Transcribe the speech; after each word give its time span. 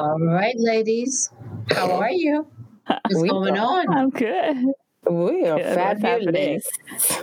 All 0.00 0.18
right, 0.18 0.54
ladies. 0.56 1.30
How 1.72 1.90
are 2.00 2.10
you? 2.10 2.46
What's 2.86 3.20
We 3.20 3.28
going 3.28 3.58
are. 3.58 3.80
on? 3.80 3.86
I'm 3.98 4.08
good. 4.08 4.56
We 5.10 5.44
are 5.46 5.58
Good. 5.58 5.76
What's 5.76 6.00
fabulous. 6.00 6.66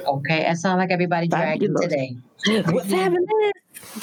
Okay, 0.06 0.46
I 0.46 0.54
sound 0.54 0.78
like 0.80 0.92
everybody 0.92 1.28
dragging 1.28 1.74
today. 1.82 2.18
What's 2.46 2.92
happening? 2.92 3.26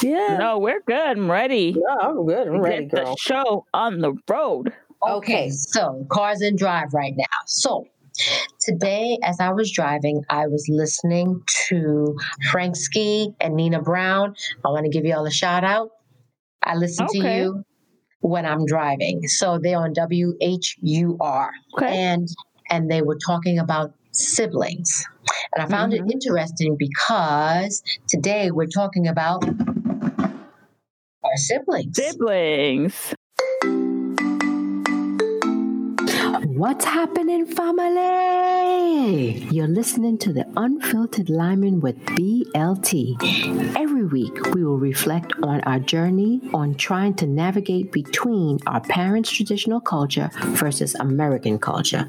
Yeah. 0.02 0.38
No, 0.38 0.58
we're 0.58 0.80
good. 0.80 0.96
I'm 1.18 1.30
ready. 1.30 1.76
No, 1.76 1.96
I'm 2.00 2.26
good. 2.26 2.48
I'm 2.48 2.60
ready, 2.60 2.86
Get 2.86 3.04
the 3.04 3.16
show 3.16 3.64
on 3.72 4.00
the 4.00 4.14
road. 4.28 4.72
Okay, 5.02 5.44
Okay. 5.44 5.50
so 5.50 6.04
cars 6.10 6.42
in 6.42 6.56
drive 6.56 6.92
right 6.94 7.14
now. 7.16 7.24
So 7.46 7.84
today, 8.60 9.18
as 9.22 9.38
I 9.38 9.52
was 9.52 9.70
driving, 9.70 10.24
I 10.30 10.48
was 10.48 10.66
listening 10.68 11.42
to 11.68 12.16
Frank 12.50 12.74
Ski 12.74 13.34
and 13.40 13.54
Nina 13.54 13.82
Brown. 13.82 14.34
I 14.64 14.68
want 14.70 14.84
to 14.84 14.90
give 14.90 15.04
you 15.04 15.14
all 15.14 15.26
a 15.26 15.30
shout 15.30 15.62
out. 15.62 15.90
I 16.64 16.74
listen 16.74 17.06
to 17.06 17.18
you 17.18 17.64
when 18.24 18.46
I'm 18.46 18.64
driving. 18.64 19.28
So 19.28 19.58
they're 19.62 19.78
on 19.78 19.92
WHUR. 19.94 21.50
Okay. 21.76 21.94
and 21.94 22.26
and 22.70 22.90
they 22.90 23.02
were 23.02 23.18
talking 23.26 23.58
about 23.58 23.92
siblings 24.12 25.04
and 25.54 25.64
i 25.64 25.68
found 25.68 25.92
Mhm. 25.92 25.98
it 25.98 26.12
interesting 26.12 26.76
because 26.78 27.82
today 28.08 28.50
we're 28.52 28.72
talking 28.82 29.06
about 29.08 29.44
our 31.24 31.36
siblings 31.36 31.96
Siblings. 31.96 33.14
What's 36.56 36.84
happening, 36.84 37.46
family? 37.46 39.44
You're 39.50 39.66
listening 39.66 40.18
to 40.18 40.32
the 40.32 40.46
Unfiltered 40.56 41.28
Lyman 41.28 41.80
with 41.80 41.98
BLT. 42.06 43.74
Every 43.76 44.04
week, 44.04 44.54
we 44.54 44.64
will 44.64 44.78
reflect 44.78 45.32
on 45.42 45.62
our 45.62 45.80
journey 45.80 46.40
on 46.54 46.76
trying 46.76 47.14
to 47.14 47.26
navigate 47.26 47.90
between 47.90 48.60
our 48.68 48.80
parents' 48.80 49.32
traditional 49.32 49.80
culture 49.80 50.30
versus 50.54 50.94
American 50.94 51.58
culture. 51.58 52.06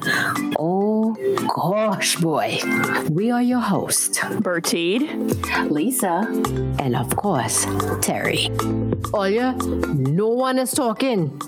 Oh 0.59 1.15
gosh, 1.55 2.17
boy. 2.17 2.59
We 3.09 3.31
are 3.31 3.41
your 3.41 3.61
hosts, 3.61 4.19
Bertide. 4.19 5.71
Lisa, 5.71 6.27
and 6.77 6.95
of 6.95 7.15
course, 7.15 7.65
Terry. 7.99 8.51
Oya, 9.11 9.55
no 9.93 10.27
one 10.27 10.59
is 10.59 10.71
talking. 10.71 11.41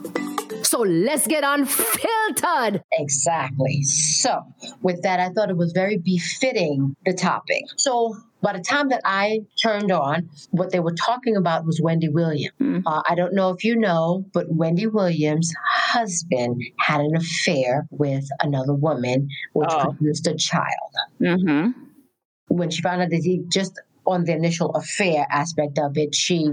So 0.68 0.80
let's 0.82 1.26
get 1.28 1.44
unfiltered. 1.46 2.84
exactly 2.92 3.82
so 3.84 4.42
with 4.82 5.02
that 5.04 5.20
i 5.20 5.30
thought 5.30 5.50
it 5.50 5.58
was 5.58 5.72
very 5.72 5.98
befitting 5.98 6.94
the 7.06 7.14
topic 7.14 7.64
so 7.78 8.16
by 8.42 8.52
the 8.54 8.60
time 8.60 8.90
that 8.90 9.02
i 9.06 9.40
turned 9.64 9.92
on 9.92 10.30
what 10.52 10.72
they 10.72 10.80
were 10.82 10.94
talking 10.94 11.36
about 11.38 11.66
was 11.66 11.80
wendy 11.82 12.10
williams 12.10 12.52
Mm. 12.60 12.84
uh, 12.86 13.02
i 13.10 13.16
don't 13.16 13.34
know 13.34 13.50
if 13.52 13.64
you 13.64 13.76
know 13.78 14.26
but 14.34 14.46
wendy 14.50 14.88
williams 14.88 15.54
husband 15.94 16.62
had 16.80 17.00
an 17.02 17.16
affair 17.16 17.88
with 17.92 18.26
another 18.42 18.74
woman 18.74 19.30
which 19.54 19.70
Oh. 19.72 19.94
produced 19.94 20.28
a 20.28 20.36
child 20.36 20.92
Mm-hmm. 21.22 21.72
when 22.50 22.70
she 22.70 22.82
found 22.82 23.02
out 23.02 23.10
that 23.10 23.22
he 23.24 23.44
just 23.48 23.80
on 24.06 24.24
the 24.26 24.34
initial 24.34 24.70
affair 24.74 25.28
aspect 25.30 25.78
of 25.80 25.98
it, 25.98 26.16
she 26.16 26.48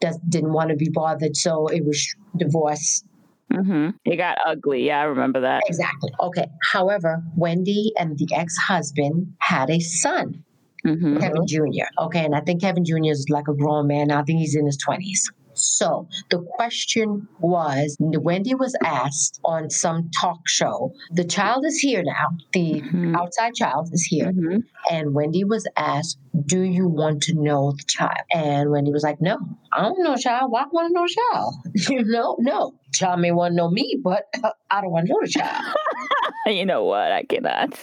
does, 0.00 0.18
didn't 0.28 0.52
want 0.52 0.68
to 0.68 0.76
be 0.76 0.90
bothered, 0.90 1.34
so 1.34 1.66
it 1.68 1.82
was 1.82 2.14
divorce. 2.36 3.02
Mm-hmm. 3.52 3.90
It 4.04 4.16
got 4.16 4.38
ugly. 4.46 4.86
Yeah, 4.86 5.00
I 5.00 5.04
remember 5.04 5.40
that. 5.40 5.62
Exactly. 5.66 6.10
Okay. 6.20 6.46
However, 6.72 7.22
Wendy 7.36 7.92
and 7.98 8.16
the 8.16 8.28
ex-husband 8.34 9.34
had 9.38 9.70
a 9.70 9.80
son, 9.80 10.44
Mm-hmm. 10.86 11.18
Kevin 11.18 11.46
Jr. 11.46 11.84
Okay, 11.98 12.24
and 12.24 12.34
I 12.34 12.40
think 12.40 12.62
Kevin 12.62 12.84
Jr. 12.84 13.10
is 13.10 13.26
like 13.28 13.48
a 13.48 13.54
grown 13.54 13.86
man. 13.86 14.10
I 14.10 14.22
think 14.22 14.38
he's 14.38 14.56
in 14.56 14.64
his 14.64 14.78
twenties. 14.78 15.30
So 15.62 16.08
the 16.30 16.38
question 16.56 17.28
was, 17.40 17.96
Wendy 18.00 18.54
was 18.54 18.74
asked 18.84 19.40
on 19.44 19.70
some 19.70 20.10
talk 20.20 20.48
show. 20.48 20.92
The 21.12 21.24
child 21.24 21.64
is 21.66 21.78
here 21.78 22.02
now. 22.02 22.28
The 22.52 22.80
Mhm. 22.82 23.16
outside 23.16 23.54
child 23.54 23.88
is 23.92 24.02
here. 24.04 24.32
Mm-hmm. 24.32 24.58
And 24.90 25.14
Wendy 25.14 25.44
was 25.44 25.66
asked, 25.76 26.18
Do 26.46 26.60
you 26.62 26.88
want 26.88 27.22
to 27.24 27.34
know 27.34 27.72
the 27.72 27.84
child? 27.86 28.24
And 28.32 28.70
Wendy 28.70 28.90
was 28.92 29.02
like, 29.02 29.20
No, 29.20 29.38
I 29.72 29.82
don't 29.82 30.02
know 30.02 30.16
child. 30.16 30.50
Why 30.50 30.64
want 30.72 30.88
to 30.88 30.94
know 30.94 31.06
child? 31.06 31.54
you 31.88 32.04
know, 32.04 32.36
no. 32.38 32.72
Child 32.92 33.20
may 33.20 33.30
want 33.32 33.52
to 33.52 33.56
know 33.56 33.70
me, 33.70 33.98
but 34.02 34.24
I 34.70 34.80
don't 34.80 34.90
want 34.90 35.06
to 35.06 35.12
know 35.12 35.18
the 35.22 35.28
child. 35.28 35.74
You 36.46 36.64
know 36.64 36.84
what? 36.84 37.12
I 37.12 37.22
cannot. 37.24 37.78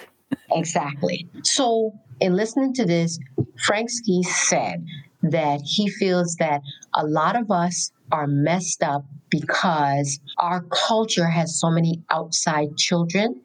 exactly. 0.52 1.30
So, 1.44 1.94
in 2.20 2.36
listening 2.36 2.74
to 2.74 2.86
this, 2.86 3.20
Frank 3.66 3.90
Ski 3.90 4.24
said 4.24 4.84
that 5.24 5.62
he 5.64 5.90
feels 5.90 6.36
that 6.40 6.62
a 6.96 7.06
lot 7.06 7.36
of 7.40 7.50
us 7.52 7.92
are 8.12 8.28
messed 8.28 8.84
up 8.84 9.04
because 9.30 10.20
our 10.38 10.62
culture 10.88 11.28
has 11.28 11.60
so 11.60 11.70
many 11.70 12.02
outside 12.12 12.76
children 12.78 13.42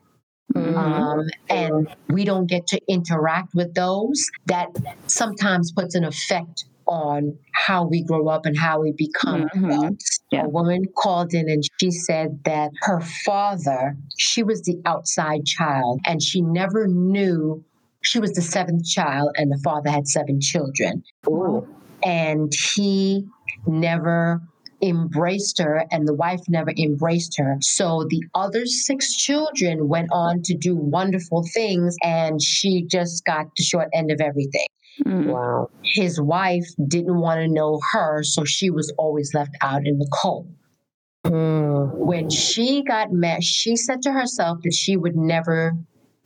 Mhm. 0.55 0.77
um, 0.77 1.27
and 1.49 1.88
we 2.10 2.25
don't 2.25 2.47
get 2.47 2.66
to 2.66 2.81
interact 2.87 3.55
with 3.55 3.72
those, 3.75 4.22
that 4.47 4.69
sometimes 5.06 5.72
puts 5.72 5.94
an 5.94 6.05
effect 6.05 6.65
on 6.87 7.38
how 7.53 7.87
we 7.87 8.03
grow 8.04 8.28
up 8.28 8.44
and 8.44 8.56
how 8.59 8.81
we 8.83 8.93
become 8.93 9.49
Mhm. 9.54 9.97
Yeah. 10.31 10.44
A 10.44 10.49
woman 10.49 10.84
called 10.97 11.33
in 11.33 11.49
and 11.49 11.62
she 11.81 11.91
said 11.91 12.41
that 12.44 12.71
her 12.83 13.00
father, 13.25 13.97
she 14.19 14.43
was 14.43 14.62
the 14.62 14.78
outside 14.84 15.44
child, 15.47 16.00
and 16.06 16.22
she 16.22 16.43
never 16.43 16.87
knew 16.87 17.65
she 18.02 18.18
was 18.18 18.32
the 18.32 18.42
seventh 18.42 18.84
child, 18.84 19.30
and 19.36 19.50
the 19.50 19.60
father 19.64 19.90
had 19.90 20.06
seven 20.08 20.40
children 20.40 21.02
Ooh. 21.28 21.66
and 22.04 22.52
he 22.74 23.24
never 23.66 24.40
embraced 24.82 25.60
her 25.60 25.84
and 25.92 26.08
the 26.08 26.14
wife 26.14 26.41
never 26.48 26.72
embraced 26.76 27.38
her 27.38 27.56
so 27.60 28.04
the 28.10 28.20
other 28.34 28.66
six 28.66 29.14
children 29.14 29.86
went 29.86 30.08
on 30.10 30.42
to 30.42 30.54
do 30.56 30.74
wonderful 30.74 31.44
things 31.54 31.94
and 32.02 32.42
she 32.42 32.84
just 32.91 33.24
got 33.24 33.46
the 33.56 33.62
short 33.62 33.88
end 33.94 34.10
of 34.10 34.20
everything 34.20 34.66
Mm. 35.06 35.28
Wow. 35.28 35.70
his 35.84 36.20
wife 36.20 36.66
didn't 36.86 37.18
want 37.18 37.38
to 37.41 37.48
know 37.48 37.80
her 37.92 38.22
so 38.24 38.44
she 38.44 38.68
was 38.70 38.92
always 38.98 39.32
left 39.32 39.54
out 39.62 39.86
in 39.86 39.98
the 39.98 40.08
cold 40.12 40.52
Mm. 41.24 41.94
when 41.98 42.28
she 42.28 42.82
got 42.82 43.12
met 43.12 43.42
she 43.44 43.76
said 43.76 44.02
to 44.02 44.12
herself 44.12 44.58
that 44.64 44.74
she 44.74 44.96
would 44.96 45.14
never 45.16 45.72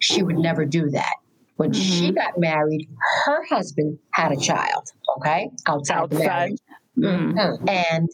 she 0.00 0.22
would 0.22 0.38
never 0.38 0.65
do 0.65 0.88
that 0.91 1.15
when 1.56 1.72
she 1.72 2.12
got 2.12 2.39
married 2.39 2.89
her 3.25 3.44
husband 3.47 3.99
had 4.12 4.33
a 4.33 4.37
child 4.37 4.93
okay 5.17 5.50
outside, 5.67 6.11
the 6.11 6.19
marriage 6.19 6.59
Mm. 6.99 7.34
Mhm. 7.34 7.69
And 7.69 8.09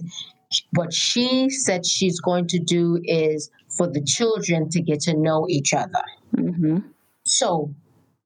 what 0.73 0.93
she 0.93 1.49
said 1.51 1.87
she's 1.87 2.21
going 2.21 2.47
to 2.49 2.59
do 2.59 3.01
is 3.05 3.51
for 3.77 3.87
the 3.87 4.03
children 4.03 4.69
to 4.71 4.83
get 4.83 5.01
to 5.03 5.17
know 5.17 5.47
each 5.49 5.73
other. 5.73 6.03
Mm-hmm. 6.37 6.79
So, 7.25 7.75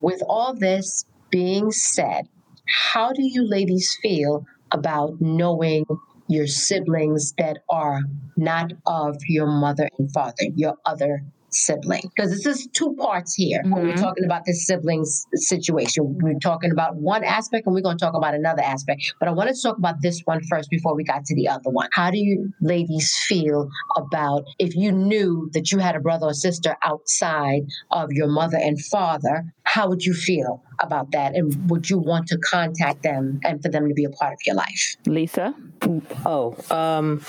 with 0.00 0.22
all 0.28 0.54
this 0.54 1.04
being 1.30 1.70
said, 1.70 2.28
how 2.66 3.12
do 3.12 3.22
you 3.22 3.48
ladies 3.48 3.96
feel 4.02 4.44
about 4.72 5.20
knowing 5.20 5.84
your 6.28 6.46
siblings 6.46 7.32
that 7.38 7.58
are 7.68 8.00
not 8.36 8.72
of 8.86 9.16
your 9.28 9.46
mother 9.46 9.88
and 9.98 10.10
father, 10.12 10.46
your 10.56 10.74
other 10.84 11.22
sibling? 11.50 12.02
Because 12.14 12.30
this 12.30 12.46
is 12.46 12.66
two 12.72 12.94
parts 12.98 13.34
here 13.34 13.62
when 13.64 13.86
we're 13.86 13.96
talking 13.96 14.24
about 14.24 14.42
this 14.46 14.66
siblings 14.66 15.26
situation. 15.34 16.18
We're 16.20 16.38
talking 16.38 16.70
about 16.70 16.96
one 16.96 17.24
aspect 17.24 17.66
and 17.66 17.74
we're 17.74 17.82
going 17.82 17.98
to 17.98 18.04
talk 18.04 18.14
about 18.14 18.34
another 18.34 18.62
aspect. 18.62 19.14
But 19.18 19.28
I 19.28 19.32
wanted 19.32 19.54
to 19.54 19.62
talk 19.62 19.78
about 19.78 19.96
this 20.02 20.20
one 20.24 20.42
first 20.44 20.70
before 20.70 20.94
we 20.94 21.04
got 21.04 21.24
to 21.24 21.34
the 21.34 21.48
other 21.48 21.70
one. 21.70 21.88
How 21.92 22.10
do 22.10 22.18
you 22.18 22.52
ladies 22.60 23.14
feel 23.26 23.68
about 23.96 24.44
if 24.58 24.74
you 24.74 24.92
knew 24.92 25.50
that 25.52 25.72
you 25.72 25.78
had 25.78 25.96
a 25.96 26.00
brother 26.00 26.26
or 26.26 26.34
sister 26.34 26.76
outside 26.84 27.62
of 27.90 28.12
your 28.12 28.28
mother 28.28 28.58
and 28.58 28.80
father? 28.86 29.44
How 29.64 29.88
would 29.88 30.04
you 30.04 30.14
feel 30.14 30.62
about 30.80 31.10
that? 31.12 31.34
And 31.34 31.70
would 31.70 31.90
you 31.90 31.98
want 31.98 32.28
to 32.28 32.38
contact 32.38 33.02
them 33.02 33.40
and 33.44 33.62
for 33.62 33.68
them 33.68 33.88
to 33.88 33.94
be 33.94 34.04
a 34.04 34.10
part 34.10 34.32
of 34.32 34.38
your 34.46 34.56
life? 34.56 34.96
Lisa. 35.06 35.54
Oh, 36.24 36.56
um, 36.70 37.22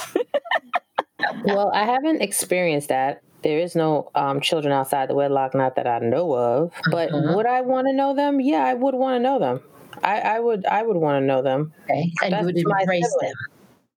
well, 1.45 1.71
I 1.73 1.85
haven't 1.85 2.21
experienced 2.21 2.89
that. 2.89 3.21
There 3.47 3.59
is 3.59 3.75
no 3.77 4.11
um, 4.13 4.41
children 4.41 4.73
outside 4.73 5.07
the 5.09 5.15
wedlock, 5.15 5.55
not 5.55 5.75
that 5.77 5.87
I 5.87 5.99
know 5.99 6.35
of. 6.35 6.73
But 6.91 7.11
Mhm. 7.11 7.33
would 7.33 7.45
I 7.45 7.61
want 7.61 7.87
to 7.87 7.93
know 7.93 8.13
them? 8.13 8.41
Yeah, 8.41 8.63
I 8.65 8.73
would 8.73 8.93
want 8.93 9.15
to 9.15 9.19
know 9.27 9.39
them. 9.39 9.61
I, 10.03 10.19
I 10.35 10.39
would. 10.41 10.65
I 10.65 10.83
would 10.83 10.97
want 10.97 11.21
to 11.23 11.25
know 11.25 11.41
them. 11.41 11.71
Okay. 11.85 12.11
And 12.23 12.35
you 12.35 12.45
would 12.45 12.57
embrace 12.57 13.15
them. 13.21 13.33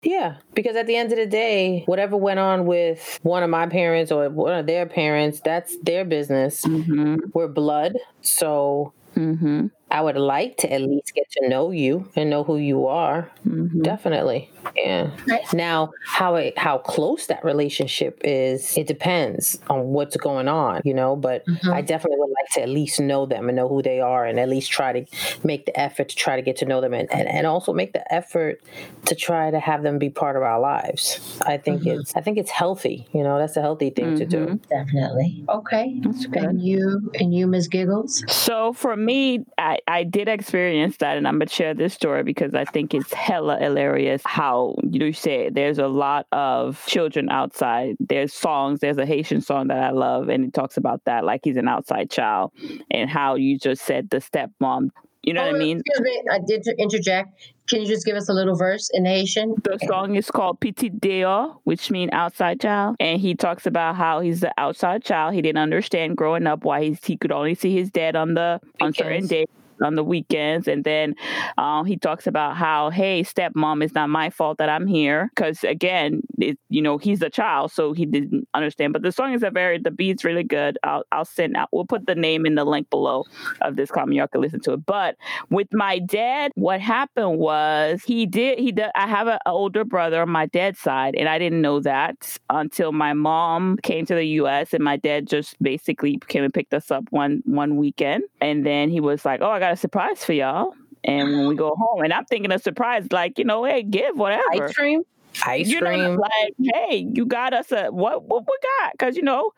Yeah, 0.03 0.35
because 0.55 0.77
at 0.77 0.87
the 0.87 0.97
end 0.97 1.11
of 1.12 1.19
the 1.19 1.27
day, 1.27 1.83
whatever 1.87 2.17
went 2.17 2.39
on 2.39 2.67
with 2.67 3.19
one 3.23 3.43
of 3.43 3.49
my 3.50 3.67
parents 3.67 4.12
or 4.12 4.29
one 4.29 4.55
of 4.55 4.67
their 4.67 4.85
parents, 4.87 5.41
that's 5.41 5.77
their 5.79 6.05
business. 6.05 6.65
Mm-hmm. 6.67 7.17
We're 7.33 7.49
blood, 7.49 7.95
so 8.21 8.93
Mm-hmm. 9.17 9.67
I 9.91 10.00
would 10.03 10.17
like 10.17 10.59
to 10.59 10.73
at 10.73 10.81
least 10.83 11.12
get 11.15 11.25
to 11.33 11.49
know 11.49 11.73
you 11.73 12.09
and 12.15 12.31
know 12.31 12.45
who 12.45 12.56
you 12.59 12.87
are. 12.87 13.29
Mhm. 13.45 13.83
Definitely. 13.83 14.49
Yeah. 14.77 15.11
Right. 15.27 15.41
Now, 15.53 15.91
how 16.05 16.37
it 16.37 16.57
how 16.59 16.79
close 16.79 17.27
that 17.27 17.45
relationship 17.45 18.21
is, 18.25 18.77
it 18.77 18.87
depends 18.87 19.59
on 19.69 19.89
what's 19.89 20.17
going 20.17 20.49
on, 20.49 20.83
you 20.85 20.95
know, 20.95 21.17
but 21.17 21.45
Mhm. 21.47 21.73
I 21.73 21.81
definitely 21.81 22.19
would 22.21 22.31
like 22.31 22.51
to 22.55 22.63
at 22.63 22.69
least 22.69 23.01
know 23.01 23.27
them 23.27 23.49
and 23.49 23.57
know 23.57 23.69
who 23.69 23.83
they 23.83 24.01
are 24.01 24.25
and 24.25 24.39
at 24.39 24.49
least 24.49 24.71
try 24.71 24.93
to 25.01 25.05
make 25.45 25.67
the 25.67 25.79
effort 25.79 26.09
to 26.11 26.17
try 26.17 26.37
to 26.37 26.43
get 26.43 26.57
to 26.59 26.65
know 26.65 26.81
them 26.81 26.95
and, 26.95 27.09
and, 27.13 27.29
and 27.29 27.47
also 27.47 27.73
make 27.73 27.93
the 27.93 28.13
effort 28.15 28.61
to 29.07 29.15
try 29.15 29.51
to 29.51 29.59
have 29.59 29.83
them 29.83 29.99
be 29.99 30.11
part 30.11 30.37
of 30.37 30.43
our 30.43 30.61
lives. 30.61 31.41
I 31.47 31.57
think 31.57 31.83
Mhm. 31.83 31.99
it's 32.01 32.15
I 32.17 32.21
think 32.21 32.39
it's 32.39 32.51
healthy, 32.51 33.07
you 33.13 33.23
know, 33.23 33.39
that's 33.39 33.57
a 33.57 33.61
healthy 33.63 33.91
thing 33.91 34.17
to 34.19 34.27
do. 34.27 34.47
Mhm. 34.47 34.61
Definitely. 34.69 35.43
Okay. 35.49 35.95
That's 36.05 36.27
good. 36.27 36.43
And 36.45 36.61
you 36.63 37.11
and 37.19 37.35
you, 37.35 37.47
Miss 37.47 37.67
Giggles? 37.69 38.23
So 38.29 38.73
for 38.73 38.97
me, 38.97 39.45
I, 39.57 39.79
I 39.89 40.05
did 40.05 40.29
experience 40.29 40.99
that, 40.99 41.17
and 41.17 41.27
I'm 41.27 41.39
gonna 41.39 41.49
share 41.49 41.75
this 41.75 41.95
story 41.95 42.23
because 42.23 42.55
I 42.55 42.65
think 42.65 42.95
it's 42.95 43.13
hella 43.13 43.59
hilarious 43.59 44.23
how 44.25 44.48
you 44.91 45.12
say 45.12 45.50
there's 45.50 45.79
a 45.79 45.89
lot 45.89 46.27
of 46.33 46.85
children 46.87 47.29
outside. 47.31 47.97
There's 48.00 48.33
songs. 48.33 48.81
There's 48.81 48.99
a 48.99 49.06
Haitian 49.06 49.41
song 49.41 49.69
that 49.69 49.79
I 49.83 49.91
love, 49.91 50.29
and 50.29 50.45
it 50.45 50.55
talks 50.55 50.77
about 50.77 51.05
that, 51.05 51.25
like 51.25 51.41
he's 51.45 51.56
an 51.56 51.69
outside 51.69 52.11
child, 52.11 52.53
and 52.91 53.09
how 53.09 53.35
you 53.37 53.59
just 53.59 53.85
said 53.85 54.11
the 54.11 54.19
stepmom. 54.19 54.91
You 55.23 55.35
know 55.35 55.43
what 55.43 55.55
I 55.55 55.56
Oh, 55.56 55.59
mean? 55.59 55.83
Excuse 55.85 56.00
me, 56.00 56.23
I 56.33 56.39
did 56.47 56.67
interject. 56.79 57.29
Can 57.69 57.81
you 57.81 57.87
just 57.87 58.06
give 58.06 58.17
us 58.17 58.29
a 58.31 58.33
little 58.33 58.56
verse 58.56 58.89
in 58.95 59.05
Haitian? 59.05 59.56
The 59.62 59.79
song 59.87 60.15
is 60.15 60.31
called 60.31 60.59
Pitit 60.61 61.00
Deyò, 61.00 61.56
which 61.65 61.91
means 61.91 62.11
outside 62.12 62.61
child. 62.61 62.97
And 62.99 63.21
he 63.21 63.35
talks 63.35 63.67
about 63.67 63.97
how 63.97 64.21
he's 64.21 64.41
the 64.41 64.53
outside 64.56 65.05
child. 65.05 65.35
He 65.35 65.43
didn't 65.43 65.59
understand 65.59 66.17
growing 66.17 66.47
up 66.47 66.65
why 66.65 66.85
he's, 66.85 67.05
he 67.05 67.17
could 67.19 67.33
only 67.33 67.55
see 67.55 67.75
his 67.77 67.91
dad 67.91 68.17
on 68.17 68.35
the 68.35 68.61
on 68.81 68.95
certain 68.95 69.27
days 69.27 69.47
on 69.83 69.95
the 69.95 70.05
weekends 70.05 70.69
and 70.69 70.85
then 70.85 71.15
um, 71.57 71.85
he 71.85 71.97
talks 71.97 72.27
about 72.27 72.57
how 72.57 72.91
hey 72.91 73.23
stepmom 73.23 73.83
it's 73.83 73.95
not 73.95 74.09
my 74.09 74.31
fault 74.31 74.59
that 74.59 74.69
i'm 74.69 74.87
here 74.87 75.31
because 75.35 75.65
again 75.65 76.21
it, 76.39 76.59
you 76.69 76.83
know 76.83 76.99
he's 76.99 77.23
a 77.23 77.31
child 77.31 77.71
so 77.73 77.93
he 77.93 78.07
didn't 78.07 78.47
understand 78.55 78.93
but 78.93 79.03
the 79.03 79.13
song 79.13 79.33
is 79.33 79.43
a 79.43 79.51
very 79.51 79.79
the 79.79 79.91
beat's 79.91 80.25
really 80.25 80.45
good. 80.45 80.79
I'll, 80.85 81.05
I'll 81.13 81.25
send 81.25 81.57
out 81.57 81.69
we'll 81.73 81.85
put 81.85 82.07
the 82.07 82.15
name 82.15 82.47
in 82.47 82.55
the 82.55 82.65
link 82.65 82.91
below 82.91 83.25
of 83.63 83.77
this 83.77 83.91
comment. 83.91 84.17
Y'all 84.17 84.29
can 84.29 84.41
listen 84.41 84.61
to 84.61 84.75
it. 84.75 84.87
But 84.87 85.17
with 85.51 85.69
my 85.73 85.99
dad 85.99 86.53
what 86.55 86.81
happened 86.81 87.39
was 87.39 88.03
he 88.05 88.27
did 88.27 88.59
he 88.59 88.73
did 88.73 88.91
i 88.95 89.07
have 89.07 89.27
an 89.27 89.39
older 89.47 89.85
brother 89.85 90.23
on 90.23 90.29
my 90.29 90.47
dad's 90.47 90.79
side 90.79 91.15
and 91.17 91.29
i 91.29 91.39
didn't 91.39 91.61
know 91.61 91.81
that 91.81 92.39
until 92.51 92.93
my 92.93 93.13
mom 93.13 93.77
came 93.83 94.07
to 94.07 94.15
the 94.15 94.25
us 94.25 94.73
and 94.73 94.83
my 94.83 94.97
dad 94.97 95.27
just 95.27 95.61
basically 95.63 96.19
came 96.29 96.45
and 96.45 96.55
picked 96.55 96.75
us 96.75 96.91
up 96.91 97.05
one 97.11 97.43
one 97.45 97.77
weekend 97.77 98.23
and 98.41 98.65
then 98.65 98.89
he 98.91 99.01
was 99.01 99.25
like 99.25 99.41
oh 99.41 99.51
i 99.51 99.59
got 99.59 99.68
a 99.70 99.76
surprise 99.76 100.25
for 100.25 100.32
y'all 100.32 100.75
and 101.05 101.32
when 101.32 101.49
we 101.49 101.55
go 101.55 101.75
home 101.76 102.03
and 102.03 102.12
i'm 102.12 102.25
thinking 102.25 102.50
a 102.53 102.59
surprise 102.59 103.06
like 103.12 103.38
you 103.38 103.44
know 103.44 103.65
hey 103.65 103.82
give 103.82 104.17
whatever 104.17 104.43
Ice 104.53 104.75
cream? 104.75 105.03
Ice 105.47 105.69
you 105.69 105.81
know, 105.81 105.87
cream. 105.87 106.17
like, 106.17 106.55
hey, 106.75 107.06
you 107.12 107.26
got 107.26 107.53
us 107.53 107.70
a 107.73 107.88
what? 107.88 108.25
What 108.25 108.44
we 108.47 108.56
got? 108.81 108.93
Because 108.93 109.17
you 109.17 109.23
know, 109.23 109.53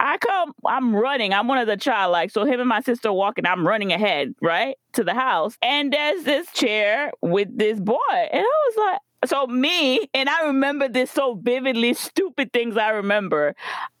I 0.00 0.18
come, 0.18 0.52
I'm 0.66 0.94
running. 0.94 1.32
I'm 1.32 1.48
one 1.48 1.58
of 1.58 1.66
the 1.66 1.76
child 1.76 2.12
like 2.12 2.30
so. 2.30 2.44
Him 2.44 2.60
and 2.60 2.68
my 2.68 2.80
sister 2.80 3.08
are 3.08 3.12
walking. 3.12 3.46
I'm 3.46 3.66
running 3.66 3.92
ahead, 3.92 4.34
right 4.40 4.76
to 4.94 5.04
the 5.04 5.14
house, 5.14 5.56
and 5.62 5.92
there's 5.92 6.24
this 6.24 6.50
chair 6.52 7.12
with 7.20 7.56
this 7.56 7.78
boy, 7.78 7.96
and 8.10 8.40
I 8.40 8.66
was 8.68 8.76
like. 8.76 9.00
So 9.24 9.46
me 9.46 10.00
and 10.14 10.28
I 10.28 10.46
remember 10.46 10.88
this 10.88 11.08
so 11.08 11.38
vividly. 11.40 11.94
Stupid 11.94 12.52
things 12.52 12.76
I 12.76 12.88
remember. 12.88 13.54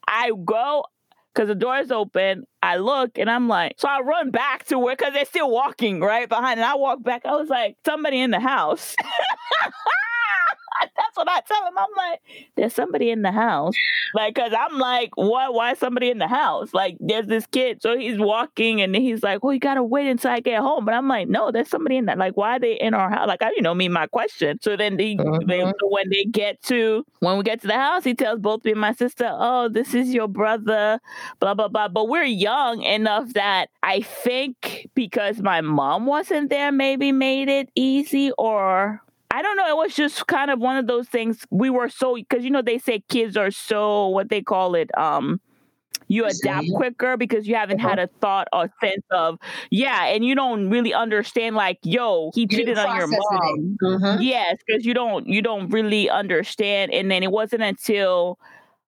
I 0.08 0.32
go 0.44 0.82
because 1.34 1.48
the 1.48 1.54
door 1.54 1.78
is 1.78 1.90
open. 1.90 2.46
I 2.62 2.76
look 2.76 3.18
and 3.18 3.30
I'm 3.30 3.48
like, 3.48 3.74
so 3.78 3.88
I 3.88 4.00
run 4.00 4.30
back 4.30 4.64
to 4.66 4.78
where 4.78 4.96
because 4.96 5.14
they're 5.14 5.24
still 5.24 5.50
walking 5.50 6.00
right 6.00 6.28
behind, 6.28 6.60
and 6.60 6.64
I 6.68 6.74
walk 6.76 7.02
back. 7.02 7.22
I 7.24 7.32
was 7.32 7.48
like, 7.48 7.76
somebody 7.84 8.20
in 8.20 8.30
the 8.30 8.40
house. 8.40 8.94
That's 10.80 11.16
what 11.16 11.28
I 11.28 11.40
tell 11.40 11.66
him. 11.66 11.74
I'm 11.76 11.88
like, 11.96 12.20
there's 12.56 12.74
somebody 12.74 13.10
in 13.10 13.22
the 13.22 13.32
house. 13.32 13.74
Like, 14.14 14.34
cause 14.34 14.52
I'm 14.58 14.78
like, 14.78 15.10
what? 15.16 15.54
Why 15.54 15.72
is 15.72 15.78
somebody 15.78 16.10
in 16.10 16.18
the 16.18 16.28
house? 16.28 16.72
Like, 16.74 16.96
there's 17.00 17.26
this 17.26 17.46
kid. 17.46 17.82
So 17.82 17.96
he's 17.96 18.18
walking 18.18 18.80
and 18.80 18.94
he's 18.94 19.22
like, 19.22 19.42
well, 19.42 19.52
you 19.52 19.60
gotta 19.60 19.82
wait 19.82 20.08
until 20.08 20.30
I 20.30 20.40
get 20.40 20.60
home. 20.60 20.84
But 20.84 20.94
I'm 20.94 21.08
like, 21.08 21.28
no, 21.28 21.50
there's 21.50 21.68
somebody 21.68 21.96
in 21.96 22.06
that. 22.06 22.18
Like, 22.18 22.36
why 22.36 22.56
are 22.56 22.58
they 22.60 22.74
in 22.74 22.94
our 22.94 23.10
house? 23.10 23.26
Like, 23.28 23.42
I, 23.42 23.50
you 23.56 23.62
know, 23.62 23.74
me, 23.74 23.88
my 23.88 24.06
question. 24.06 24.58
So 24.62 24.76
then 24.76 24.96
they, 24.96 25.20
they 25.46 25.60
Mhm. 25.60 25.72
so 25.80 25.88
when 25.88 26.10
they 26.10 26.24
get 26.24 26.60
to 26.64 27.04
when 27.20 27.36
we 27.38 27.44
get 27.44 27.60
to 27.62 27.66
the 27.66 27.74
house, 27.74 28.04
he 28.04 28.14
tells 28.14 28.40
both 28.40 28.64
me 28.64 28.72
and 28.72 28.80
my 28.80 28.92
sister, 28.92 29.28
oh, 29.30 29.68
this 29.68 29.94
is 29.94 30.12
your 30.12 30.28
brother, 30.28 31.00
blah 31.40 31.54
blah 31.54 31.68
blah. 31.68 31.88
But 31.88 32.08
we're 32.08 32.24
young 32.24 32.82
enough 32.82 33.32
that 33.34 33.68
I 33.82 34.02
think 34.02 34.88
because 34.94 35.40
my 35.40 35.60
mom 35.60 36.06
wasn't 36.06 36.50
there, 36.50 36.72
maybe 36.72 37.12
made 37.12 37.48
it 37.48 37.68
easy 37.74 38.32
or 38.38 39.00
I 39.32 39.42
don't 39.42 39.56
know. 39.56 39.68
It 39.68 39.76
was 39.76 39.94
just 39.96 40.26
kind 40.28 40.50
of 40.50 40.60
one 40.60 40.76
of 40.76 40.86
those 40.86 41.08
things. 41.08 41.46
We 41.50 41.70
were 41.70 41.88
so 41.88 42.16
because 42.16 42.44
you 42.44 42.50
know 42.50 42.62
they 42.62 42.78
say 42.78 43.02
kids 43.08 43.36
are 43.36 43.50
so 43.52 44.08
what 44.08 44.30
they 44.30 44.42
call 44.42 44.74
it. 44.76 44.90
Um, 44.98 45.40
you 46.08 46.26
adapt 46.26 46.72
quicker 46.72 47.16
because 47.16 47.48
you 47.48 47.54
haven't 47.56 47.78
had 47.80 47.98
a 47.98 48.08
thought 48.20 48.48
or 48.52 48.70
sense 48.82 49.04
of 49.10 49.38
yeah, 49.70 50.06
and 50.06 50.24
you 50.24 50.34
don't 50.34 50.70
really 50.70 50.94
understand 50.94 51.56
like 51.56 51.78
yo, 51.84 52.32
he 52.34 52.46
cheated 52.48 52.78
on 52.78 52.92
your 52.92 53.08
mom. 53.08 53.78
Mhm. 53.82 54.18
Yes, 54.20 54.58
because 54.66 54.84
you 54.86 54.94
don't 54.94 55.26
you 55.28 55.42
don't 55.42 55.68
really 55.70 56.10
understand. 56.10 56.92
And 56.92 57.10
then 57.10 57.22
it 57.22 57.32
wasn't 57.32 57.62
until 57.62 58.38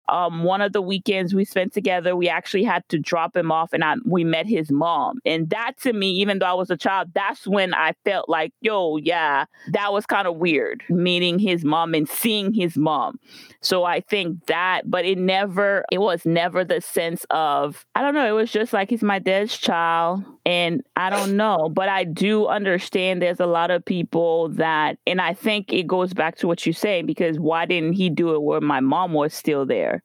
um 0.08 0.44
one 0.44 0.60
of 0.60 0.72
the 0.72 0.82
weekends 0.82 1.34
we 1.34 1.44
spent 1.44 1.72
together, 1.72 2.14
we 2.16 2.28
actually 2.28 2.64
had 2.64 2.86
to 2.88 2.98
drop 2.98 3.36
him 3.36 3.50
off 3.50 3.72
and 3.72 3.84
I 3.84 3.94
we 4.04 4.24
met 4.24 4.46
his 4.46 4.70
mom. 4.70 5.20
And 5.24 5.50
that 5.50 5.72
to 5.82 5.92
me, 5.92 6.10
even 6.12 6.38
though 6.38 6.46
I 6.46 6.54
was 6.54 6.70
a 6.70 6.76
child, 6.76 7.10
that's 7.14 7.46
when 7.46 7.74
I 7.74 7.94
felt 8.04 8.28
like, 8.28 8.52
yo, 8.60 8.96
yeah, 8.96 9.46
that 9.72 9.92
was 9.92 10.06
kind 10.06 10.26
of 10.26 10.36
weird, 10.36 10.82
meeting 10.88 11.38
his 11.38 11.64
mom 11.64 11.94
and 11.94 12.08
seeing 12.08 12.52
his 12.52 12.76
mom. 12.76 13.18
So 13.60 13.84
I 13.84 14.00
think 14.00 14.46
that, 14.46 14.90
but 14.90 15.04
it 15.04 15.18
never, 15.18 15.84
it 15.90 15.98
was 15.98 16.26
never 16.26 16.64
the 16.64 16.80
sense 16.80 17.24
of, 17.30 17.86
I 17.94 18.02
don't 18.02 18.14
know, 18.14 18.26
it 18.26 18.38
was 18.38 18.50
just 18.50 18.72
like 18.72 18.90
he's 18.90 19.02
my 19.02 19.18
dad's 19.18 19.56
child. 19.56 20.24
And 20.46 20.82
I 20.94 21.08
don't 21.08 21.36
know, 21.36 21.70
but 21.70 21.88
I 21.88 22.04
do 22.04 22.46
understand 22.48 23.22
there's 23.22 23.40
a 23.40 23.46
lot 23.46 23.70
of 23.70 23.82
people 23.84 24.50
that, 24.50 24.98
and 25.06 25.20
I 25.20 25.32
think 25.32 25.72
it 25.72 25.86
goes 25.86 26.12
back 26.12 26.36
to 26.38 26.46
what 26.46 26.66
you 26.66 26.72
say, 26.74 27.00
because 27.00 27.38
why 27.38 27.64
didn't 27.64 27.94
he 27.94 28.10
do 28.10 28.34
it 28.34 28.42
where 28.42 28.60
my 28.60 28.80
mom 28.80 29.14
was 29.14 29.32
still 29.32 29.64
there? 29.64 30.02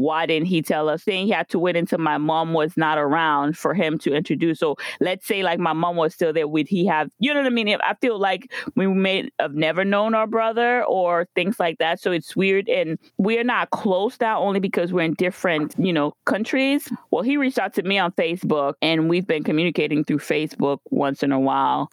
Why 0.00 0.24
didn't 0.24 0.46
he 0.46 0.62
tell 0.62 0.88
us? 0.88 1.02
Saying 1.02 1.26
he 1.26 1.32
had 1.32 1.50
to 1.50 1.58
wait 1.58 1.76
until 1.76 1.98
my 1.98 2.16
mom 2.16 2.54
was 2.54 2.74
not 2.76 2.96
around 2.96 3.58
for 3.58 3.74
him 3.74 3.98
to 3.98 4.14
introduce. 4.14 4.58
So 4.58 4.76
let's 4.98 5.26
say 5.26 5.42
like 5.42 5.58
my 5.58 5.74
mom 5.74 5.96
was 5.96 6.14
still 6.14 6.32
there, 6.32 6.48
would 6.48 6.68
he 6.68 6.86
have? 6.86 7.10
You 7.18 7.34
know 7.34 7.40
what 7.40 7.46
I 7.46 7.50
mean? 7.50 7.68
I 7.68 7.94
feel 8.00 8.18
like 8.18 8.50
we 8.76 8.86
may 8.86 9.28
have 9.38 9.54
never 9.54 9.84
known 9.84 10.14
our 10.14 10.26
brother 10.26 10.82
or 10.84 11.26
things 11.34 11.60
like 11.60 11.76
that. 11.78 12.00
So 12.00 12.12
it's 12.12 12.34
weird, 12.34 12.68
and 12.68 12.98
we're 13.18 13.44
not 13.44 13.70
close 13.70 14.16
now 14.20 14.40
only 14.40 14.58
because 14.58 14.90
we're 14.90 15.02
in 15.02 15.14
different, 15.14 15.74
you 15.78 15.92
know, 15.92 16.14
countries. 16.24 16.90
Well, 17.10 17.22
he 17.22 17.36
reached 17.36 17.58
out 17.58 17.74
to 17.74 17.82
me 17.82 17.98
on 17.98 18.12
Facebook, 18.12 18.74
and 18.80 19.10
we've 19.10 19.26
been 19.26 19.44
communicating 19.44 20.02
through 20.02 20.20
Facebook 20.20 20.78
once 20.90 21.22
in 21.22 21.30
a 21.30 21.40
while. 21.40 21.90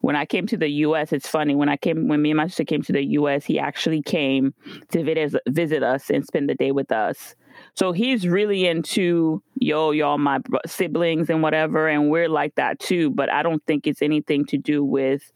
When 0.00 0.14
I 0.14 0.26
came 0.26 0.46
to 0.48 0.56
the 0.56 0.68
U.S., 0.68 1.12
it's 1.12 1.28
funny. 1.28 1.54
When 1.54 1.68
I 1.68 1.76
came, 1.76 2.06
when 2.08 2.22
me 2.22 2.30
and 2.30 2.36
my 2.36 2.46
sister 2.46 2.64
came 2.64 2.82
to 2.82 2.92
the 2.92 3.04
U.S., 3.04 3.44
he 3.44 3.58
actually 3.58 4.02
came 4.02 4.54
to 4.90 5.02
visit 5.02 5.40
visit 5.48 5.82
us 5.82 6.10
and 6.10 6.24
spend 6.24 6.48
the 6.48 6.54
day 6.54 6.70
with 6.70 6.92
us. 6.92 7.34
So 7.74 7.92
he's 7.92 8.28
really 8.28 8.66
into 8.66 9.42
yo, 9.54 9.90
y'all, 9.90 10.18
my 10.18 10.38
siblings 10.66 11.30
and 11.30 11.42
whatever, 11.42 11.88
and 11.88 12.10
we're 12.10 12.28
like 12.28 12.54
that 12.56 12.78
too. 12.78 13.10
But 13.10 13.32
I 13.32 13.42
don't 13.42 13.64
think 13.66 13.86
it's 13.86 14.02
anything 14.02 14.44
to 14.46 14.58
do 14.58 14.84
with 14.84 15.32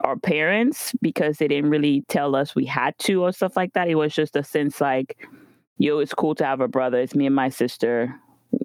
our 0.00 0.16
parents 0.16 0.92
because 1.00 1.38
they 1.38 1.48
didn't 1.48 1.70
really 1.70 2.04
tell 2.08 2.34
us 2.34 2.54
we 2.54 2.64
had 2.64 2.98
to 3.00 3.22
or 3.22 3.32
stuff 3.32 3.56
like 3.56 3.72
that. 3.74 3.88
It 3.88 3.94
was 3.96 4.14
just 4.14 4.36
a 4.36 4.42
sense 4.42 4.80
like, 4.80 5.16
yo, 5.78 5.98
it's 5.98 6.14
cool 6.14 6.34
to 6.36 6.44
have 6.44 6.60
a 6.60 6.68
brother. 6.68 6.98
It's 6.98 7.14
me 7.14 7.26
and 7.26 7.34
my 7.34 7.48
sister. 7.48 8.14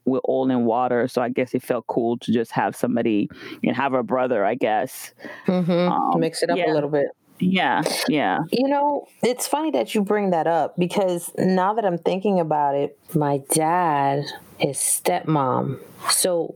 We're 0.05 0.19
all 0.19 0.49
in 0.49 0.65
water, 0.65 1.07
so 1.07 1.21
I 1.21 1.29
guess 1.29 1.53
it 1.53 1.63
felt 1.63 1.87
cool 1.87 2.17
to 2.19 2.31
just 2.31 2.51
have 2.51 2.75
somebody 2.75 3.29
and 3.63 3.75
have 3.75 3.93
a 3.93 4.03
brother. 4.03 4.45
I 4.45 4.55
guess. 4.55 5.13
Mhm. 5.47 5.91
Um, 5.91 6.19
Mix 6.19 6.43
it 6.43 6.49
up 6.49 6.57
yeah. 6.57 6.71
a 6.71 6.73
little 6.73 6.89
bit. 6.89 7.07
Yeah, 7.39 7.83
yeah. 8.07 8.39
You 8.51 8.67
know, 8.67 9.07
it's 9.21 9.47
funny 9.47 9.71
that 9.71 9.93
you 9.93 10.01
bring 10.01 10.31
that 10.31 10.47
up 10.47 10.75
because 10.77 11.31
now 11.37 11.73
that 11.75 11.85
I'm 11.85 11.97
thinking 11.97 12.39
about 12.39 12.75
it, 12.75 12.97
my 13.13 13.41
dad, 13.53 14.25
his 14.57 14.77
stepmom. 14.77 15.79
So, 16.09 16.55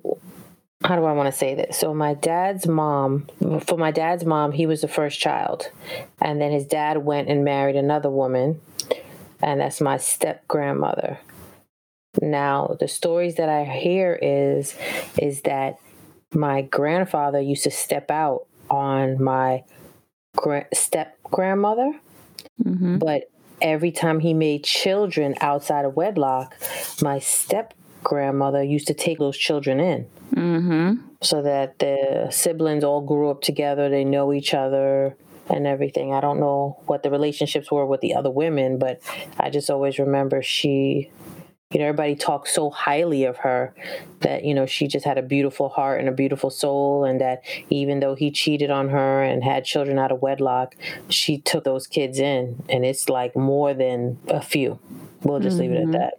how 0.83 0.95
do 0.95 1.05
I 1.05 1.11
want 1.11 1.31
to 1.31 1.37
say 1.37 1.53
this? 1.53 1.77
So, 1.77 1.93
my 1.93 2.15
dad's 2.15 2.67
mom, 2.67 3.27
for 3.65 3.77
my 3.77 3.91
dad's 3.91 4.25
mom, 4.25 4.53
he 4.53 4.65
was 4.65 4.81
the 4.81 4.87
first 4.87 5.19
child. 5.19 5.69
And 6.19 6.41
then 6.41 6.51
his 6.51 6.65
dad 6.65 7.05
went 7.05 7.29
and 7.29 7.43
married 7.45 7.75
another 7.75 8.09
woman. 8.09 8.59
And 9.39 9.59
that's 9.59 9.81
my 9.81 9.97
step 9.97 10.47
grandmother. 10.47 11.19
Now, 12.21 12.75
the 12.79 12.87
stories 12.87 13.35
that 13.35 13.47
I 13.49 13.63
hear 13.63 14.17
is 14.21 14.75
is 15.17 15.41
that 15.41 15.77
my 16.33 16.61
grandfather 16.61 17.39
used 17.39 17.63
to 17.63 17.71
step 17.71 18.11
out 18.11 18.47
on 18.69 19.21
my 19.21 19.63
gra- 20.35 20.67
step 20.73 21.17
grandmother, 21.23 21.93
hmm 22.61 22.97
but 22.97 23.29
every 23.61 23.91
time 23.91 24.19
he 24.19 24.33
made 24.33 24.63
children 24.63 25.35
outside 25.39 25.85
of 25.85 25.95
wedlock, 25.95 26.55
my 27.01 27.19
step 27.19 27.73
grandmother 28.03 28.63
used 28.63 28.87
to 28.87 28.93
take 28.93 29.19
those 29.19 29.37
children 29.37 29.79
in. 29.79 30.03
hmm 30.33 30.93
so 31.23 31.43
that 31.43 31.77
the 31.77 32.27
siblings 32.31 32.83
all 32.83 33.01
grew 33.01 33.29
up 33.29 33.41
together. 33.41 33.89
They 33.89 34.03
know 34.03 34.33
each 34.33 34.55
other 34.55 35.15
and 35.51 35.67
everything. 35.67 36.13
I 36.15 36.19
don't 36.19 36.39
know 36.39 36.79
what 36.87 37.03
the 37.03 37.11
relationships 37.11 37.71
were 37.71 37.85
with 37.85 38.01
the 38.01 38.15
other 38.15 38.31
women, 38.31 38.79
but 38.79 39.01
I 39.39 39.51
just 39.51 39.69
always 39.69 39.99
remember 39.99 40.41
she 40.41 41.11
you 41.71 41.79
know 41.79 41.85
everybody 41.85 42.15
talks 42.15 42.53
so 42.53 42.69
highly 42.69 43.23
of 43.23 43.37
her 43.37 43.73
that 44.19 44.43
you 44.43 44.53
know 44.53 44.65
she 44.65 44.87
just 44.87 45.05
had 45.05 45.17
a 45.17 45.21
beautiful 45.21 45.69
heart 45.69 45.99
and 45.99 46.09
a 46.09 46.11
beautiful 46.11 46.49
soul 46.49 47.05
and 47.05 47.21
that 47.21 47.43
even 47.69 47.99
though 47.99 48.15
he 48.15 48.29
cheated 48.31 48.69
on 48.69 48.89
her 48.89 49.23
and 49.23 49.43
had 49.43 49.63
children 49.63 49.97
out 49.97 50.11
of 50.11 50.21
wedlock 50.21 50.75
she 51.09 51.37
took 51.39 51.63
those 51.63 51.87
kids 51.87 52.19
in 52.19 52.61
and 52.69 52.85
it's 52.85 53.09
like 53.09 53.35
more 53.35 53.73
than 53.73 54.17
a 54.27 54.41
few 54.41 54.79
we'll 55.23 55.39
just 55.39 55.57
mm-hmm. 55.57 55.61
leave 55.61 55.71
it 55.71 55.77
at 55.77 55.83
mm-hmm. 55.83 55.91
that 55.91 56.13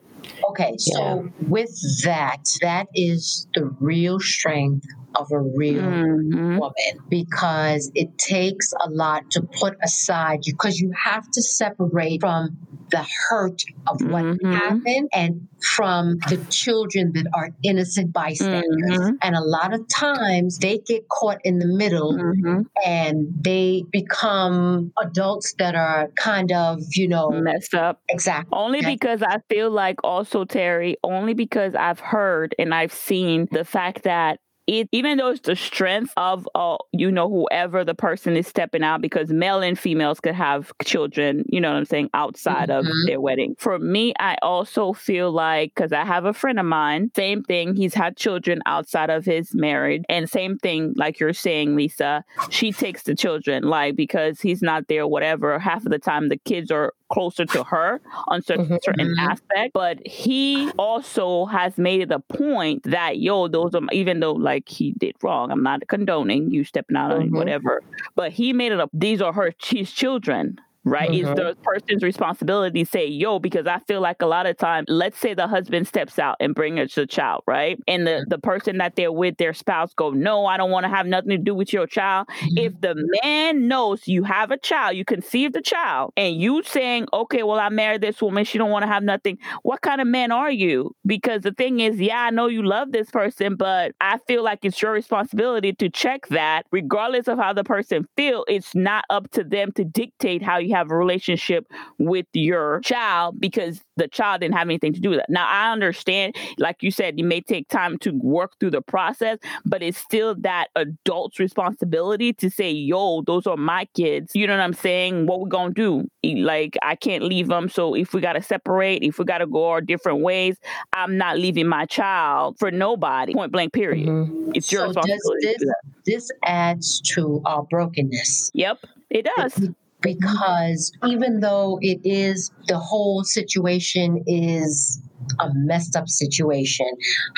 okay 0.49 0.75
so 0.78 1.00
yeah. 1.00 1.49
with 1.49 2.02
that 2.04 2.44
that 2.61 2.87
is 2.94 3.47
the 3.54 3.64
real 3.80 4.18
strength 4.18 4.87
of 5.14 5.31
a 5.33 5.38
real 5.38 5.83
mm-hmm. 5.83 6.59
woman 6.59 7.04
because 7.09 7.90
it 7.95 8.16
takes 8.19 8.73
a 8.85 8.90
lot 8.90 9.31
to 9.31 9.42
put 9.42 9.76
aside 9.83 10.40
because 10.45 10.81
you 10.81 10.92
have 10.92 11.28
to 11.31 11.42
separate 11.42 12.21
from 12.21 12.57
the 12.92 13.04
hurt 13.28 13.62
of 13.88 14.00
what 14.02 14.25
mm-hmm. 14.25 14.52
happened 14.52 15.09
and 15.12 15.49
from 15.76 16.19
the 16.28 16.37
children 16.50 17.12
that 17.14 17.26
are 17.35 17.50
innocent 17.62 18.12
bystanders. 18.12 18.99
Mm-hmm. 18.99 19.14
And 19.23 19.35
a 19.35 19.40
lot 19.40 19.73
of 19.73 19.88
times 19.88 20.59
they 20.59 20.78
get 20.78 21.09
caught 21.09 21.38
in 21.42 21.59
the 21.59 21.66
middle 21.66 22.12
mm-hmm. 22.12 22.62
and 22.85 23.28
they 23.40 23.85
become 23.90 24.92
adults 25.00 25.54
that 25.59 25.75
are 25.75 26.09
kind 26.16 26.52
of, 26.52 26.83
you 26.92 27.09
know, 27.09 27.31
messed 27.31 27.75
up. 27.75 28.00
Exactly. 28.09 28.50
Only 28.52 28.78
okay. 28.81 28.95
because 28.95 29.23
I 29.23 29.38
feel 29.49 29.71
like 29.71 29.97
also, 30.04 30.45
Terry, 30.45 30.97
only 31.02 31.35
because 31.35 31.75
I've 31.75 32.00
heard 32.00 32.54
and 32.59 32.75
I've 32.75 32.92
seen 32.92 33.49
the 33.50 33.64
fact 33.64 34.02
that 34.02 34.38
it 34.66 34.88
even 34.92 35.19
though 35.19 35.31
it's 35.31 35.40
the 35.40 35.57
strength 35.57 36.12
of 36.16 36.49
uh, 36.54 36.76
you 36.92 37.11
know 37.11 37.28
whoever 37.28 37.85
the 37.85 37.95
person 37.95 38.37
is 38.37 38.47
stepping 38.47 38.83
out 38.83 39.00
because 39.00 39.31
male 39.31 39.61
and 39.61 39.78
females 39.78 40.21
could 40.21 40.35
have 40.35 40.73
children 40.85 41.45
you 41.49 41.61
know 41.61 41.71
what 41.71 41.76
i'm 41.76 41.85
saying 41.85 42.09
outside 42.14 42.69
mm-hmm. 42.69 42.87
of 42.87 42.95
their 43.07 43.21
wedding 43.21 43.54
for 43.59 43.78
me 43.78 44.12
i 44.21 44.37
also 44.42 44.92
feel 44.92 45.31
like 45.33 45.73
because 45.75 45.92
i 45.92 46.04
have 46.04 46.25
a 46.25 46.33
friend 46.33 46.59
of 46.59 46.66
mine 46.66 47.11
same 47.16 47.42
thing 47.42 47.75
he's 47.75 47.95
had 47.95 48.16
children 48.16 48.61
outside 48.66 49.11
of 49.11 49.25
his 49.25 49.54
marriage 49.54 50.02
and 50.09 50.28
same 50.28 50.57
thing 50.59 50.92
like 50.97 51.19
you're 51.19 51.33
saying 51.33 51.75
lisa 51.75 52.25
she 52.50 52.73
takes 52.73 53.02
the 53.02 53.14
children 53.14 53.64
like 53.64 53.97
because 53.97 54.40
he's 54.40 54.62
not 54.62 54.87
there 54.88 55.07
whatever 55.07 55.59
half 55.59 55.85
of 55.85 55.90
the 55.90 55.99
time 55.99 56.28
the 56.28 56.37
kids 56.37 56.71
are 56.71 56.92
closer 57.12 57.45
to 57.45 57.62
her 57.64 58.00
on 58.28 58.42
certain, 58.42 58.64
mm-hmm. 58.64 58.76
certain 58.83 59.09
mm-hmm. 59.09 59.31
aspects. 59.31 59.71
But 59.75 60.07
he 60.07 60.71
also 60.78 61.45
has 61.47 61.76
made 61.78 62.00
it 62.00 62.11
a 62.11 62.21
point 62.21 62.85
that, 62.85 63.19
yo, 63.19 63.49
those 63.49 63.75
are, 63.75 63.83
even 63.92 64.21
though 64.21 64.33
like 64.33 64.69
he 64.69 64.92
did 64.92 65.14
wrong, 65.23 65.50
I'm 65.50 65.62
not 65.62 65.87
condoning 65.88 66.50
you 66.50 66.64
stepping 66.64 66.97
out 66.97 67.12
mm-hmm. 67.12 67.23
on 67.23 67.31
whatever, 67.33 67.83
but 68.16 68.33
he 68.33 68.52
made 68.52 68.73
it 68.73 68.81
up. 68.81 68.90
These 68.92 69.21
are 69.21 69.33
her, 69.33 69.52
his 69.62 69.92
children 69.92 70.59
right? 70.85 71.11
Mm-hmm. 71.11 71.29
It's 71.29 71.41
the 71.41 71.57
person's 71.62 72.03
responsibility 72.03 72.85
to 72.85 72.91
say, 72.91 73.07
yo, 73.07 73.39
because 73.39 73.67
I 73.67 73.79
feel 73.81 74.01
like 74.01 74.23
a 74.23 74.27
lot 74.27 74.47
of 74.47 74.57
time, 74.57 74.85
let's 74.89 75.19
say 75.19 75.35
the 75.35 75.47
husband 75.47 75.87
steps 75.87 76.19
out 76.19 76.37
and 76.41 76.55
brings 76.55 76.95
the 76.95 77.07
child, 77.07 77.43
right? 77.47 77.79
And 77.87 78.07
the, 78.07 78.25
the 78.29 78.39
person 78.39 78.79
that 78.79 78.97
they're 78.97 79.12
with, 79.12 79.37
their 79.37 79.53
spouse, 79.55 79.95
go, 79.95 80.11
no, 80.11 80.47
I 80.47 80.57
don't 80.57 80.71
want 80.71 80.85
to 80.85 80.91
have 80.91 81.07
nothing 81.07 81.31
to 81.31 81.39
do 81.39 81.55
with 81.55 81.73
your 81.73 81.87
child. 81.87 82.29
Mm-hmm. 82.29 82.59
If 82.59 82.81
the 82.81 82.95
man 83.23 83.69
knows 83.69 84.09
you 84.09 84.25
have 84.25 84.51
a 84.51 84.59
child, 84.59 84.97
you 84.97 85.05
conceived 85.05 85.57
a 85.57 85.62
child, 85.62 86.12
and 86.17 86.37
you 86.37 86.62
saying, 86.62 87.07
okay, 87.12 87.43
well, 87.43 87.59
I 87.59 87.69
married 87.69 88.01
this 88.01 88.21
woman, 88.21 88.45
she 88.45 88.59
don't 88.59 88.71
want 88.71 88.83
to 88.83 88.89
have 88.89 89.03
nothing. 89.03 89.39
What 89.62 89.83
kind 89.83 90.01
of 90.01 90.07
man 90.07 90.33
are 90.33 90.51
you? 90.51 90.95
Because 91.07 91.43
the 91.43 91.53
thing 91.53 91.81
is, 91.81 92.01
yeah, 92.01 92.23
I 92.23 92.31
know 92.31 92.47
you 92.47 92.62
love 92.62 92.93
this 92.93 93.11
person, 93.11 93.57
but 93.57 93.93
I 94.01 94.19
feel 94.27 94.43
like 94.43 94.61
it's 94.65 94.81
your 94.81 94.93
responsibility 94.93 95.73
to 95.75 95.89
check 95.89 96.27
that, 96.29 96.67
regardless 96.71 97.29
of 97.29 97.39
how 97.39 97.53
the 97.53 97.65
person 97.65 98.07
feel. 98.17 98.45
It's 98.49 98.75
not 98.75 99.05
up 99.11 99.31
to 99.33 99.45
them 99.45 99.73
to 99.73 99.85
dictate 99.85 100.43
how 100.43 100.59
you 100.59 100.72
have 100.73 100.91
a 100.91 100.97
relationship 100.97 101.67
with 101.99 102.26
your 102.33 102.81
child 102.81 103.41
because 103.41 103.83
the 103.97 104.09
child 104.09 104.41
didn't 104.41 104.55
have 104.55 104.67
anything 104.67 104.93
to 104.93 105.00
do 105.00 105.11
with 105.11 105.21
it. 105.21 105.26
Now, 105.29 105.47
I 105.49 105.73
understand, 105.73 106.35
like 106.59 106.83
you 106.83 106.91
said, 106.91 107.19
you 107.19 107.25
may 107.25 107.41
take 107.41 107.69
time 107.69 107.99
to 107.99 108.11
work 108.11 108.52
through 108.59 108.71
the 108.71 108.81
process, 108.81 109.38
but 109.64 109.83
it's 109.83 109.99
still 109.99 110.35
that 110.37 110.69
adult's 110.76 111.38
responsibility 111.38 112.33
to 112.35 112.50
say, 112.50 112.71
yo, 112.71 113.23
those 113.23 113.47
are 113.47 113.57
my 113.57 113.87
kids. 113.95 114.33
You 114.35 114.47
know 114.47 114.57
what 114.57 114.62
I'm 114.62 114.73
saying? 114.73 115.26
What 115.26 115.41
we 115.41 115.49
gonna 115.49 115.75
do? 115.75 116.09
Like, 116.25 116.76
I 116.83 116.97
can't 116.97 117.25
leave 117.25 117.49
them. 117.49 117.69
So 117.69 117.95
if 117.95 118.14
we 118.14 118.21
gotta 118.21 118.43
separate, 118.43 119.02
if 119.02 119.19
we 119.19 119.25
gotta 119.25 119.47
go 119.47 119.69
our 119.69 119.81
different 119.81 120.21
ways, 120.21 120.57
I'm 120.93 121.17
not 121.17 121.38
leaving 121.38 121.69
my 121.69 121.87
child 121.87 122.59
for 122.59 122.71
nobody. 122.71 123.35
Point 123.35 123.52
blank, 123.52 123.73
period. 123.73 124.09
Mm-hmm. 124.09 124.52
It's 124.55 124.73
your 124.73 124.83
so 124.83 124.88
responsibility. 124.88 125.47
This, 125.47 125.73
this 126.07 126.31
adds 126.45 127.00
to 127.12 127.43
our 127.45 127.62
brokenness. 127.64 128.50
Yep, 128.55 128.79
it 129.11 129.29
does 129.37 129.71
because 130.02 130.92
even 131.06 131.40
though 131.40 131.78
it 131.80 132.00
is 132.04 132.50
the 132.68 132.78
whole 132.78 133.25
situation 133.25 134.23
is 134.26 135.00
a 135.40 135.49
messed 135.54 135.97
up 135.97 136.09
situation. 136.09 136.87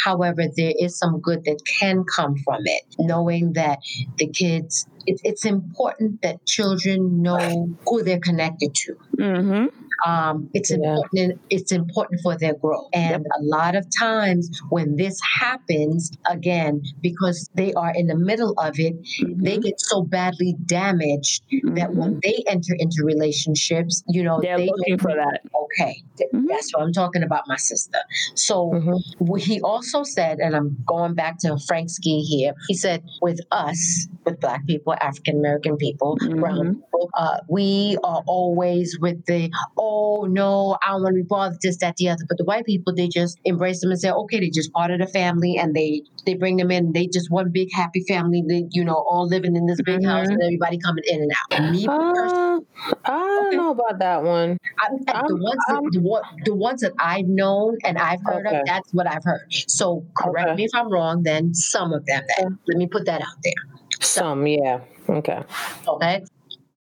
However, 0.02 0.44
there 0.56 0.72
is 0.78 0.98
some 0.98 1.20
good 1.20 1.44
that 1.44 1.60
can 1.78 2.04
come 2.04 2.34
from 2.44 2.62
it, 2.64 2.82
knowing 2.98 3.52
that 3.54 3.78
the 4.18 4.28
kids, 4.28 4.86
it, 5.06 5.20
it's 5.22 5.44
important 5.44 6.22
that 6.22 6.44
children 6.46 7.22
know 7.22 7.68
who 7.86 8.02
they're 8.02 8.20
connected 8.20 8.74
to. 8.74 8.94
Mm-hmm 9.18 9.83
um, 10.06 10.50
it's 10.54 10.70
yeah. 10.70 10.76
important. 10.76 11.40
It's 11.50 11.72
important 11.72 12.20
for 12.22 12.36
their 12.36 12.54
growth. 12.54 12.88
And 12.92 13.10
yep. 13.10 13.22
a 13.38 13.42
lot 13.42 13.74
of 13.76 13.86
times 13.96 14.50
when 14.68 14.96
this 14.96 15.18
happens, 15.20 16.10
again, 16.28 16.82
because 17.00 17.50
they 17.54 17.72
are 17.74 17.92
in 17.94 18.06
the 18.06 18.16
middle 18.16 18.54
of 18.58 18.78
it, 18.78 18.94
mm-hmm. 18.94 19.42
they 19.42 19.58
get 19.58 19.80
so 19.80 20.02
badly 20.02 20.56
damaged 20.66 21.44
mm-hmm. 21.52 21.74
that 21.74 21.94
when 21.94 22.12
mm-hmm. 22.12 22.20
they 22.22 22.44
enter 22.46 22.74
into 22.78 23.04
relationships, 23.04 24.02
you 24.08 24.22
know, 24.22 24.40
they're 24.40 24.58
they 24.58 24.66
looking 24.66 24.98
for 24.98 25.14
that. 25.14 25.40
Okay, 25.64 26.02
mm-hmm. 26.20 26.46
that's 26.46 26.72
what 26.72 26.82
I'm 26.82 26.92
talking 26.92 27.22
about, 27.22 27.44
my 27.46 27.56
sister. 27.56 27.98
So 28.34 28.70
mm-hmm. 28.70 29.36
he 29.36 29.60
also 29.60 30.02
said, 30.02 30.38
and 30.38 30.54
I'm 30.54 30.76
going 30.86 31.14
back 31.14 31.38
to 31.40 31.56
Frank 31.66 31.90
Ski 31.90 32.20
here. 32.22 32.52
He 32.68 32.74
said, 32.74 33.02
with 33.22 33.40
us, 33.50 34.08
with 34.24 34.40
Black 34.40 34.66
people, 34.66 34.94
African 35.00 35.38
American 35.38 35.76
people, 35.76 36.16
brown 36.16 36.58
mm-hmm. 36.58 36.72
people, 36.74 37.10
uh, 37.14 37.38
we 37.48 37.98
are 38.04 38.22
always 38.26 38.98
with 39.00 39.24
the 39.26 39.50
oh 39.84 40.26
no, 40.28 40.76
I 40.82 40.92
don't 40.92 41.02
want 41.02 41.14
to 41.14 41.22
be 41.22 41.26
bothered, 41.26 41.58
this, 41.62 41.76
that, 41.78 41.96
the 41.96 42.08
other. 42.08 42.24
But 42.28 42.38
the 42.38 42.44
white 42.44 42.64
people, 42.64 42.94
they 42.94 43.08
just 43.08 43.38
embrace 43.44 43.80
them 43.80 43.90
and 43.90 44.00
say, 44.00 44.10
okay, 44.10 44.40
they 44.40 44.50
just 44.50 44.72
part 44.72 44.90
of 44.90 45.00
the 45.00 45.06
family 45.06 45.56
and 45.56 45.74
they 45.74 46.02
they 46.26 46.34
bring 46.34 46.56
them 46.56 46.70
in. 46.70 46.92
They 46.92 47.06
just 47.06 47.30
one 47.30 47.50
big 47.50 47.68
happy 47.72 48.04
family, 48.08 48.42
they, 48.48 48.64
you 48.70 48.84
know, 48.84 49.04
all 49.08 49.26
living 49.28 49.56
in 49.56 49.66
this 49.66 49.80
big 49.82 50.00
mm-hmm. 50.00 50.08
house 50.08 50.28
and 50.28 50.42
everybody 50.42 50.78
coming 50.78 51.04
in 51.06 51.22
and 51.22 51.32
out. 51.32 51.72
Me 51.72 51.86
uh, 51.86 51.92
I 51.92 53.18
don't 53.18 53.46
okay. 53.48 53.56
know 53.56 53.70
about 53.70 53.98
that 53.98 54.22
one. 54.22 54.58
I, 54.78 54.88
the 54.90 55.36
ones 55.36 55.60
that, 55.68 55.80
the, 55.92 56.24
the, 56.44 56.54
ones 56.54 56.80
that 56.80 56.92
I've 56.98 57.26
known 57.26 57.78
and 57.84 57.98
I've 57.98 58.20
heard 58.24 58.46
okay. 58.46 58.60
of, 58.60 58.66
that's 58.66 58.92
what 58.92 59.06
I've 59.06 59.24
heard. 59.24 59.46
So 59.68 60.04
correct 60.16 60.48
okay. 60.48 60.56
me 60.56 60.64
if 60.64 60.70
I'm 60.74 60.90
wrong, 60.90 61.22
then 61.22 61.54
some 61.54 61.92
of 61.92 62.04
them 62.06 62.22
then. 62.38 62.58
Let 62.66 62.76
me 62.78 62.86
put 62.86 63.06
that 63.06 63.20
out 63.20 63.36
there. 63.42 63.52
Some, 64.00 64.46
yeah. 64.46 64.80
Okay. 65.08 65.42
Okay. 65.86 66.24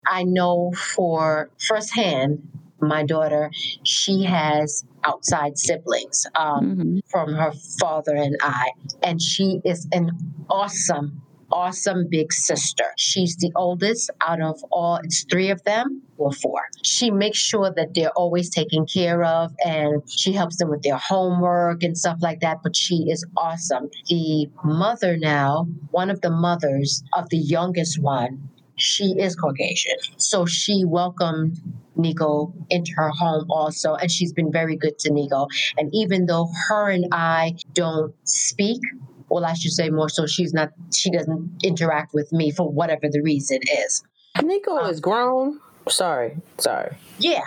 I 0.07 0.25
know 0.25 0.73
for 0.97 1.50
firsthand 1.59 2.47
my 2.80 3.04
daughter, 3.04 3.50
she 3.84 4.25
has 4.25 4.84
outside 5.04 5.58
siblings 5.58 6.26
um, 6.37 6.76
mm-hmm. 6.76 6.99
from 7.10 7.34
her 7.34 7.52
father 7.78 8.14
and 8.14 8.37
I, 8.42 8.70
and 9.02 9.20
she 9.20 9.60
is 9.64 9.88
an 9.92 10.10
awesome, 10.49 11.22
awesome 11.52 12.06
big 12.10 12.32
sister. 12.32 12.84
She's 12.96 13.37
the 13.37 13.52
oldest 13.56 14.10
out 14.26 14.40
of 14.40 14.62
all, 14.70 15.00
it's 15.02 15.25
three 15.30 15.50
of 15.50 15.62
them 15.64 16.02
or 16.20 16.32
four. 16.32 16.60
She 16.82 17.10
makes 17.10 17.38
sure 17.38 17.72
that 17.75 17.94
they're 17.94 18.12
always 18.12 18.50
taken 18.50 18.87
care 18.87 19.25
of 19.25 19.52
and 19.64 20.02
she 20.08 20.32
helps 20.32 20.58
them 20.58 20.68
with 20.68 20.82
their 20.82 20.99
homework 20.99 21.82
and 21.82 21.96
stuff 21.96 22.18
like 22.20 22.40
that. 22.40 22.58
But 22.62 22.76
she 22.76 23.06
is 23.08 23.26
awesome. 23.37 23.88
The 24.08 24.49
mother 24.62 25.16
now, 25.16 25.66
one 25.90 26.10
of 26.10 26.20
the 26.20 26.30
mothers 26.30 27.02
of 27.16 27.28
the 27.30 27.38
youngest 27.38 28.00
one, 28.00 28.50
she 28.80 29.14
is 29.18 29.37
Caucasian. 29.37 29.96
So 30.16 30.46
she 30.46 30.84
welcomed 30.84 31.58
Nico 31.96 32.52
into 32.70 32.92
her 32.96 33.10
home 33.10 33.46
also, 33.50 33.94
and 33.94 34.10
she's 34.10 34.32
been 34.32 34.50
very 34.50 34.76
good 34.76 34.99
to 35.00 35.12
Nico. 35.12 35.46
And 35.78 35.90
even 35.92 36.26
though 36.26 36.49
her 36.68 36.90
and 36.90 37.06
I 37.12 37.56
don't 37.72 38.14
speak, 38.25 38.80
well, 39.28 39.44
I 39.44 39.54
should 39.54 39.72
say 39.72 39.90
more 39.90 40.08
so, 40.08 40.26
she's 40.26 40.52
not, 40.52 40.70
she 40.94 41.10
doesn't 41.10 41.60
interact 41.62 42.14
with 42.14 42.32
me 42.32 42.50
for 42.50 42.68
whatever 42.68 43.08
the 43.10 43.20
reason 43.22 43.60
is. 43.84 44.02
Nico 44.42 44.76
um, 44.76 44.90
is 44.90 45.00
grown. 45.00 45.60
Sorry, 45.88 46.37
sorry. 46.58 46.96
Yeah, 47.18 47.42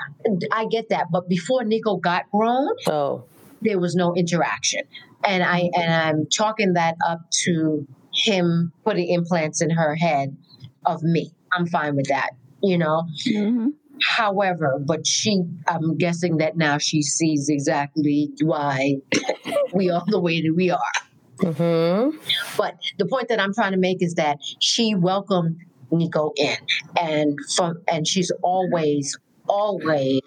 I 0.52 0.66
get 0.66 0.90
that. 0.90 1.08
But 1.12 1.30
before 1.30 1.64
Nico 1.64 1.98
got 1.98 2.30
grown, 2.32 2.70
oh, 2.88 3.24
there 3.62 3.80
was 3.80 3.96
no 3.96 4.14
interaction, 4.16 4.82
and 5.24 5.44
I 5.44 5.70
and 5.78 5.94
I'm 5.94 6.28
chalking 6.30 6.74
that 6.74 6.96
up 7.08 7.20
to 7.46 7.88
him 8.14 8.72
putting 8.84 9.08
implants 9.08 9.62
in 9.62 9.70
her 9.70 9.96
head 9.96 10.36
of 10.86 11.04
me. 11.04 11.32
I'm 11.52 11.68
fine 11.68 11.96
with 11.96 12.08
that, 12.08 12.32
you 12.62 12.78
know. 12.78 13.04
Mm-hmm. 13.28 13.70
However, 14.02 14.82
but 14.86 15.06
she, 15.06 15.44
I'm 15.68 15.98
guessing 15.98 16.38
that 16.38 16.58
now 16.58 16.78
she 16.78 17.02
sees 17.02 17.48
exactly 17.50 18.30
why 18.42 18.96
we 19.74 19.90
are 19.90 20.04
the 20.08 20.20
way 20.20 20.42
that 20.42 20.54
we 20.56 20.72
are. 20.72 20.80
Mm-hmm. 21.38 22.18
But 22.58 22.78
the 22.98 23.06
point 23.06 23.28
that 23.30 23.40
I'm 23.40 23.54
trying 23.54 23.72
to 23.72 23.78
make 23.78 24.02
is 24.02 24.16
that 24.16 24.38
she 24.60 24.96
welcomed 24.96 25.58
Nico 25.92 26.32
in, 26.36 26.56
and 27.00 27.38
from 27.56 27.82
and 27.88 28.08
she's 28.08 28.32
always, 28.42 29.18
always 29.48 30.22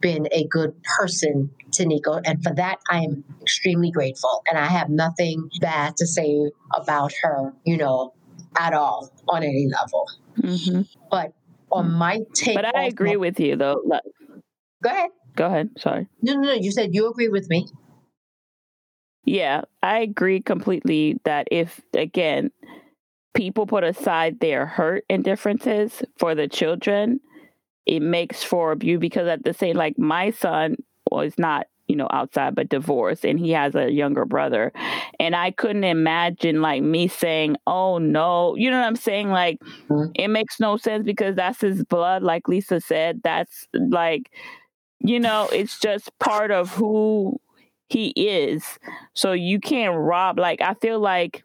been 0.00 0.28
a 0.32 0.46
good 0.46 0.74
person 0.98 1.50
to 1.72 1.86
Nico, 1.86 2.20
and 2.24 2.42
for 2.42 2.54
that 2.54 2.78
I 2.90 2.98
am 2.98 3.24
extremely 3.42 3.90
grateful. 3.90 4.42
And 4.48 4.58
I 4.58 4.66
have 4.66 4.90
nothing 4.90 5.48
bad 5.60 5.96
to 5.96 6.06
say 6.06 6.50
about 6.76 7.12
her, 7.22 7.52
you 7.64 7.76
know, 7.76 8.14
at 8.58 8.74
all 8.74 9.10
on 9.28 9.42
any 9.42 9.68
level. 9.68 10.06
Mm-hmm. 10.40 10.82
But 11.10 11.32
on 11.70 11.92
my 11.92 12.20
take, 12.34 12.56
But 12.56 12.74
I 12.76 12.84
agree 12.84 13.10
my- 13.12 13.16
with 13.16 13.40
you 13.40 13.56
though. 13.56 13.80
Look, 13.84 14.02
Go 14.82 14.90
ahead. 14.90 15.10
Go 15.36 15.46
ahead. 15.46 15.70
Sorry. 15.78 16.06
No, 16.22 16.34
no, 16.34 16.40
no. 16.42 16.52
You 16.52 16.70
said 16.72 16.94
you 16.94 17.08
agree 17.10 17.28
with 17.28 17.48
me. 17.50 17.66
Yeah, 19.24 19.62
I 19.82 19.98
agree 19.98 20.40
completely 20.40 21.20
that 21.24 21.48
if, 21.50 21.80
again, 21.92 22.50
people 23.34 23.66
put 23.66 23.84
aside 23.84 24.40
their 24.40 24.66
hurt 24.66 25.04
and 25.10 25.22
differences 25.22 26.02
for 26.18 26.34
the 26.34 26.48
children, 26.48 27.20
it 27.86 28.00
makes 28.00 28.42
for 28.42 28.72
abuse 28.72 29.00
because 29.00 29.26
at 29.28 29.44
the 29.44 29.52
same, 29.52 29.76
like 29.76 29.98
my 29.98 30.30
son 30.30 30.76
was 31.10 31.34
not, 31.38 31.66
you 31.88 31.96
know, 31.96 32.08
outside 32.12 32.54
but 32.54 32.68
divorced 32.68 33.24
and 33.24 33.40
he 33.40 33.50
has 33.52 33.74
a 33.74 33.90
younger 33.90 34.24
brother. 34.24 34.72
And 35.20 35.34
I 35.36 35.50
couldn't 35.52 35.84
imagine 35.84 36.62
like 36.62 36.82
me 36.82 37.08
saying, 37.08 37.56
oh 37.66 37.98
no, 37.98 38.54
you 38.56 38.70
know 38.70 38.80
what 38.80 38.86
I'm 38.86 38.96
saying? 38.96 39.30
Like, 39.30 39.58
Mhm. 39.90 40.12
it 40.14 40.28
makes 40.28 40.60
no 40.60 40.76
sense 40.76 41.04
because 41.04 41.36
that's 41.36 41.60
his 41.62 41.84
blood, 41.84 42.22
like 42.22 42.48
Lisa 42.48 42.80
said. 42.80 43.20
That's 43.24 43.66
like, 43.74 44.30
you 45.00 45.20
know, 45.20 45.48
it's 45.52 45.78
just 45.78 46.10
part 46.18 46.50
of 46.50 46.70
who 46.74 47.40
he 47.88 48.08
is. 48.16 48.78
So 49.14 49.32
you 49.32 49.60
can't 49.60 49.96
rob. 49.96 50.38
Like 50.38 50.60
I 50.60 50.74
feel 50.74 51.00
like, 51.00 51.44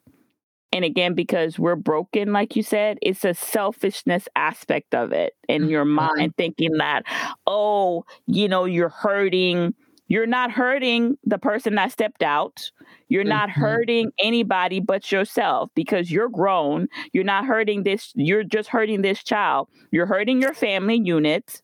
and 0.71 0.83
again, 0.85 1.13
because 1.13 1.59
we're 1.59 1.75
broken, 1.75 2.33
like 2.33 2.55
you 2.55 2.63
said, 2.63 2.97
it's 3.01 3.23
a 3.25 3.33
selfishness 3.35 4.27
aspect 4.35 4.95
of 4.95 5.11
it 5.13 5.33
in 5.47 5.69
your 5.69 5.85
mind, 5.85 6.35
thinking 6.37 6.77
that, 6.79 7.03
oh, 7.45 8.05
you 8.27 8.47
know, 8.47 8.65
you're 8.65 8.89
hurting. 8.89 9.75
You're 10.07 10.27
not 10.27 10.51
hurting 10.51 11.17
the 11.23 11.37
person 11.39 11.75
that 11.75 11.91
stepped 11.91 12.23
out. 12.23 12.71
You're 13.09 13.23
not 13.23 13.49
Mhm. 13.49 13.53
hurting 13.53 14.11
anybody 14.19 14.79
but 14.79 15.11
yourself 15.11 15.69
because 15.75 16.11
you're 16.11 16.29
grown. 16.29 16.87
You're 17.13 17.23
not 17.23 17.45
hurting 17.45 17.83
this. 17.83 18.11
You're 18.15 18.43
just 18.43 18.69
hurting 18.69 19.01
this 19.01 19.23
child. 19.23 19.69
You're 19.91 20.05
hurting 20.07 20.41
your 20.41 20.53
family 20.53 20.99
unit. 21.03 21.61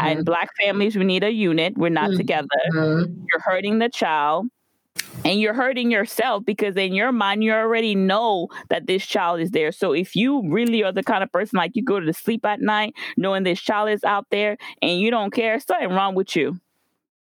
And 0.00 0.24
black 0.24 0.48
families, 0.62 0.96
we 0.96 1.04
need 1.04 1.24
a 1.24 1.32
unit. 1.32 1.76
We're 1.78 1.90
not 1.90 2.12
Mhm. 2.12 2.16
together 2.16 2.48
you're 2.74 3.40
hurting 3.44 3.78
the 3.80 3.88
child 3.88 4.46
and 5.24 5.40
you're 5.40 5.54
hurting 5.54 5.90
yourself 5.90 6.44
because 6.46 6.76
in 6.76 6.94
your 6.94 7.12
mind 7.12 7.44
you 7.44 7.52
already 7.52 7.94
know 7.94 8.48
that 8.70 8.86
this 8.86 9.06
child 9.06 9.40
is 9.40 9.50
there 9.52 9.72
so 9.72 9.92
if 9.92 10.16
you 10.16 10.42
really 10.50 10.82
are 10.84 10.92
the 10.92 11.02
kind 11.02 11.22
of 11.24 11.32
person 11.32 11.56
like 11.58 11.72
you 11.74 11.82
go 11.84 12.00
to 12.00 12.12
sleep 12.12 12.44
at 12.46 12.60
night 12.60 12.94
knowing 13.16 13.44
this 13.44 13.60
child 13.60 13.90
is 13.90 14.04
out 14.04 14.26
there 14.30 14.56
and 14.82 15.00
you 15.00 15.10
don't 15.10 15.32
care 15.32 15.58
something 15.60 15.90
wrong 15.90 16.14
with 16.14 16.36
you 16.36 16.56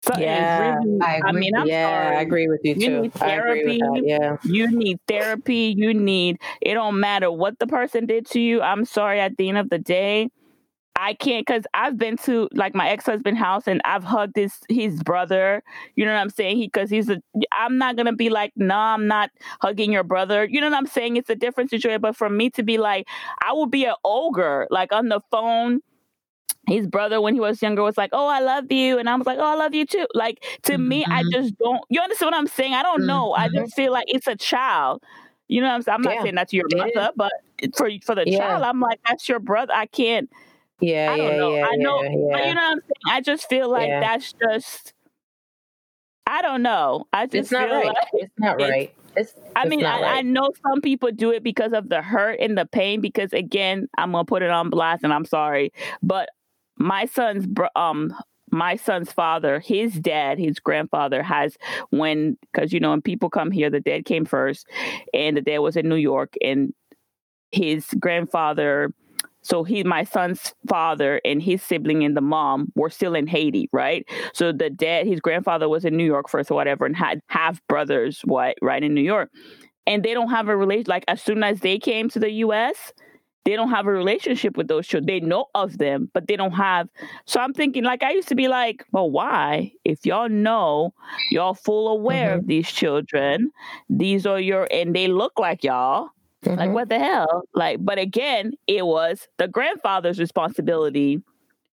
something 0.04 0.24
Yeah, 0.24 0.58
really, 0.58 1.02
I 1.02 1.18
I, 1.26 1.32
agree. 1.32 1.34
mean 1.34 1.54
i'm 1.56 1.68
yeah, 1.68 1.82
sorry 1.82 2.18
I 2.18 2.22
agree 2.22 2.48
with 2.48 2.62
you 2.64 2.76
You 2.76 2.90
too. 2.90 2.92
need 2.92 3.14
I 3.20 3.32
agree 3.36 3.66
with 3.66 3.78
that. 3.80 4.02
therapy. 4.02 4.04
Yeah. 4.04 4.38
you 4.44 4.70
need 4.72 5.00
therapy 5.08 5.74
you 5.78 5.94
need 5.94 6.38
it 6.62 6.74
don't 6.76 7.00
matter 7.00 7.32
what 7.32 7.60
the 7.60 7.68
person 7.68 8.06
did 8.06 8.26
to 8.28 8.40
you 8.40 8.62
i'm 8.62 8.86
sorry 8.86 9.20
at 9.20 9.38
the 9.38 9.50
end 9.50 9.58
of 9.58 9.70
the 9.70 9.80
day 9.80 10.30
I 10.96 11.14
can't 11.14 11.46
because 11.46 11.64
I've 11.74 11.98
been 11.98 12.18
to 12.26 12.50
like 12.54 12.76
my 12.76 12.90
ex 12.90 13.06
husband 13.06 13.38
house 13.38 13.68
and 13.68 13.82
I've 13.86 14.04
hugged 14.04 14.36
his 14.36 14.54
his 14.70 15.02
brother. 15.04 15.64
You 15.96 16.06
know 16.06 16.14
what 16.14 16.20
I'm 16.20 16.30
saying? 16.30 16.58
He 16.58 16.68
because 16.68 16.90
he's 16.90 17.10
a. 17.10 17.22
I'm 17.58 17.78
not 17.78 17.96
gonna 17.98 18.14
be 18.14 18.30
like, 18.30 18.52
no, 18.56 18.76
I'm 18.76 19.08
not 19.08 19.30
hugging 19.62 19.92
your 19.92 20.04
brother. 20.04 20.46
You 20.46 20.60
know 20.60 20.70
what 20.70 20.78
I'm 20.78 20.88
saying? 20.88 21.16
It's 21.18 21.30
a 21.30 21.36
different 21.36 21.70
situation. 21.70 22.02
But 22.02 22.16
for 22.16 22.30
me 22.30 22.50
to 22.52 22.64
be 22.64 22.78
like, 22.78 23.08
I 23.44 23.54
will 23.54 23.68
be 23.68 23.86
an 23.86 23.96
ogre 24.04 24.68
like 24.72 24.92
on 24.92 25.10
the 25.10 25.22
phone. 25.32 25.82
His 26.68 26.86
brother, 26.88 27.22
when 27.22 27.34
he 27.34 27.40
was 27.40 27.62
younger, 27.62 27.82
was 27.82 27.98
like, 27.98 28.10
"Oh, 28.14 28.28
I 28.28 28.40
love 28.42 28.70
you," 28.72 28.98
and 29.00 29.10
I 29.10 29.16
was 29.16 29.26
like, 29.26 29.38
"Oh, 29.40 29.46
I 29.46 29.56
love 29.56 29.74
you 29.74 29.86
too." 29.86 30.06
Like 30.14 30.44
to 30.64 30.78
me, 30.78 31.06
I 31.10 31.24
Mhm. 31.24 31.32
just 31.32 31.58
don't. 31.58 31.82
You 31.90 32.02
understand 32.02 32.32
what 32.32 32.38
I'm 32.38 32.48
saying? 32.48 32.74
I 32.74 32.84
don't 32.84 33.06
know. 33.06 33.34
I 33.34 33.48
Mhm. 33.48 33.54
just 33.56 33.76
feel 33.76 33.92
like 33.94 34.06
it's 34.08 34.28
a 34.28 34.36
child. 34.36 35.02
You 35.48 35.62
know 35.62 35.68
what 35.68 35.76
I'm 35.76 35.82
saying? 35.84 35.96
I'm 35.96 36.02
not 36.02 36.22
saying 36.22 36.36
that 36.36 36.50
to 36.50 36.58
your 36.58 36.68
brother, 36.68 37.12
but 37.16 37.32
for 37.76 37.90
for 38.06 38.16
the 38.16 38.26
Yeah. 38.26 38.38
child, 38.38 38.64
I'm 38.64 38.82
like, 38.82 39.00
that's 39.08 39.30
your 39.30 39.40
brother. 39.40 39.74
I 39.74 39.86
can't. 39.86 40.30
Yeah, 40.82 41.14
I 41.14 41.18
don't 41.18 41.32
yeah, 41.32 41.38
know. 41.38 41.56
yeah, 41.56 41.66
I 41.66 41.76
know, 41.78 42.04
yeah, 42.04 42.10
but 42.34 42.48
you 42.48 42.54
know 42.54 42.62
what 42.62 42.72
I'm 42.72 42.80
saying. 42.82 43.18
I 43.18 43.22
just 43.22 43.50
feel 43.50 43.70
like 43.70 43.88
Yeah. 43.90 44.00
that's 44.02 44.34
just. 44.34 44.94
I 46.26 46.42
don't 46.42 46.62
know. 46.62 47.06
I 47.14 47.26
just 47.28 47.36
it's 47.36 47.52
not 47.52 47.68
feel 47.70 47.78
right. 47.78 47.86
like 47.86 47.96
It's 48.14 48.34
not 48.38 48.58
right. 48.60 48.94
It's, 49.16 49.34
I 49.56 49.66
mean, 49.66 49.84
I, 49.86 50.02
I 50.18 50.22
know 50.22 50.52
some 50.68 50.82
people 50.82 51.12
do 51.12 51.32
it 51.32 51.42
because 51.42 51.74
of 51.74 51.90
the 51.90 52.02
hurt 52.02 52.40
and 52.40 52.58
the 52.58 52.66
pain. 52.66 53.02
Because 53.02 53.34
again, 53.34 53.88
I'm 53.98 54.12
gonna 54.12 54.26
put 54.26 54.44
it 54.44 54.50
on 54.50 54.70
blast, 54.70 55.04
and 55.04 55.14
I'm 55.14 55.26
sorry, 55.26 55.72
but 56.04 56.30
my 56.78 57.06
son's 57.06 57.48
um 57.76 58.14
my 58.50 58.78
son's 58.78 59.12
father, 59.12 59.60
his 59.60 59.94
dad, 59.94 60.40
his 60.40 60.60
grandfather 60.60 61.22
has 61.22 61.58
when 61.90 62.38
because 62.54 62.72
you 62.72 62.80
know 62.80 62.92
when 62.92 63.02
people 63.02 63.30
come 63.30 63.52
here, 63.52 63.70
the 63.70 63.80
dad 63.80 64.06
came 64.06 64.26
first, 64.26 64.68
and 65.14 65.36
the 65.36 65.42
dad 65.42 65.60
was 65.60 65.76
in 65.76 65.90
New 65.90 65.96
York, 65.96 66.34
and 66.42 66.74
his 67.52 67.88
grandfather. 68.00 68.92
So 69.42 69.64
he, 69.64 69.84
my 69.84 70.04
son's 70.04 70.54
father, 70.68 71.22
and 71.24 71.42
his 71.42 71.64
sibling 71.64 72.04
and 72.04 72.18
the 72.18 72.22
mom 72.22 72.72
were 72.76 72.90
still 72.90 73.16
in 73.16 73.28
Haiti, 73.28 73.70
right? 73.72 74.06
So 74.34 74.52
the 74.52 74.70
dad, 74.70 75.08
his 75.08 75.22
grandfather 75.22 75.70
was 75.70 75.86
in 75.86 75.96
New 75.96 76.04
York 76.06 76.28
first 76.28 76.52
or 76.52 76.56
whatever, 76.56 76.86
and 76.86 76.96
had 76.96 77.22
half 77.28 77.62
brothers, 77.68 78.22
what, 78.26 78.56
right 78.62 78.84
in 78.84 78.94
New 78.94 79.02
York, 79.02 79.30
and 79.86 80.04
they 80.04 80.14
don't 80.14 80.30
have 80.30 80.50
a 80.50 80.58
relation. 80.58 80.86
Like 80.88 81.06
as 81.08 81.22
soon 81.22 81.44
as 81.44 81.62
they 81.62 81.80
came 81.80 82.10
to 82.10 82.20
the 82.20 82.32
U.S., 82.32 82.92
they 83.48 83.56
don't 83.56 83.70
have 83.70 83.88
a 83.88 83.92
relationship 83.92 84.58
with 84.58 84.68
those 84.68 84.86
children. 84.86 85.06
They 85.06 85.22
know 85.22 85.46
of 85.56 85.78
them, 85.78 86.12
but 86.14 86.28
they 86.28 86.36
don't 86.36 86.52
have. 86.52 86.90
So 87.26 87.40
I'm 87.40 87.54
thinking, 87.54 87.86
like 87.86 88.04
I 88.04 88.12
used 88.12 88.28
to 88.28 88.36
be 88.36 88.50
like, 88.50 88.86
well, 88.92 89.10
why? 89.10 89.72
If 89.86 90.06
y'all 90.06 90.28
know, 90.28 90.94
y'all 91.32 91.54
full 91.54 91.88
aware 91.88 92.34
of 92.34 92.46
these 92.48 92.70
children, 92.70 93.52
these 93.90 94.26
are 94.26 94.40
your, 94.40 94.68
and 94.70 94.94
they 94.94 95.08
look 95.08 95.40
like 95.40 95.64
y'all. 95.64 96.10
Like 96.46 96.70
Mhm. 96.70 96.74
what 96.74 96.90
the 96.90 97.00
hell? 97.00 97.44
Like, 97.56 97.78
but 97.80 97.98
again, 97.98 98.52
it 98.68 98.86
was 98.86 99.30
the 99.38 99.48
grandfather's 99.48 100.20
responsibility 100.20 101.22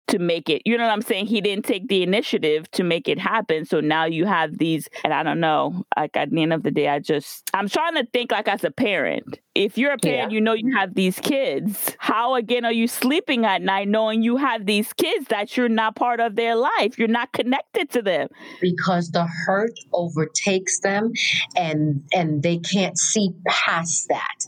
to 0.09 0.19
make 0.19 0.49
it. 0.49 0.63
You 0.65 0.77
know 0.77 0.85
what 0.85 0.93
I'm 0.93 1.03
saying? 1.03 1.27
He 1.27 1.41
didn't 1.41 1.65
take 1.65 1.89
the 1.89 2.03
initiative 2.03 2.71
to 2.73 2.85
make 2.85 3.09
it 3.09 3.19
happen. 3.19 3.65
So 3.65 3.81
now 3.81 4.05
you 4.05 4.27
have 4.27 4.59
these, 4.59 4.89
and 5.03 5.13
I 5.13 5.23
don't 5.23 5.41
know. 5.41 5.85
Like 5.97 6.17
at 6.17 6.31
the 6.31 6.43
end 6.43 6.53
of 6.53 6.63
the 6.63 6.71
day, 6.71 6.89
I 6.89 6.99
just 6.99 7.51
I'm 7.55 7.69
trying 7.69 7.95
to 7.95 8.07
think 8.13 8.33
like 8.33 8.49
as 8.49 8.65
a 8.65 8.71
parent. 8.71 9.39
If 9.55 9.79
you're 9.79 9.93
a 9.93 9.99
parent, 9.99 10.33
you 10.33 10.41
know 10.41 10.53
you 10.53 10.75
have 10.77 10.95
these 10.95 11.19
kids. 11.21 11.97
How 11.99 12.35
again 12.35 12.65
are 12.65 12.73
you 12.73 12.89
sleeping 12.89 13.45
at 13.47 13.63
night 13.63 13.87
knowing 13.87 14.23
you 14.23 14.37
have 14.37 14.67
these 14.67 14.93
kids 14.93 15.29
that 15.29 15.57
you're 15.57 15.69
not 15.69 15.95
part 15.95 16.19
of 16.19 16.35
their 16.35 16.57
life? 16.57 16.99
You're 16.99 17.07
not 17.07 17.33
connected 17.33 17.89
to 17.91 18.03
them. 18.03 18.29
because 18.61 19.11
the 19.13 19.27
hurt 19.47 19.73
overtakes 19.93 20.81
them 20.81 21.13
and 21.57 22.03
and 22.13 22.43
they 22.43 22.59
can't 22.59 22.99
see 22.99 23.31
past 23.47 24.09
that 24.09 24.39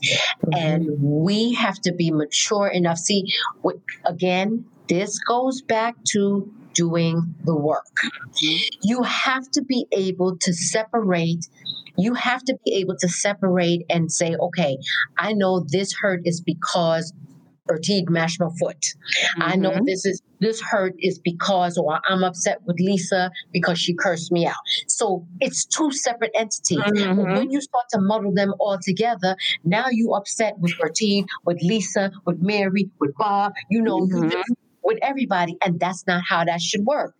and 0.53 0.87
mm-hmm. 0.87 1.23
we 1.23 1.53
have 1.53 1.79
to 1.81 1.93
be 1.93 2.11
mature 2.11 2.67
enough 2.67 2.97
see 2.97 3.25
again 4.05 4.65
this 4.87 5.19
goes 5.19 5.61
back 5.61 5.95
to 6.11 6.51
doing 6.73 7.35
the 7.45 7.55
work 7.55 7.85
you 8.83 9.01
have 9.03 9.49
to 9.51 9.63
be 9.63 9.85
able 9.91 10.37
to 10.37 10.53
separate 10.53 11.47
you 11.97 12.13
have 12.13 12.43
to 12.43 12.55
be 12.63 12.75
able 12.75 12.95
to 12.99 13.09
separate 13.09 13.83
and 13.89 14.11
say 14.11 14.35
okay 14.39 14.77
i 15.17 15.33
know 15.33 15.65
this 15.69 15.93
hurt 16.01 16.21
is 16.25 16.41
because 16.41 17.13
Bertie 17.67 18.05
mashed 18.07 18.39
my 18.39 18.47
foot. 18.59 18.77
I 19.41 19.57
know 19.57 19.71
Mhm. 19.71 19.85
this 19.85 20.05
is 20.05 20.21
this 20.39 20.61
hurt 20.61 20.93
is 20.99 21.19
because 21.19 21.77
or 21.77 21.99
I'm 22.07 22.23
upset 22.23 22.59
with 22.65 22.77
Lisa 22.79 23.29
because 23.51 23.77
she 23.77 23.93
cursed 23.93 24.31
me 24.31 24.45
out. 24.45 24.55
So 24.87 25.27
it's 25.41 25.65
two 25.65 25.91
separate 25.91 26.31
entities. 26.33 26.79
But 26.85 26.93
Mhm. 26.95 27.35
when 27.35 27.51
you 27.51 27.59
start 27.59 27.85
to 27.91 27.99
muddle 27.99 28.31
them 28.33 28.53
all 28.59 28.77
together, 28.81 29.35
now 29.65 29.87
you 29.91 30.13
upset 30.13 30.57
with 30.59 30.71
Bertine, 30.79 31.25
with 31.45 31.61
Lisa, 31.61 32.11
with 32.25 32.39
Mary, 32.41 32.89
with 33.01 33.13
Bob, 33.17 33.51
you 33.69 33.81
know, 33.81 34.05
you 34.05 34.15
Mhm. 34.15 34.31
just- 34.31 34.53
with 34.87 34.97
everybody. 35.03 35.57
And 35.63 35.79
that's 35.79 36.07
not 36.07 36.23
how 36.27 36.45
that 36.45 36.61
should 36.61 36.85
work. 36.85 37.13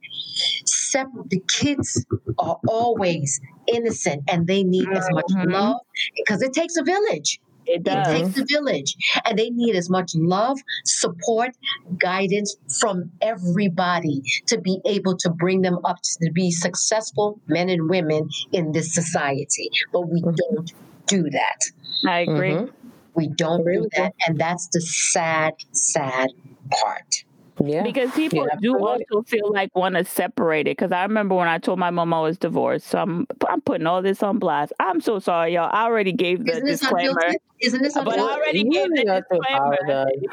Separate 0.65 1.29
the 1.29 1.43
kids 1.49 2.05
are 2.39 2.57
always 2.67 3.39
innocent 3.67 4.23
and 4.27 4.47
they 4.47 4.63
need 4.63 4.87
as 4.93 5.07
much 5.11 5.25
Mhm. 5.29 5.51
love 5.51 5.81
because 6.15 6.41
it 6.41 6.53
takes 6.53 6.77
a 6.77 6.83
village. 6.83 7.39
It 7.69 7.83
does. 7.83 8.07
It 8.07 8.11
takes 8.13 8.39
a 8.39 8.45
village, 8.45 8.95
and 9.25 9.37
they 9.37 9.49
need 9.49 9.75
as 9.75 9.89
much 9.89 10.15
love, 10.15 10.57
support, 10.85 11.49
guidance 11.97 12.55
from 12.79 13.11
everybody 13.21 14.21
to 14.45 14.57
be 14.57 14.79
able 14.85 15.17
to 15.17 15.29
bring 15.29 15.63
them 15.63 15.77
up 15.83 15.97
to 16.01 16.31
be 16.31 16.49
successful 16.49 17.41
men 17.47 17.67
and 17.67 17.89
women 17.89 18.29
in 18.53 18.71
this 18.71 18.93
society. 18.95 19.69
But 19.91 20.07
we 20.07 20.21
Mhm. 20.21 20.35
don't 20.37 20.71
do 21.07 21.29
that. 21.29 21.59
I 22.07 22.19
agree. 22.19 22.51
Mhm. 22.51 22.69
We 23.15 23.27
don't 23.27 23.65
do 23.65 23.89
that, 23.97 24.13
and 24.25 24.39
that's 24.39 24.69
the 24.71 24.79
sad, 24.79 25.55
sad 25.73 26.29
part. 26.71 27.25
Yeah. 27.63 27.83
Because 27.83 28.11
people 28.11 28.45
Yeah, 28.47 28.55
do 28.61 28.75
absolutely. 28.75 29.05
also 29.11 29.23
feel 29.23 29.51
like 29.51 29.75
want 29.75 29.95
to 29.95 30.05
separate 30.05 30.67
it. 30.67 30.77
Because 30.77 30.91
I 30.91 31.03
remember 31.03 31.35
when 31.35 31.47
I 31.47 31.57
told 31.57 31.79
my 31.79 31.89
mom 31.89 32.13
I 32.13 32.21
was 32.21 32.37
divorced. 32.37 32.87
So 32.87 32.99
I'm 32.99 33.27
I'm 33.49 33.61
putting 33.61 33.87
all 33.87 34.01
this 34.01 34.21
on 34.21 34.37
blast. 34.39 34.73
I'm 34.79 35.01
so 35.01 35.19
sorry, 35.19 35.53
y'all. 35.55 35.69
I 35.73 35.83
already 35.85 36.11
gave 36.11 36.45
the 36.45 36.51
Isn't 36.51 36.65
this 36.65 36.79
disclaimer. 36.81 37.09
unfiltered? 37.19 37.41
Isn't 37.59 37.81
this 37.81 37.93
But 37.95 38.19
I 38.19 38.33
already 38.33 38.63
gave 38.63 38.89
the 38.91 39.03
don't 39.03 39.07
have 39.07 39.23
to 39.29 39.39
disclaimer. 39.39 39.77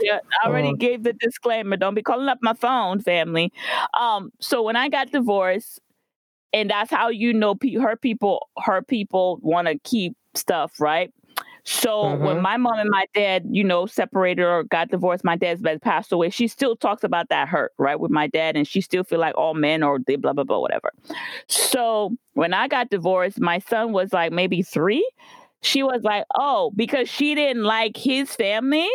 Yeah, 0.03 0.19
I 0.43 0.49
already 0.49 0.69
Uh-huh. 0.69 0.77
gave 0.79 1.03
the 1.05 1.13
disclaimer. 1.15 1.77
Don't 1.77 1.95
be 1.95 2.03
calling 2.03 2.29
up 2.29 2.39
my 2.43 2.53
phone, 2.55 3.01
family. 3.01 3.53
Um, 3.99 4.31
so 4.41 4.63
when 4.63 4.77
I 4.77 4.89
got 4.91 5.11
divorced, 5.11 5.81
and 6.53 6.71
that's 6.71 6.91
how 6.91 7.09
you 7.09 7.33
know 7.33 7.55
pe- 7.55 7.75
her 7.75 7.97
people, 7.97 8.49
her 8.63 8.83
people 8.83 9.39
want 9.43 9.67
to 9.69 9.79
keep 9.79 10.17
stuff, 10.35 10.79
right? 10.81 11.13
So 11.64 12.14
when 12.14 12.38
Mhm. 12.38 12.42
my 12.42 12.57
mom 12.59 12.79
and 12.79 12.90
my 12.90 13.07
dad, 13.14 13.44
you 13.50 13.64
know, 13.64 13.87
separated 13.87 14.42
or 14.44 14.64
got 14.64 14.90
divorced, 14.90 15.24
my 15.24 15.37
dad's 15.37 15.62
been 15.62 15.81
passed 15.81 16.12
away. 16.12 16.31
She 16.31 16.46
still 16.46 16.77
talks 16.77 17.05
about 17.05 17.29
that 17.31 17.48
hurt, 17.48 17.72
right, 17.79 17.98
with 17.98 18.11
my 18.11 18.27
dad, 18.27 18.57
and 18.57 18.66
she 18.68 18.81
still 18.81 19.03
feel 19.05 19.18
like 19.18 19.37
all 19.37 19.55
men 19.55 19.83
or 19.83 19.98
they 20.07 20.16
blah 20.16 20.33
blah 20.35 20.44
blah 20.44 20.59
whatever. 20.61 20.92
So 21.48 22.16
when 22.35 22.53
I 22.55 22.68
got 22.68 22.90
divorced, 22.90 23.40
my 23.40 23.59
son 23.61 23.92
was 23.92 24.12
like 24.12 24.33
maybe 24.33 24.62
three. 24.62 25.09
She 25.62 25.83
was 25.83 26.03
like, 26.03 26.24
oh, 26.38 26.72
because 26.77 27.09
she 27.09 27.35
didn't 27.35 27.64
like 27.64 27.96
his 27.96 28.35
family. 28.37 28.88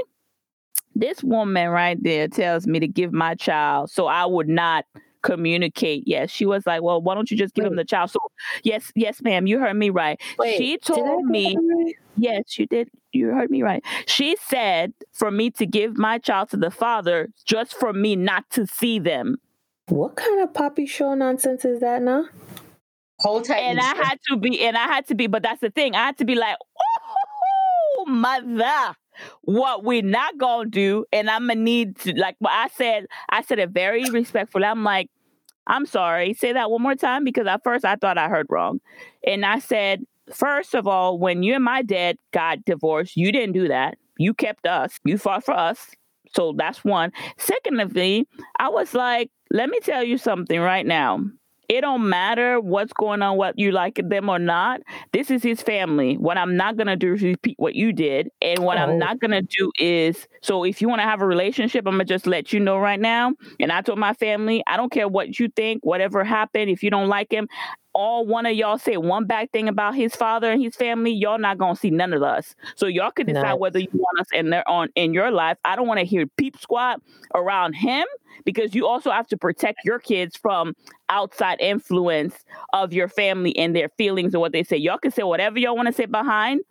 This 0.95 1.23
woman 1.23 1.69
right 1.69 2.01
there 2.01 2.27
tells 2.27 2.67
me 2.67 2.79
to 2.79 2.87
give 2.87 3.13
my 3.13 3.35
child 3.35 3.89
so 3.89 4.07
I 4.07 4.25
would 4.25 4.49
not 4.49 4.85
communicate. 5.21 6.03
Yes, 6.05 6.29
she 6.29 6.45
was 6.45 6.65
like, 6.65 6.81
well, 6.81 7.01
why 7.01 7.15
don't 7.15 7.29
you 7.29 7.37
just 7.37 7.53
give 7.53 7.65
him 7.65 7.75
the 7.75 7.85
child? 7.85 8.11
So, 8.11 8.19
yes, 8.63 8.91
yes, 8.95 9.21
ma'am, 9.21 9.47
you 9.47 9.59
heard 9.59 9.75
me 9.75 9.89
right. 9.89 10.19
Wait, 10.37 10.57
she 10.57 10.77
told 10.77 10.99
get 10.99 11.25
me, 11.25 11.57
right? 11.57 11.95
yes, 12.17 12.57
you 12.57 12.65
did. 12.65 12.89
You 13.11 13.27
heard 13.27 13.49
me 13.49 13.63
right. 13.63 13.83
She 14.07 14.35
said 14.47 14.93
for 15.11 15.31
me 15.31 15.49
to 15.51 15.65
give 15.65 15.97
my 15.97 16.17
child 16.17 16.49
to 16.49 16.57
the 16.57 16.71
father 16.71 17.29
just 17.45 17.73
for 17.73 17.93
me 17.93 18.15
not 18.15 18.49
to 18.51 18.67
see 18.67 18.99
them. 18.99 19.37
What 19.87 20.15
kind 20.15 20.41
of 20.41 20.53
poppy 20.53 20.85
show 20.85 21.15
nonsense 21.15 21.65
is 21.65 21.79
that 21.79 22.03
now? 22.03 22.25
Hold 23.21 23.45
tight. 23.45 23.59
and 23.59 23.79
I 23.79 23.95
had 23.95 24.19
to 24.29 24.37
be, 24.37 24.61
and 24.61 24.77
I 24.77 24.83
had 24.83 25.07
to 25.07 25.15
be, 25.15 25.27
but 25.27 25.43
that's 25.43 25.59
the 25.59 25.71
thing. 25.71 25.95
I 25.95 26.05
had 26.05 26.17
to 26.19 26.25
be 26.25 26.35
like, 26.35 26.55
oh, 27.97 28.05
mother, 28.05 28.95
what 29.41 29.83
we're 29.83 30.01
not 30.01 30.37
gonna 30.37 30.69
do, 30.69 31.05
and 31.11 31.29
I'm 31.29 31.47
gonna 31.47 31.59
need 31.59 31.97
to, 31.99 32.13
like, 32.19 32.35
what 32.39 32.53
I 32.53 32.67
said, 32.69 33.07
I 33.29 33.41
said 33.41 33.59
it 33.59 33.69
very 33.69 34.03
respectfully. 34.09 34.65
I'm 34.65 34.83
like, 34.83 35.09
I'm 35.67 35.85
sorry, 35.85 36.33
say 36.33 36.53
that 36.53 36.71
one 36.71 36.81
more 36.81 36.95
time 36.95 37.23
because 37.23 37.47
at 37.47 37.63
first 37.63 37.85
I 37.85 37.95
thought 37.95 38.17
I 38.17 38.29
heard 38.29 38.47
wrong, 38.49 38.79
and 39.25 39.45
I 39.45 39.59
said, 39.59 40.03
first 40.33 40.73
of 40.75 40.87
all, 40.87 41.17
when 41.19 41.43
you 41.43 41.55
and 41.55 41.63
my 41.63 41.81
dad 41.81 42.17
got 42.31 42.65
divorced, 42.65 43.17
you 43.17 43.31
didn't 43.31 43.53
do 43.53 43.67
that. 43.67 43.97
You 44.17 44.33
kept 44.33 44.67
us. 44.67 44.99
You 45.05 45.17
fought 45.17 45.45
for 45.45 45.53
us. 45.53 45.89
So 46.35 46.53
that's 46.57 46.83
one. 46.83 47.11
Secondly, 47.37 48.27
I 48.59 48.69
was 48.69 48.93
like, 48.93 49.31
let 49.51 49.69
me 49.69 49.79
tell 49.79 50.03
you 50.03 50.17
something 50.17 50.59
right 50.59 50.85
now 50.85 51.21
it 51.69 51.81
don't 51.81 52.09
matter 52.09 52.59
what's 52.59 52.91
going 52.93 53.21
on, 53.21 53.37
what 53.37 53.57
you 53.59 53.71
like 53.71 54.01
them 54.03 54.29
or 54.29 54.39
not. 54.39 54.81
This 55.13 55.31
is 55.31 55.43
his 55.43 55.61
family. 55.61 56.17
What 56.17 56.37
I'm 56.37 56.57
not 56.57 56.77
gonna 56.77 56.95
do 56.97 57.13
is 57.13 57.21
repeat 57.23 57.55
what 57.59 57.75
you 57.75 57.93
did, 57.93 58.29
and 58.41 58.59
what 58.59 58.77
Oh. 58.77 58.81
I'm 58.81 58.97
not 58.99 59.19
gonna 59.19 59.43
do 59.43 59.71
is 59.79 60.27
so 60.41 60.63
if 60.65 60.81
you 60.81 60.89
want 60.89 60.99
to 61.01 61.05
have 61.05 61.21
a 61.21 61.27
relationship, 61.27 61.85
I'm 61.87 61.93
gonna 61.93 62.05
just 62.05 62.27
let 62.27 62.51
you 62.53 62.59
know 62.59 62.79
right 62.79 62.99
now. 62.99 63.33
And 63.59 63.71
I 63.71 63.81
told 63.81 63.99
my 63.99 64.13
family, 64.13 64.63
I 64.67 64.77
don't 64.77 64.91
care 64.91 65.07
what 65.07 65.39
you 65.39 65.49
think, 65.55 65.85
whatever 65.85 66.23
happened. 66.23 66.69
If 66.71 66.83
you 66.83 66.89
don't 66.89 67.07
like 67.07 67.31
him, 67.31 67.47
all 67.93 68.25
one 68.25 68.45
of 68.45 68.53
y'all 68.53 68.77
say 68.77 68.97
one 68.97 69.25
bad 69.25 69.51
thing 69.51 69.67
about 69.67 69.95
his 69.95 70.15
father 70.15 70.51
and 70.51 70.61
his 70.61 70.75
family, 70.75 71.11
y'all 71.11 71.39
not 71.39 71.57
gonna 71.57 71.75
see 71.75 71.89
none 71.89 72.13
of 72.13 72.23
us. 72.23 72.55
So 72.75 72.87
y'all 72.87 73.11
can 73.11 73.25
decide 73.27 73.53
Nice. 73.53 73.59
whether 73.59 73.79
you 73.79 73.89
want 73.93 74.19
us 74.19 74.27
in 74.33 74.49
there 74.49 74.67
on 74.69 74.89
in 74.95 75.13
your 75.13 75.31
life. 75.31 75.57
I 75.65 75.75
don't 75.75 75.87
want 75.87 75.99
to 75.99 76.05
hear 76.05 76.25
peep 76.37 76.57
squat 76.59 77.01
around 77.35 77.73
him 77.73 78.05
because 78.45 78.73
you 78.75 78.87
also 78.87 79.11
have 79.11 79.27
to 79.27 79.37
protect 79.37 79.83
your 79.85 79.99
kids 79.99 80.37
from 80.37 80.73
outside 81.09 81.59
influence 81.61 82.35
of 82.73 82.93
your 82.93 83.07
family 83.07 83.55
and 83.57 83.75
their 83.75 83.89
feelings 83.97 84.33
and 84.33 84.41
what 84.41 84.51
they 84.53 84.63
say. 84.63 84.77
Y'all 84.77 84.97
can 84.97 85.11
say 85.11 85.23
whatever 85.23 85.59
y'all 85.59 85.75
want 85.75 85.87
to 85.87 85.93
say 85.93 86.05
behind 86.05 86.61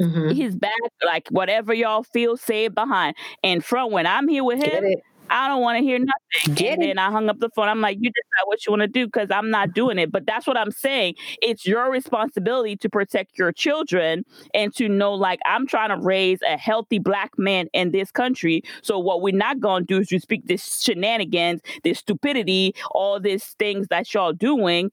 Mhm. 0.00 0.34
his 0.34 0.54
back, 0.56 0.72
like 1.04 1.28
whatever 1.28 1.74
y'all 1.74 2.02
feel, 2.02 2.36
say 2.36 2.66
it 2.66 2.74
behind. 2.74 3.14
And 3.42 3.64
front, 3.64 3.92
when 3.92 4.06
I'm 4.06 4.28
here 4.28 4.44
with 4.44 4.62
him? 4.62 4.84
I 5.30 5.48
don't 5.48 5.62
want 5.62 5.78
to 5.78 5.84
hear 5.84 5.98
nothing. 5.98 6.54
Get 6.54 6.74
and 6.74 6.82
it? 6.82 6.86
then 6.88 6.98
I 6.98 7.10
hung 7.10 7.28
up 7.28 7.38
the 7.38 7.48
phone. 7.50 7.68
I'm 7.68 7.80
like, 7.80 7.98
you 8.00 8.10
decide 8.10 8.46
what 8.46 8.66
you 8.66 8.72
want 8.72 8.82
to 8.82 8.88
do 8.88 9.06
because 9.06 9.30
I'm 9.30 9.50
not 9.50 9.72
doing 9.72 9.98
it. 9.98 10.10
But 10.10 10.26
that's 10.26 10.46
what 10.46 10.56
I'm 10.56 10.72
saying. 10.72 11.14
It's 11.40 11.66
your 11.66 11.90
responsibility 11.90 12.76
to 12.76 12.88
protect 12.88 13.38
your 13.38 13.52
children 13.52 14.24
and 14.52 14.74
to 14.76 14.88
know, 14.88 15.14
like, 15.14 15.38
I'm 15.46 15.66
trying 15.66 15.90
to 15.90 16.04
raise 16.04 16.40
a 16.42 16.56
healthy 16.56 16.98
black 16.98 17.38
man 17.38 17.68
in 17.72 17.92
this 17.92 18.10
country. 18.10 18.62
So 18.82 18.98
what 18.98 19.22
we're 19.22 19.34
not 19.34 19.60
gonna 19.60 19.84
do 19.84 20.00
is 20.00 20.08
just 20.08 20.24
speak 20.24 20.46
this 20.46 20.82
shenanigans, 20.82 21.60
this 21.84 22.00
stupidity, 22.00 22.74
all 22.90 23.20
these 23.20 23.44
things 23.58 23.86
that 23.88 24.12
y'all 24.12 24.32
doing. 24.32 24.90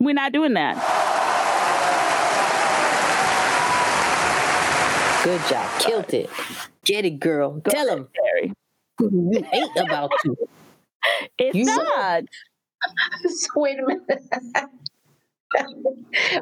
We're 0.00 0.14
not 0.14 0.32
doing 0.32 0.54
that. 0.54 0.76
Good 5.22 5.40
job. 5.48 5.80
Killed 5.80 6.12
it. 6.14 6.28
Get 6.84 7.04
it, 7.04 7.20
girl. 7.20 7.52
Go 7.60 7.70
Tell 7.70 7.88
him 7.88 8.08
Terry. 8.12 8.52
You 9.10 9.44
ain't 9.52 9.76
about 9.76 10.10
to. 10.24 10.36
It's 11.38 11.56
You- 11.56 11.64
not. 11.66 12.22
so 13.28 13.48
wait 13.56 13.78
a 13.78 13.86
minute. 13.86 14.02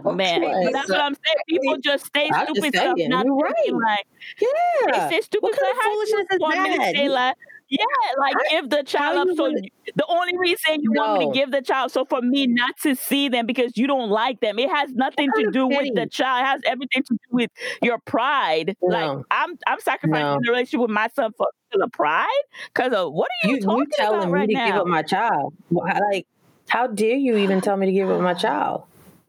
Man, 0.04 0.44
Okay, 0.44 0.64
but 0.64 0.72
that's 0.72 0.86
so- 0.86 0.94
what 0.94 1.02
I'm 1.02 1.14
saying. 1.14 1.36
People 1.48 1.76
just 1.78 2.10
say 2.14 2.30
I'm 2.32 2.46
just 2.46 2.60
stupid 2.60 2.74
stuff, 2.76 2.94
not 3.08 3.26
you're 3.26 3.36
right. 3.36 3.72
like 3.72 4.06
Yeah. 4.40 5.08
they 5.08 5.16
say 5.16 5.20
stupid 5.22 5.42
What 5.42 5.58
kind 5.58 5.58
stuff. 5.58 5.76
of 5.76 5.82
How 5.82 5.92
foolishness 5.92 6.26
is 6.30 6.38
want 6.40 6.62
me 6.62 6.72
to 6.72 6.78
that? 6.78 7.10
like, 7.10 7.36
yeah, 7.70 7.84
like 8.18 8.34
give 8.50 8.68
the 8.70 8.82
child 8.82 9.16
up. 9.16 9.36
So 9.36 9.50
the 9.94 10.06
only 10.08 10.36
reason 10.38 10.82
you 10.82 10.92
want 10.92 11.20
me 11.20 11.26
to 11.26 11.32
give 11.32 11.50
the 11.52 11.62
child, 11.62 11.92
so 11.92 12.04
for 12.04 12.20
me 12.20 12.46
not 12.46 12.76
to 12.82 12.94
see 12.94 13.28
them 13.28 13.46
because 13.46 13.76
you 13.76 13.86
don't 13.86 14.10
like 14.10 14.40
them, 14.40 14.58
it 14.58 14.68
has 14.70 14.92
nothing 14.92 15.30
to 15.36 15.50
do 15.52 15.66
with 15.66 15.94
the 15.94 16.06
child. 16.06 16.42
It 16.42 16.46
has 16.46 16.60
everything 16.66 17.02
to 17.04 17.14
do 17.14 17.18
with 17.30 17.50
your 17.82 17.98
pride. 18.00 18.76
Like 18.82 19.08
I'm, 19.30 19.56
I'm 19.66 19.80
sacrificing 19.80 20.24
No. 20.26 20.40
the 20.42 20.50
relationship 20.50 20.80
with 20.80 20.90
my 20.90 21.08
son 21.14 21.32
for 21.38 21.46
the 21.72 21.88
pride 21.88 22.26
because 22.74 22.92
of 22.92 23.12
what 23.12 23.28
are 23.44 23.48
you, 23.48 23.54
You 23.56 23.60
talking 23.62 23.78
you 23.78 23.86
telling 23.96 24.18
about 24.20 24.26
me 24.32 24.32
right 24.32 24.48
to 24.48 24.54
now? 24.54 24.66
give 24.66 24.76
up 24.76 24.86
my 24.88 25.02
child? 25.02 25.54
Like, 25.70 26.26
how 26.68 26.88
dare 26.88 27.16
you 27.16 27.36
even 27.36 27.60
tell 27.60 27.76
me 27.76 27.86
to 27.86 27.92
give 27.92 28.10
up 28.10 28.20
my 28.20 28.34
child? 28.34 28.84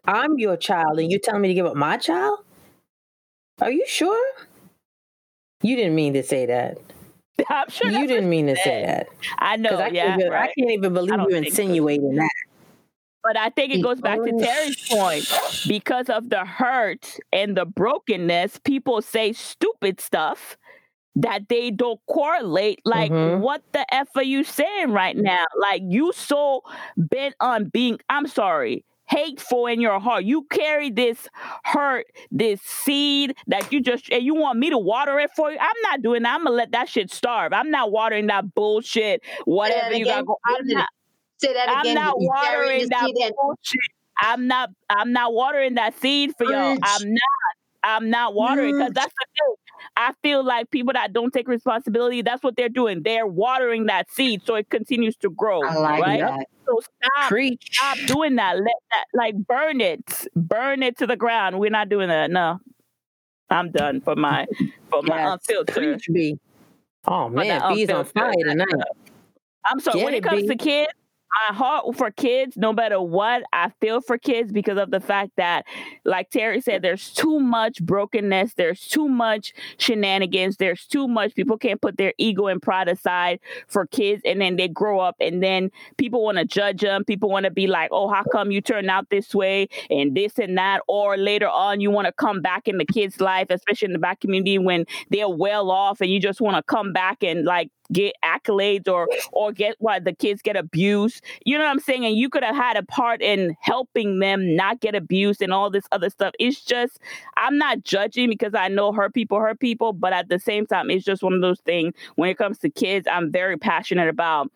I'm 0.06 0.39
your 0.39 0.58
child, 0.58 0.99
and 0.99 1.12
you 1.12 1.19
telling 1.19 1.41
me 1.41 1.49
to 1.49 1.54
give 1.54 1.67
up 1.67 1.75
my 1.75 1.97
child? 1.97 2.39
Are 3.62 3.69
you 3.71 3.86
sure? 3.88 4.19
You 5.62 5.75
didn't 5.75 5.93
mean 5.93 6.13
to 6.13 6.23
say 6.23 6.47
that. 6.47 6.80
I'm 7.50 7.70
sure 7.70 7.89
You 7.89 8.08
didn't 8.08 8.30
mean 8.30 8.48
to 8.48 8.56
say 8.56 8.84
that. 8.86 9.08
I 9.39 9.58
know, 9.58 9.70
I, 9.78 9.88
yeah, 9.88 10.10
can't 10.10 10.22
even, 10.22 10.34
I 10.34 10.46
can't 10.58 10.72
even 10.72 10.94
believe 10.94 11.20
you 11.20 11.30
think 11.30 11.46
so. 11.54 11.62
insinuating 11.62 12.15
that. 12.15 12.30
But 13.24 13.38
I 13.38 13.50
think 13.50 13.74
it 13.74 13.84
goes 13.84 14.02
back 14.02 14.17
to 14.17 14.32
Terry's 14.32 14.89
point. 14.89 15.32
Because 15.67 16.10
of 16.10 16.30
the 16.30 16.44
hurt 16.44 17.17
and 17.32 17.56
the 17.56 17.65
brokenness, 17.65 18.60
people 18.63 19.02
say 19.02 19.32
stupid 19.34 20.00
stuff 20.02 20.58
that 21.15 21.48
they 21.50 21.70
don't 21.70 22.00
correlate. 22.08 22.82
Like, 22.84 23.12
Mhm. 23.12 23.41
what 23.41 23.62
the 23.74 23.86
F 23.94 24.08
are 24.15 24.24
you 24.24 24.44
saying 24.44 24.91
right 24.91 25.15
now? 25.15 25.46
Like, 25.60 25.84
you 25.86 26.12
so 26.13 26.63
bent 26.98 27.36
on 27.39 27.65
being, 27.65 28.00
I'm 28.10 28.26
sorry, 28.28 28.86
hateful 29.12 29.67
in 29.67 29.82
your 29.82 30.00
heart. 30.00 30.24
You 30.24 30.43
carry 30.50 30.89
this 30.89 31.28
hurt, 31.63 32.08
this 32.32 32.62
seed 32.62 33.36
that 33.47 33.71
you 33.71 33.82
just, 33.82 34.10
and 34.12 34.24
you 34.24 34.34
want 34.34 34.58
me 34.58 34.69
to 34.69 34.78
water 34.78 35.19
it 35.19 35.30
for 35.36 35.52
you? 35.52 35.58
I'm 35.60 35.82
not 35.84 36.02
doing 36.02 36.24
that. 36.24 36.36
I'm 36.36 36.43
going 36.45 36.54
to 36.54 36.58
let 36.58 36.71
that 36.71 36.89
shit 36.89 37.12
starve. 37.12 37.54
I'm 37.54 37.69
not 37.69 37.91
watering 37.91 38.28
that 38.28 38.56
bullshit, 38.56 39.21
whatever 39.45 39.93
you 39.93 40.06
got 40.06 40.26
go. 40.26 40.38
I'm 40.45 40.65
not. 40.67 40.88
Say 41.38 41.54
that 41.54 41.69
I'm 41.69 41.82
again. 41.82 41.95
not 41.95 42.15
watering 42.17 42.88
that 42.89 43.12
bullshit. 43.38 43.80
I'm 44.19 44.47
not. 44.47 44.69
I'm 44.89 45.12
not 45.12 45.34
watering 45.34 45.76
that 45.76 45.97
seed 46.00 46.34
for 46.38 46.45
y'all. 46.45 46.78
I'm 46.82 47.13
not. 47.13 47.19
I'm 47.84 48.10
not 48.10 48.36
watering 48.36 48.78
because 48.78 48.93
that's 48.93 49.13
the 49.13 49.26
thing. 49.38 49.56
I 49.98 50.13
feel 50.24 50.44
like 50.44 50.72
people 50.72 50.94
that 50.94 51.13
don't 51.13 51.32
take 51.34 51.48
responsibility, 51.48 52.22
that's 52.22 52.44
what 52.44 52.56
they're 52.56 52.70
doing. 52.70 53.04
They're 53.04 53.28
watering 53.28 53.86
that 53.88 54.10
seed 54.12 54.41
so 54.46 54.56
it 54.56 54.70
continues 54.70 55.15
to 55.17 55.30
grow. 55.30 55.63
I 55.63 55.76
like 55.76 56.02
right? 56.02 56.20
that. 56.20 56.48
So 56.65 56.80
stop. 56.80 57.30
Preach. 57.30 57.70
Stop 57.72 57.98
doing 58.08 58.36
that. 58.36 58.56
Let 58.56 58.65
that 58.65 59.06
like 59.13 59.36
burn 59.36 59.82
it. 59.82 60.28
Burn 60.36 60.84
it 60.84 60.98
to 61.00 61.08
the 61.08 61.15
ground. 61.17 61.60
We're 61.60 61.70
not 61.72 61.89
doing 61.89 62.10
that. 62.10 62.32
No. 62.32 62.60
I'm 63.50 63.72
done 63.72 64.02
for 64.02 64.15
my 64.15 64.48
for 64.89 65.02
my 65.04 65.17
Yes. 65.17 65.39
unfiltered. 65.50 65.76
Preach, 65.76 66.08
B. 66.12 66.39
Oh 67.06 67.30
man, 67.30 67.48
that 67.48 67.70
B's 67.74 67.89
on 67.89 68.06
fire 68.06 68.32
tonight. 68.44 68.67
I'm 69.65 69.80
sorry. 69.80 70.00
Get 70.00 70.06
when 70.06 70.13
it, 70.13 70.17
it 70.17 70.24
comes 70.24 70.41
B. 70.44 70.48
to 70.48 70.56
kids, 70.56 70.91
my 71.50 71.56
heart 71.56 71.86
for 71.96 72.12
kids, 72.12 72.58
no 72.58 72.74
matter 72.74 73.02
what, 73.02 73.44
I 73.54 73.72
feel 73.80 74.02
for 74.02 74.17
kids 74.17 74.52
because 74.52 74.78
of 74.78 74.91
the 74.91 75.00
fact 75.00 75.32
that, 75.38 75.65
like 76.04 76.30
Terry 76.30 76.60
said, 76.62 76.82
there's 76.82 77.10
too 77.12 77.39
much 77.39 77.82
brokenness, 77.82 78.56
there's 78.56 78.88
too 78.88 79.08
much 79.08 79.54
shenanigans, 79.78 80.58
there's 80.58 80.86
too 80.86 81.08
much. 81.08 81.34
People 81.34 81.58
can't 81.58 81.82
put 81.82 81.98
their 81.98 82.13
ego 82.17 82.48
and 82.48 82.62
pride 82.62 82.89
aside 82.89 83.39
for 83.67 83.86
kids, 83.88 84.22
and 84.26 84.41
then 84.41 84.58
they 84.58 84.67
grow 84.67 85.00
up, 85.00 85.15
and 85.20 85.41
then 85.41 85.70
people 85.98 86.24
want 86.24 86.38
to 86.38 86.46
judge 86.46 86.82
them. 86.82 87.06
People 87.06 87.30
want 87.30 87.46
to 87.46 87.52
be 87.52 87.67
like, 87.67 87.89
"Oh, 87.91 88.08
how 88.10 88.24
come 88.32 88.52
you 88.52 88.62
turned 88.62 88.89
out 88.89 89.10
this 89.10 89.34
way?" 89.34 89.67
and 89.89 90.15
this 90.15 90.38
and 90.38 90.58
that. 90.58 90.82
Or 90.88 91.17
later 91.17 91.48
on, 91.50 91.80
you 91.82 91.91
want 91.91 92.08
to 92.08 92.12
come 92.13 92.41
back 92.41 92.67
in 92.67 92.78
the 92.78 92.86
kid's 92.86 93.22
life, 93.22 93.48
especially 93.50 93.88
in 93.88 93.94
the 93.94 94.00
black 94.00 94.20
community 94.20 94.58
when 94.60 94.86
they're 95.10 95.30
well 95.30 95.72
off, 95.72 96.02
and 96.02 96.10
you 96.12 96.20
just 96.20 96.41
want 96.41 96.58
to 96.58 96.63
come 96.63 96.94
back 96.94 97.24
and 97.24 97.46
like 97.46 97.70
get 97.93 98.15
accolades 98.23 98.88
or 98.88 99.08
or 99.32 99.51
get 99.51 99.75
what 99.80 100.04
the 100.06 100.13
kids 100.13 100.41
get 100.41 100.56
abused. 100.56 101.23
You 101.45 101.58
know 101.58 101.63
what 101.65 101.71
I'm 101.71 101.80
saying? 101.80 102.06
And 102.06 102.15
you 102.15 102.30
could 102.30 102.43
have 102.43 102.56
had 102.56 102.77
a 102.77 102.84
part 102.84 103.21
in 103.21 103.56
helping 103.60 104.19
them 104.19 104.56
not 104.56 104.80
get 104.80 104.95
abused 104.95 105.41
and 105.41 105.54
all 105.54 105.69
this 105.69 105.86
other 105.91 106.10
stuff. 106.10 106.34
It's 106.39 106.62
just 106.63 106.99
I'm 107.38 107.58
not 107.58 107.84
judging 107.84 108.30
because 108.30 108.54
I 108.54 108.67
know 108.67 108.91
hurt 108.91 109.13
people 109.13 109.39
hurt 109.39 109.60
people, 109.60 109.93
but 109.93 110.13
at 110.13 110.30
the 110.30 110.39
same 110.39 110.65
time, 110.65 110.89
it's 110.89 111.06
just 111.06 111.23
one 111.23 111.34
of 111.34 111.41
those 111.41 111.60
things. 111.62 111.93
When 112.15 112.30
it 112.30 112.38
comes 112.38 112.60
to 112.60 112.69
kids, 112.69 113.08
I'm 113.12 113.32
very 113.32 113.58
passionate 113.58 114.10
about. 114.10 114.51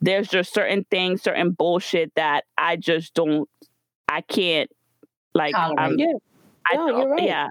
There's 0.00 0.28
just 0.28 0.54
certain 0.54 0.84
things, 0.90 1.22
certain 1.22 1.50
bullshit 1.50 2.14
that 2.14 2.44
I 2.56 2.76
just 2.76 3.12
don't, 3.14 3.48
I 4.08 4.22
can't 4.22 4.70
like. 5.34 5.54
I'm, 5.54 5.98
Yeah. 5.98 6.06
I 6.70 6.76
No, 6.76 6.86
don't, 6.88 6.98
you're 7.00 7.10
right. 7.10 7.22
yeah. 7.22 7.48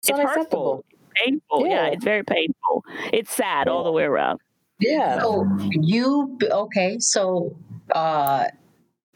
It's 0.00 0.10
It's 0.10 0.18
hurtful. 0.18 0.84
Painful. 1.14 1.66
Yeah. 1.66 1.86
Yeah. 1.86 1.86
it's 1.92 2.04
very 2.04 2.22
painful. 2.24 2.84
It's 3.12 3.32
sad 3.32 3.68
all 3.68 3.84
the 3.84 3.92
way 3.92 4.04
around. 4.04 4.40
Yeah. 4.80 5.20
So 5.20 5.46
you 5.70 6.38
okay? 6.42 6.98
So 6.98 7.56
uh 7.92 8.44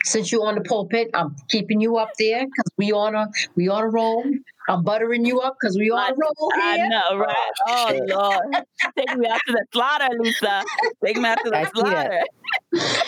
since 0.04 0.30
you're 0.30 0.46
on 0.46 0.54
the 0.54 0.60
pulpit, 0.60 1.08
I'm 1.14 1.34
keeping 1.48 1.80
you 1.80 1.96
up 1.96 2.10
there 2.18 2.44
because 2.44 2.70
we 2.76 2.92
on 2.92 3.14
a 3.14 3.28
we 3.56 3.68
on 3.68 3.84
a 3.84 3.88
roll. 3.88 4.24
I'm 4.68 4.82
buttering 4.82 5.24
you 5.24 5.40
up 5.40 5.56
because 5.60 5.76
we 5.78 5.90
on 5.90 6.12
a 6.12 6.14
roll 6.14 6.50
here. 6.54 6.84
I 6.84 6.88
know, 6.88 7.16
right? 7.18 7.52
Oh. 7.66 8.00
Lord, 8.06 8.64
take 8.98 9.16
me 9.16 9.26
out 9.26 9.40
to 9.46 9.52
the 9.52 9.64
slaughter, 9.72 10.08
Lisa. 10.18 10.62
Take 11.04 11.16
me 11.16 11.26
out 11.26 11.38
to 11.44 11.54
I 11.54 11.64
the 11.64 11.66
see 11.66 11.80
slaughter. 11.80 12.20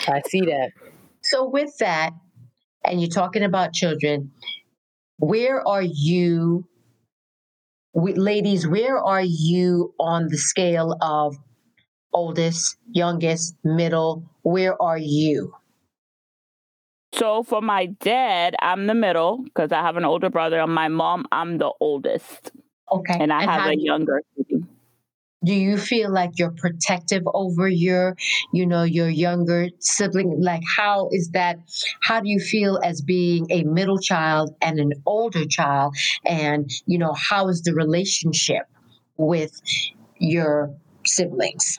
I 0.07 0.21
see 0.27 0.41
that. 0.41 0.71
So 1.21 1.47
with 1.47 1.77
that, 1.79 2.11
and 2.85 3.01
you're 3.01 3.09
talking 3.09 3.43
about 3.43 3.73
children, 3.73 4.31
where 5.17 5.67
are 5.67 5.83
you, 5.83 6.65
we, 7.93 8.13
ladies? 8.13 8.67
Where 8.67 8.97
are 8.97 9.23
you 9.23 9.93
on 9.99 10.27
the 10.29 10.37
scale 10.37 10.95
of 11.01 11.35
oldest, 12.17 12.77
youngest, 12.91 13.55
middle? 13.63 14.23
Where 14.41 14.75
are 14.81 14.97
you? 14.97 15.53
So 17.13 17.43
for 17.43 17.61
my 17.61 17.87
dad, 17.87 18.55
I'm 18.61 18.87
the 18.87 18.93
middle 18.93 19.43
because 19.43 19.71
I 19.71 19.81
have 19.81 19.97
an 19.97 20.05
older 20.05 20.29
brother. 20.29 20.59
And 20.59 20.73
my 20.73 20.87
mom, 20.87 21.25
I'm 21.31 21.57
the 21.57 21.71
oldest, 21.79 22.51
Okay, 22.91 23.17
and 23.19 23.31
I 23.31 23.43
have 23.43 23.69
a 23.69 23.77
younger. 23.77 24.21
do 25.43 25.53
you 25.53 25.77
feel 25.77 26.11
like 26.11 26.31
you're 26.39 26.55
protective 26.65 27.23
over 27.33 27.67
your 27.67 28.15
you 28.51 28.65
know 28.65 28.83
your 28.83 29.07
younger 29.07 29.67
sibling 29.79 30.29
like 30.41 30.63
how 30.77 31.09
is 31.11 31.29
that 31.37 31.55
how 32.07 32.19
do 32.19 32.27
you 32.27 32.39
feel 32.39 32.79
as 32.83 33.01
being 33.01 33.45
a 33.51 33.63
middle 33.63 33.99
child 33.99 34.47
and 34.67 34.79
an 34.79 34.91
older 35.05 35.45
child 35.45 35.95
and 36.25 36.67
you 36.87 36.97
know 36.97 37.13
how 37.29 37.47
is 37.53 37.61
the 37.67 37.73
relationship 37.83 38.63
with 39.17 39.53
your 40.19 40.73
siblings 41.05 41.77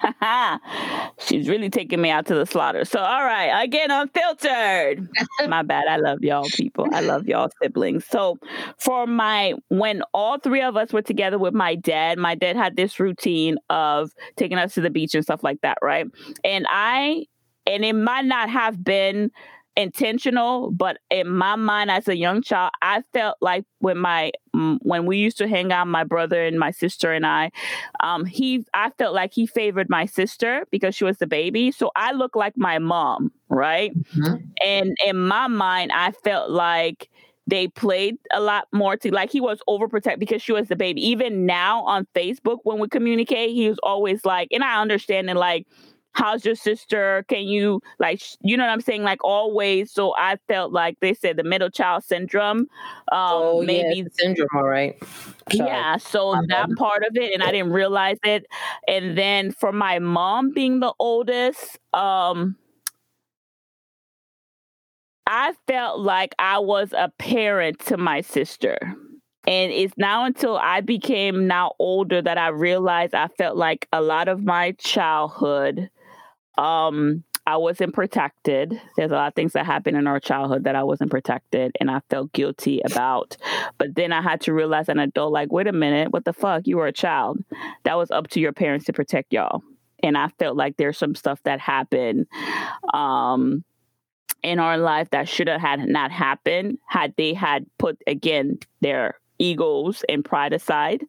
She's 1.18 1.48
really 1.48 1.70
taking 1.70 2.00
me 2.00 2.10
out 2.10 2.26
to 2.26 2.34
the 2.34 2.46
slaughter. 2.46 2.84
So, 2.84 3.00
all 3.00 3.24
right, 3.24 3.62
again, 3.62 3.90
unfiltered. 3.90 5.08
my 5.48 5.62
bad. 5.62 5.86
I 5.88 5.96
love 5.96 6.18
y'all 6.22 6.48
people. 6.50 6.86
I 6.92 7.00
love 7.00 7.26
y'all 7.26 7.50
siblings. 7.62 8.04
So, 8.06 8.38
for 8.78 9.06
my, 9.06 9.54
when 9.68 10.02
all 10.12 10.38
three 10.38 10.62
of 10.62 10.76
us 10.76 10.92
were 10.92 11.02
together 11.02 11.38
with 11.38 11.54
my 11.54 11.74
dad, 11.74 12.18
my 12.18 12.34
dad 12.34 12.56
had 12.56 12.76
this 12.76 13.00
routine 13.00 13.56
of 13.70 14.12
taking 14.36 14.58
us 14.58 14.74
to 14.74 14.80
the 14.80 14.90
beach 14.90 15.14
and 15.14 15.24
stuff 15.24 15.42
like 15.42 15.60
that, 15.62 15.78
right? 15.82 16.06
And 16.44 16.66
I, 16.68 17.26
and 17.66 17.84
it 17.84 17.94
might 17.94 18.24
not 18.24 18.50
have 18.50 18.82
been 18.82 19.30
intentional 19.76 20.70
but 20.70 20.98
in 21.10 21.28
my 21.28 21.54
mind 21.54 21.90
as 21.90 22.08
a 22.08 22.16
young 22.16 22.40
child 22.42 22.70
i 22.82 23.02
felt 23.12 23.36
like 23.42 23.64
when 23.80 23.98
my 23.98 24.32
when 24.82 25.04
we 25.04 25.18
used 25.18 25.36
to 25.36 25.46
hang 25.46 25.70
out 25.70 25.86
my 25.86 26.02
brother 26.02 26.42
and 26.44 26.58
my 26.58 26.70
sister 26.70 27.12
and 27.12 27.26
i 27.26 27.50
um 28.02 28.24
he 28.24 28.64
i 28.74 28.90
felt 28.98 29.14
like 29.14 29.32
he 29.34 29.46
favored 29.46 29.88
my 29.90 30.06
sister 30.06 30.66
because 30.70 30.94
she 30.94 31.04
was 31.04 31.18
the 31.18 31.26
baby. 31.26 31.70
So 31.70 31.90
i 31.96 32.12
look 32.12 32.34
like 32.36 32.56
my 32.56 32.78
mom 32.78 33.32
right? 33.48 33.92
Mhm. 34.16 34.42
and 34.64 34.96
in 35.06 35.16
my 35.18 35.46
mind 35.46 35.92
i 35.92 36.10
felt 36.10 36.50
like 36.50 37.08
they 37.46 37.68
played 37.68 38.16
a 38.32 38.40
lot 38.40 38.66
more 38.72 38.96
to 38.96 39.12
like 39.14 39.30
he 39.30 39.40
was 39.40 39.60
overprotected 39.68 40.18
because 40.18 40.42
she 40.42 40.52
was 40.52 40.66
the 40.68 40.74
baby. 40.76 41.06
Even 41.06 41.46
now 41.46 41.84
on 41.84 42.06
facebook 42.14 42.58
when 42.64 42.78
we 42.78 42.88
communicate 42.88 43.50
he 43.50 43.68
was 43.68 43.78
always 43.82 44.24
like 44.24 44.48
and 44.52 44.64
i 44.64 44.80
understand 44.80 45.30
and 45.30 45.38
like 45.38 45.66
how's 46.16 46.44
your 46.44 46.54
sister 46.54 47.24
can 47.28 47.42
you 47.42 47.80
like 47.98 48.20
sh- 48.20 48.36
you 48.40 48.56
know 48.56 48.64
what 48.64 48.70
i'm 48.70 48.80
saying 48.80 49.02
like 49.02 49.22
always 49.22 49.92
so 49.92 50.14
i 50.16 50.36
felt 50.48 50.72
like 50.72 50.98
they 51.00 51.14
said 51.14 51.36
the 51.36 51.44
middle 51.44 51.70
child 51.70 52.02
syndrome 52.02 52.60
um 52.60 52.66
oh, 53.12 53.60
yeah, 53.62 53.66
maybe 53.66 54.00
a 54.00 54.04
syndrome, 54.10 54.48
all 54.54 54.64
right. 54.64 54.96
Sorry. 55.52 55.70
yeah, 55.70 55.96
so 55.96 56.34
that 56.48 56.68
part 56.76 57.04
of 57.04 57.16
it, 57.16 57.32
and 57.32 57.42
I 57.42 57.52
didn't 57.52 57.72
realize 57.72 58.18
it. 58.24 58.46
And 58.88 59.16
then 59.16 59.52
for 59.52 59.72
my 59.72 60.00
mom 60.00 60.50
being 60.52 60.80
the 60.80 60.92
oldest, 60.98 61.78
um, 61.94 62.56
I 65.26 65.54
felt 65.66 66.00
like 66.00 66.34
I 66.38 66.58
was 66.58 66.92
a 66.92 67.12
parent 67.18 67.78
to 67.86 67.96
my 67.96 68.20
sister. 68.20 68.78
And 69.46 69.72
it's 69.72 69.94
now 69.96 70.24
until 70.24 70.56
I 70.56 70.80
became 70.80 71.46
now 71.46 71.74
older 71.78 72.20
that 72.20 72.38
I 72.38 72.48
realized 72.48 73.14
I 73.14 73.28
felt 73.28 73.56
like 73.56 73.86
a 73.92 74.00
lot 74.00 74.28
of 74.28 74.44
my 74.44 74.72
childhood, 74.72 75.90
um, 76.56 77.24
I 77.46 77.58
wasn't 77.58 77.94
protected. 77.94 78.80
There's 78.96 79.12
a 79.12 79.14
lot 79.14 79.28
of 79.28 79.34
things 79.34 79.52
that 79.52 79.66
happened 79.66 79.96
in 79.96 80.08
our 80.08 80.18
childhood 80.18 80.64
that 80.64 80.74
I 80.74 80.82
wasn't 80.82 81.12
protected, 81.12 81.76
and 81.78 81.90
I 81.90 82.00
felt 82.10 82.32
guilty 82.32 82.80
about. 82.84 83.36
But 83.78 83.94
then 83.94 84.12
I 84.12 84.20
had 84.20 84.40
to 84.42 84.52
realize 84.52 84.88
an 84.88 84.98
adult, 84.98 85.32
like, 85.32 85.52
wait 85.52 85.68
a 85.68 85.72
minute, 85.72 86.12
what 86.12 86.24
the 86.24 86.32
fuck? 86.32 86.66
You 86.66 86.78
were 86.78 86.88
a 86.88 86.92
child. 86.92 87.38
That 87.84 87.96
was 87.96 88.10
up 88.10 88.28
to 88.28 88.40
your 88.40 88.52
parents 88.52 88.86
to 88.86 88.92
protect 88.92 89.32
y'all. 89.32 89.62
And 90.02 90.18
I 90.18 90.28
felt 90.40 90.56
like 90.56 90.76
there's 90.76 90.98
some 90.98 91.14
stuff 91.14 91.40
that 91.44 91.60
happened 91.60 92.26
um, 92.92 93.64
in 94.42 94.58
our 94.58 94.76
life 94.76 95.10
that 95.10 95.28
should 95.28 95.48
have 95.48 95.60
had 95.60 95.88
not 95.88 96.10
happened 96.10 96.78
had 96.86 97.14
they 97.16 97.32
had 97.32 97.66
put 97.78 97.96
again 98.06 98.58
their 98.80 99.20
egos 99.38 100.04
and 100.08 100.24
pride 100.24 100.52
aside 100.52 101.04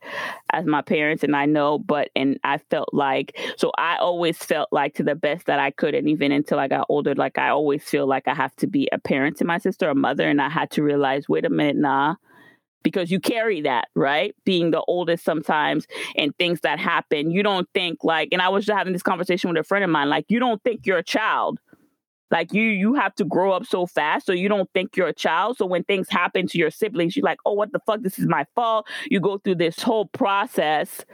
as 0.52 0.66
my 0.66 0.82
parents 0.82 1.24
and 1.24 1.36
I 1.36 1.46
know 1.46 1.80
but 1.80 2.10
and 2.16 2.40
I 2.44 2.58
felt 2.58 2.94
like 2.94 3.38
so 3.58 3.72
I 3.78 3.98
always 3.98 4.38
felt 4.38 4.70
like 4.72 4.96
to 4.96 5.04
the 5.04 5.16
best 5.16 5.46
that 5.46 5.60
I 5.60 5.72
could 5.72 5.96
and 5.96 6.10
even 6.10 6.32
until 6.32 6.60
I 6.60 6.68
got 6.68 6.86
older 6.90 7.16
like 7.16 7.38
I 7.38 7.50
always 7.50 7.84
feel 7.84 8.08
like 8.08 8.28
I 8.28 8.34
have 8.34 8.56
to 8.58 8.68
be 8.68 8.88
a 8.92 9.00
parent 9.00 9.38
to 9.38 9.46
my 9.46 9.58
sister 9.58 9.90
a 9.90 9.96
mother 9.96 10.28
and 10.28 10.42
I 10.42 10.50
had 10.50 10.72
to 10.72 10.84
realize 10.84 11.30
wait 11.30 11.46
a 11.46 11.50
minute 11.50 11.78
nah 11.78 12.16
because 12.84 13.12
you 13.12 13.20
carry 13.20 13.62
that 13.62 13.90
right? 13.96 14.34
Being 14.46 14.72
the 14.72 14.82
oldest 14.88 15.26
sometimes 15.26 15.88
and 16.16 16.36
things 16.38 16.62
that 16.62 16.80
happen 16.80 17.32
you 17.32 17.44
don't 17.44 17.68
think 17.74 18.04
like 18.04 18.30
and 18.32 18.42
I 18.42 18.50
was 18.50 18.66
just 18.66 18.78
having 18.78 18.94
this 18.94 19.04
conversation 19.04 19.50
with 19.50 19.60
a 19.60 19.64
friend 19.64 19.84
of 19.84 19.90
mine 19.90 20.10
like 20.10 20.26
you 20.30 20.40
don't 20.40 20.62
think 20.64 20.86
you're 20.86 20.98
a 20.98 21.04
child 21.04 21.60
like 22.32 22.54
you 22.54 22.64
you 22.64 22.94
have 22.96 23.14
to 23.16 23.24
grow 23.26 23.52
up 23.52 23.66
so 23.66 23.86
fast 23.86 24.26
so 24.26 24.34
you 24.34 24.50
don't 24.50 24.70
think 24.74 24.96
you're 24.98 25.08
a 25.08 25.14
child 25.14 25.58
so 25.58 25.66
when 25.66 25.84
things 25.84 26.08
happen 26.10 26.48
to 26.48 26.58
your 26.58 26.70
siblings 26.72 27.16
you're 27.16 27.24
like 27.24 27.40
oh 27.46 27.54
what 27.54 27.72
the 27.72 27.80
fuck 27.86 28.02
this 28.02 28.20
is 28.20 28.28
my 28.28 28.46
fault 28.56 28.86
you 29.10 29.20
go 29.20 29.38
through 29.38 29.56
this 29.56 29.82
whole 29.82 30.06
process 30.08 31.06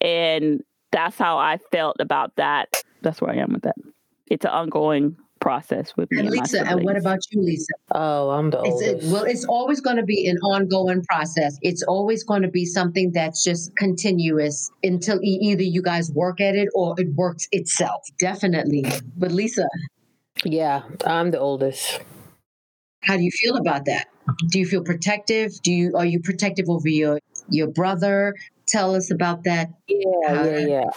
and 0.00 0.62
that's 0.92 1.16
how 1.18 1.38
i 1.38 1.58
felt 1.72 1.96
about 2.00 2.34
that 2.36 2.82
that's 3.02 3.20
where 3.20 3.30
i 3.30 3.36
am 3.36 3.52
with 3.52 3.62
that 3.62 3.76
it's 4.28 4.44
an 4.44 4.50
ongoing 4.50 5.16
process 5.40 5.96
with 5.96 6.10
me 6.10 6.18
and 6.18 6.26
and, 6.28 6.36
my 6.36 6.42
lisa 6.42 6.66
and 6.66 6.84
what 6.84 6.96
about 6.96 7.20
you 7.30 7.40
lisa 7.40 7.72
Oh, 7.92 8.30
I'm 8.30 8.50
the 8.50 8.60
It's, 8.62 8.82
it, 8.82 8.94
oldest. 8.96 9.12
well, 9.12 9.22
it's 9.24 9.44
always 9.46 9.80
going 9.80 9.96
to 9.96 10.02
be 10.02 10.28
an 10.28 10.36
ongoing 10.38 11.02
process. 11.04 11.56
It's 11.62 11.82
always 11.84 12.22
going 12.24 12.42
to 12.42 12.48
be 12.48 12.66
something 12.66 13.12
that's 13.12 13.42
just 13.42 13.74
continuous 13.76 14.70
until 14.82 15.16
e- 15.22 15.38
either 15.40 15.62
you 15.62 15.80
guys 15.80 16.10
work 16.12 16.38
at 16.40 16.54
it 16.54 16.68
or 16.74 16.94
it 16.98 17.14
works 17.14 17.48
itself. 17.52 18.02
Definitely. 18.20 18.84
But 19.16 19.30
Lisa, 19.32 19.66
yeah, 20.44 20.82
I'm 21.06 21.30
the 21.30 21.38
oldest. 21.38 22.00
how 23.02 23.16
do 23.16 23.22
you 23.22 23.30
feel 23.30 23.56
about 23.56 23.84
that? 23.86 24.06
Do 24.50 24.58
you 24.58 24.66
feel 24.66 24.82
protective? 24.84 25.52
Do 25.62 25.72
you 25.72 25.92
are 25.96 26.04
you 26.06 26.20
protective 26.20 26.68
over 26.68 26.88
your 26.88 27.18
your 27.48 27.68
brother? 27.68 28.34
Tell 28.68 28.94
us 28.94 29.10
about 29.10 29.44
that. 29.44 29.70
Yeah, 29.88 30.04
How- 30.28 30.44
yeah, 30.44 30.58
yeah. 30.58 30.90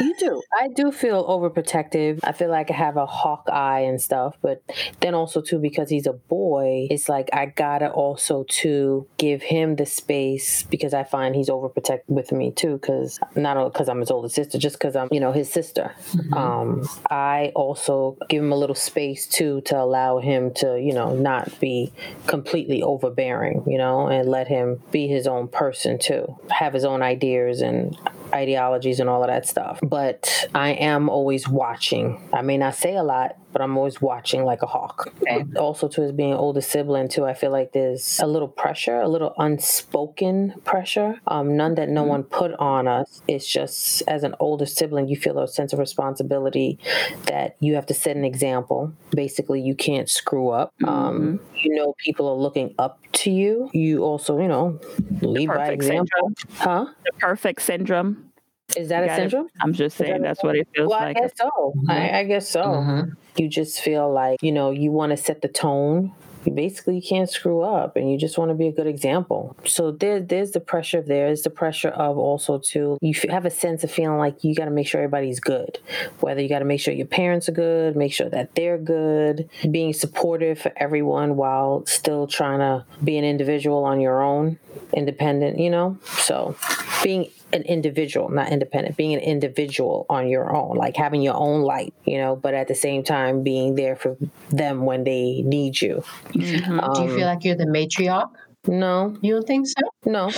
You 0.00 0.14
do. 0.18 0.42
I 0.58 0.68
do 0.68 0.90
feel 0.90 1.26
overprotective. 1.26 2.20
I 2.22 2.32
feel 2.32 2.50
like 2.50 2.70
I 2.70 2.74
have 2.74 2.96
a 2.96 3.06
hawk 3.06 3.48
eye 3.50 3.80
and 3.80 4.00
stuff, 4.00 4.36
but 4.40 4.62
then 5.00 5.14
also 5.14 5.40
too 5.40 5.58
because 5.58 5.90
he's 5.90 6.06
a 6.06 6.12
boy, 6.12 6.88
it's 6.90 7.08
like 7.08 7.28
I 7.32 7.46
gotta 7.46 7.90
also 7.90 8.44
to 8.48 9.06
give 9.18 9.42
him 9.42 9.76
the 9.76 9.86
space 9.86 10.62
because 10.64 10.94
I 10.94 11.04
find 11.04 11.34
he's 11.34 11.50
overprotected 11.50 12.08
with 12.08 12.32
me 12.32 12.50
too. 12.50 12.78
Because 12.78 13.18
not 13.36 13.56
only 13.56 13.70
because 13.70 13.88
I'm 13.88 14.00
his 14.00 14.10
older 14.10 14.28
sister, 14.28 14.58
just 14.58 14.78
because 14.78 14.96
I'm 14.96 15.08
you 15.10 15.20
know 15.20 15.32
his 15.32 15.50
sister. 15.52 15.94
Um, 16.32 16.88
I 17.10 17.52
also 17.54 18.16
give 18.28 18.42
him 18.42 18.52
a 18.52 18.56
little 18.56 18.74
space 18.76 19.26
too 19.26 19.60
to 19.62 19.80
allow 19.80 20.18
him 20.18 20.52
to 20.54 20.80
you 20.80 20.94
know 20.94 21.14
not 21.14 21.58
be 21.60 21.92
completely 22.26 22.82
overbearing, 22.82 23.64
you 23.66 23.78
know, 23.78 24.08
and 24.08 24.28
let 24.28 24.48
him 24.48 24.82
be 24.90 25.08
his 25.08 25.26
own 25.26 25.48
person 25.48 25.98
too, 25.98 26.38
have 26.50 26.72
his 26.72 26.84
own 26.84 27.02
ideas 27.02 27.60
and 27.60 27.98
ideologies 28.32 29.00
and 29.00 29.08
all 29.08 29.22
of 29.22 29.28
that 29.28 29.46
stuff. 29.46 29.78
But 29.82 30.46
I 30.54 30.70
am 30.70 31.08
always 31.08 31.48
watching. 31.48 32.20
I 32.32 32.42
may 32.42 32.58
not 32.58 32.74
say 32.74 32.96
a 32.96 33.02
lot, 33.02 33.36
but 33.52 33.62
I'm 33.62 33.76
always 33.76 34.00
watching 34.00 34.44
like 34.44 34.62
a 34.62 34.66
hawk. 34.66 35.12
Also, 35.56 35.88
to 35.88 36.02
his 36.02 36.12
being 36.12 36.34
older 36.34 36.60
sibling 36.60 37.08
too, 37.08 37.24
I 37.24 37.34
feel 37.34 37.50
like 37.50 37.72
there's 37.72 38.20
a 38.20 38.26
little 38.26 38.48
pressure, 38.48 39.00
a 39.00 39.08
little 39.08 39.34
unspoken 39.38 40.54
pressure, 40.64 41.20
um, 41.26 41.56
none 41.56 41.74
that 41.76 41.88
no 41.88 42.02
one 42.02 42.22
put 42.24 42.52
on 42.54 42.86
us. 42.86 43.22
It's 43.28 43.46
just 43.46 44.02
as 44.08 44.22
an 44.22 44.34
older 44.40 44.66
sibling, 44.66 45.08
you 45.08 45.16
feel 45.16 45.38
a 45.38 45.48
sense 45.48 45.72
of 45.72 45.78
responsibility 45.78 46.78
that 47.26 47.56
you 47.60 47.74
have 47.74 47.86
to 47.86 47.94
set 47.94 48.16
an 48.16 48.24
example. 48.24 48.92
Basically, 49.10 49.60
you 49.60 49.74
can't 49.74 50.08
screw 50.08 50.50
up. 50.50 50.72
Um, 50.84 51.40
you 51.54 51.74
know, 51.74 51.94
people 51.98 52.28
are 52.28 52.36
looking 52.36 52.74
up 52.78 53.00
to 53.12 53.30
you. 53.30 53.70
You 53.72 54.02
also, 54.02 54.38
you 54.40 54.48
know, 54.48 54.80
lead 55.20 55.48
by 55.48 55.70
example. 55.70 56.06
syndrome. 56.06 56.34
Huh? 56.54 56.86
The 57.04 57.12
perfect 57.18 57.62
syndrome. 57.62 58.27
Is 58.76 58.88
that 58.90 58.98
You 58.98 59.04
a 59.04 59.06
gotta- 59.06 59.22
syndrome? 59.22 59.48
I'm 59.62 59.72
just 59.72 59.96
saying 59.96 60.22
that's 60.22 60.42
what 60.42 60.54
it 60.56 60.68
feels 60.74 60.90
Well, 60.90 61.00
like. 61.00 61.16
I 61.16 61.20
guess 61.20 61.32
so. 61.36 61.74
I, 61.88 62.18
I 62.20 62.24
guess 62.24 62.48
so. 62.48 62.62
Mhm. 62.62 63.16
You 63.36 63.48
just 63.48 63.80
feel 63.80 64.12
like, 64.12 64.42
you 64.42 64.52
know, 64.52 64.70
you 64.70 64.90
want 64.92 65.10
to 65.10 65.16
set 65.16 65.40
the 65.42 65.48
tone. 65.48 66.12
You 66.44 66.52
basically 66.52 66.94
you 66.96 67.02
can't 67.02 67.28
screw 67.28 67.62
up 67.62 67.96
and 67.96 68.10
you 68.10 68.16
just 68.16 68.38
want 68.38 68.50
to 68.50 68.54
be 68.54 68.68
a 68.68 68.72
good 68.72 68.86
example. 68.86 69.56
So 69.64 69.90
there, 69.90 70.20
there's 70.20 70.52
the 70.52 70.60
pressure 70.60 71.02
there's 71.02 71.42
the 71.42 71.50
pressure 71.50 71.88
of 71.88 72.16
also 72.16 72.58
to 72.58 72.96
you 73.02 73.12
have 73.28 73.44
a 73.44 73.50
sense 73.50 73.84
of 73.84 73.90
feeling 73.90 74.18
like 74.18 74.44
you 74.44 74.54
got 74.54 74.66
to 74.66 74.70
make 74.70 74.86
sure 74.86 75.00
everybody's 75.00 75.40
good. 75.40 75.78
Whether 76.20 76.40
you 76.40 76.48
got 76.48 76.60
to 76.60 76.64
make 76.64 76.80
sure 76.80 76.94
your 76.94 77.06
parents 77.08 77.48
are 77.48 77.52
good, 77.52 77.96
make 77.96 78.12
sure 78.12 78.28
that 78.30 78.54
they're 78.54 78.78
good, 78.78 79.48
being 79.70 79.92
supportive 79.92 80.58
for 80.60 80.72
everyone 80.76 81.36
while 81.36 81.84
still 81.86 82.26
trying 82.26 82.60
to 82.60 82.84
be 83.02 83.18
an 83.18 83.24
individual 83.24 83.84
on 83.84 84.00
your 84.00 84.22
own, 84.22 84.58
independent, 84.94 85.58
you 85.58 85.70
know? 85.70 85.98
So 86.04 86.54
being 87.02 87.28
an 87.52 87.62
individual, 87.62 88.28
not 88.28 88.50
independent, 88.52 88.96
being 88.96 89.14
an 89.14 89.20
individual 89.20 90.04
on 90.10 90.28
your 90.28 90.54
own, 90.54 90.76
like 90.76 90.96
having 90.96 91.22
your 91.22 91.36
own 91.36 91.62
light, 91.62 91.94
you 92.04 92.18
know, 92.18 92.36
but 92.36 92.54
at 92.54 92.68
the 92.68 92.74
same 92.74 93.02
time 93.02 93.42
being 93.42 93.74
there 93.74 93.96
for 93.96 94.16
them 94.50 94.84
when 94.84 95.04
they 95.04 95.42
need 95.44 95.80
you. 95.80 96.02
Mhm. 96.36 96.94
Do 96.94 97.02
you 97.02 97.08
feel 97.16 97.26
like 97.26 97.44
you're 97.44 97.56
the 97.56 97.66
matriarch? 97.66 98.28
No, 98.66 99.16
You 99.22 99.34
don't 99.34 99.46
think 99.46 99.66
so? 99.66 99.82
no. 100.04 100.30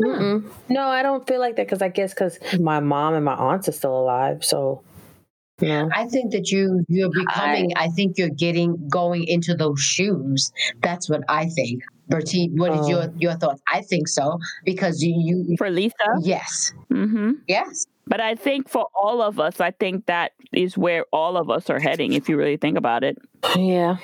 Mm-mm. 0.00 0.50
No, 0.68 0.86
I 0.88 1.02
don't 1.02 1.26
feel 1.26 1.40
like 1.40 1.56
that 1.56 1.66
because 1.66 1.82
I 1.82 1.88
guess 1.88 2.14
because 2.14 2.38
my 2.60 2.80
mom 2.80 3.14
and 3.14 3.24
my 3.24 3.34
aunts 3.34 3.68
are 3.68 3.72
still 3.72 3.98
alive. 3.98 4.44
So, 4.44 4.82
no. 5.62 5.88
I 5.94 6.04
think 6.06 6.32
that 6.32 6.50
you 6.50 6.84
you're 6.88 7.10
becoming. 7.10 7.72
I, 7.76 7.88
think 7.88 8.18
you're 8.18 8.28
getting 8.46 8.76
going 8.88 9.24
into 9.24 9.54
those 9.54 9.80
shoes. 9.80 10.52
That's 10.82 11.08
what 11.08 11.22
I 11.28 11.46
think. 11.46 11.82
Bertie, 12.08 12.50
what 12.54 12.72
is 12.72 12.80
Oh. 12.86 12.88
your 12.90 13.04
your 13.16 13.34
thoughts? 13.34 13.62
I 13.72 13.80
think 13.80 14.08
so 14.08 14.38
because 14.64 15.02
you 15.02 15.14
you 15.46 15.56
For 15.56 15.70
Lisa. 15.70 15.94
yes 16.20 16.72
hmm 16.90 17.32
yes 17.48 17.86
But 18.06 18.20
I 18.20 18.34
think 18.34 18.68
for 18.68 18.86
all 18.94 19.22
of 19.22 19.38
us, 19.38 19.60
I 19.60 19.70
think 19.70 20.06
that 20.06 20.32
is 20.52 20.76
where 20.76 21.06
all 21.12 21.36
of 21.38 21.48
us 21.48 21.70
are 21.70 21.78
heading. 21.78 22.12
If 22.12 22.28
you 22.28 22.36
really 22.36 22.56
think 22.58 22.76
about 22.76 23.04
it. 23.04 23.16
Yeah. 23.56 23.96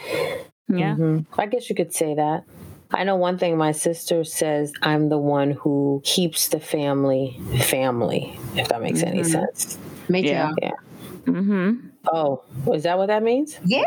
Yeah. 0.69 0.95
Mhm. 0.97 1.27
I 1.37 1.47
guess 1.47 1.69
you 1.69 1.75
could 1.77 1.93
say 1.93 2.15
that. 2.15 2.45
I 2.95 3.05
know 3.05 3.17
one 3.17 3.37
thing 3.37 3.59
my 3.59 3.73
sister 3.73 4.25
says 4.25 4.73
I'm 4.83 5.09
the 5.11 5.19
one 5.19 5.51
who 5.51 6.01
keeps 6.05 6.49
the 6.49 6.61
family 6.61 7.37
family, 7.65 8.39
if 8.55 8.69
that 8.69 8.81
makes 8.81 9.03
any 9.03 9.21
Mhm. 9.21 9.27
sense. 9.37 9.77
matriarch. 10.09 10.55
Yeah. 10.63 10.71
Hmm 11.29 11.73
Oh, 12.13 12.43
is 12.73 12.85
that 12.85 12.97
what 12.99 13.07
that 13.07 13.23
means? 13.23 13.59
Yeah. 13.65 13.83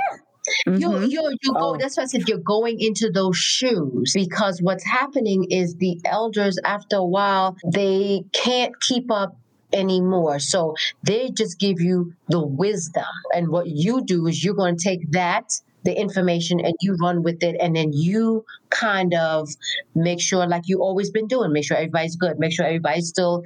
You 0.75 0.97
hmm 0.97 1.06
you 1.06 1.21
you 1.41 1.54
go. 1.54 1.75
Oh. 1.75 1.77
That's 1.80 1.97
why 1.97 2.04
I 2.04 2.06
said 2.08 2.27
you're 2.27 2.39
going 2.39 2.80
into 2.80 3.12
those 3.12 3.38
shoes 3.38 4.13
because 4.13 4.62
what's 4.62 4.84
happening 4.84 5.45
is 5.51 5.75
the 5.75 5.99
elders 6.06 6.58
after 6.65 6.97
a 6.97 7.06
while 7.06 7.58
they 7.73 8.23
can't 8.34 8.73
keep 8.82 9.12
up 9.12 9.38
anymore. 9.73 10.39
So 10.39 10.75
they 11.04 11.30
just 11.30 11.60
give 11.60 11.80
you 11.80 12.13
the 12.27 12.45
wisdom, 12.45 13.06
and 13.36 13.49
what 13.49 13.67
you 13.67 14.04
do 14.04 14.27
is 14.27 14.43
you're 14.43 14.56
going 14.56 14.77
to 14.77 14.84
take 14.84 15.12
that 15.12 15.45
the 15.84 15.99
information 15.99 16.60
and 16.60 16.75
you 16.82 16.95
run 17.01 17.23
with 17.23 17.41
it 17.43 17.56
and 17.60 17.75
then 17.75 17.91
you 17.91 18.45
kind 18.69 19.13
of 19.15 19.49
make 19.95 20.21
sure 20.21 20.45
like 20.47 20.63
you 20.67 20.80
always 20.80 21.10
been 21.10 21.27
doing 21.27 21.51
make 21.51 21.65
sure 21.65 21.75
everybody's 21.75 22.15
good 22.15 22.38
make 22.38 22.51
sure 22.54 22.65
everybody's 22.65 23.08
still 23.08 23.43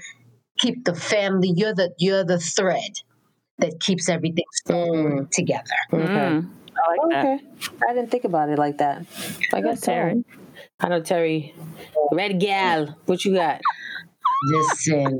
keep 0.59 0.83
the 0.85 0.93
family 0.93 1.53
you're 1.55 1.73
the 1.73 1.93
you're 1.97 2.25
the 2.25 2.39
thread 2.39 2.91
that 3.59 3.79
keeps 3.79 4.09
everything 4.09 4.45
Mm. 4.69 5.29
together 5.31 5.63
Okay. 5.93 6.03
Mm. 6.03 6.49
I 6.77 7.05
like 7.07 7.23
that. 7.23 7.39
I 7.89 7.93
didn't 7.93 8.11
think 8.11 8.23
about 8.25 8.49
it 8.49 8.57
like 8.59 8.77
that. 8.79 9.05
I 9.53 9.61
guess 9.61 9.81
so. 9.81 9.91
Terry. 9.91 10.23
I 10.79 10.89
know 10.89 11.01
Terry. 11.01 11.53
Red 12.11 12.39
gal, 12.39 12.95
what 13.05 13.23
you 13.25 13.33
got? 13.35 13.61
listen, 14.47 15.19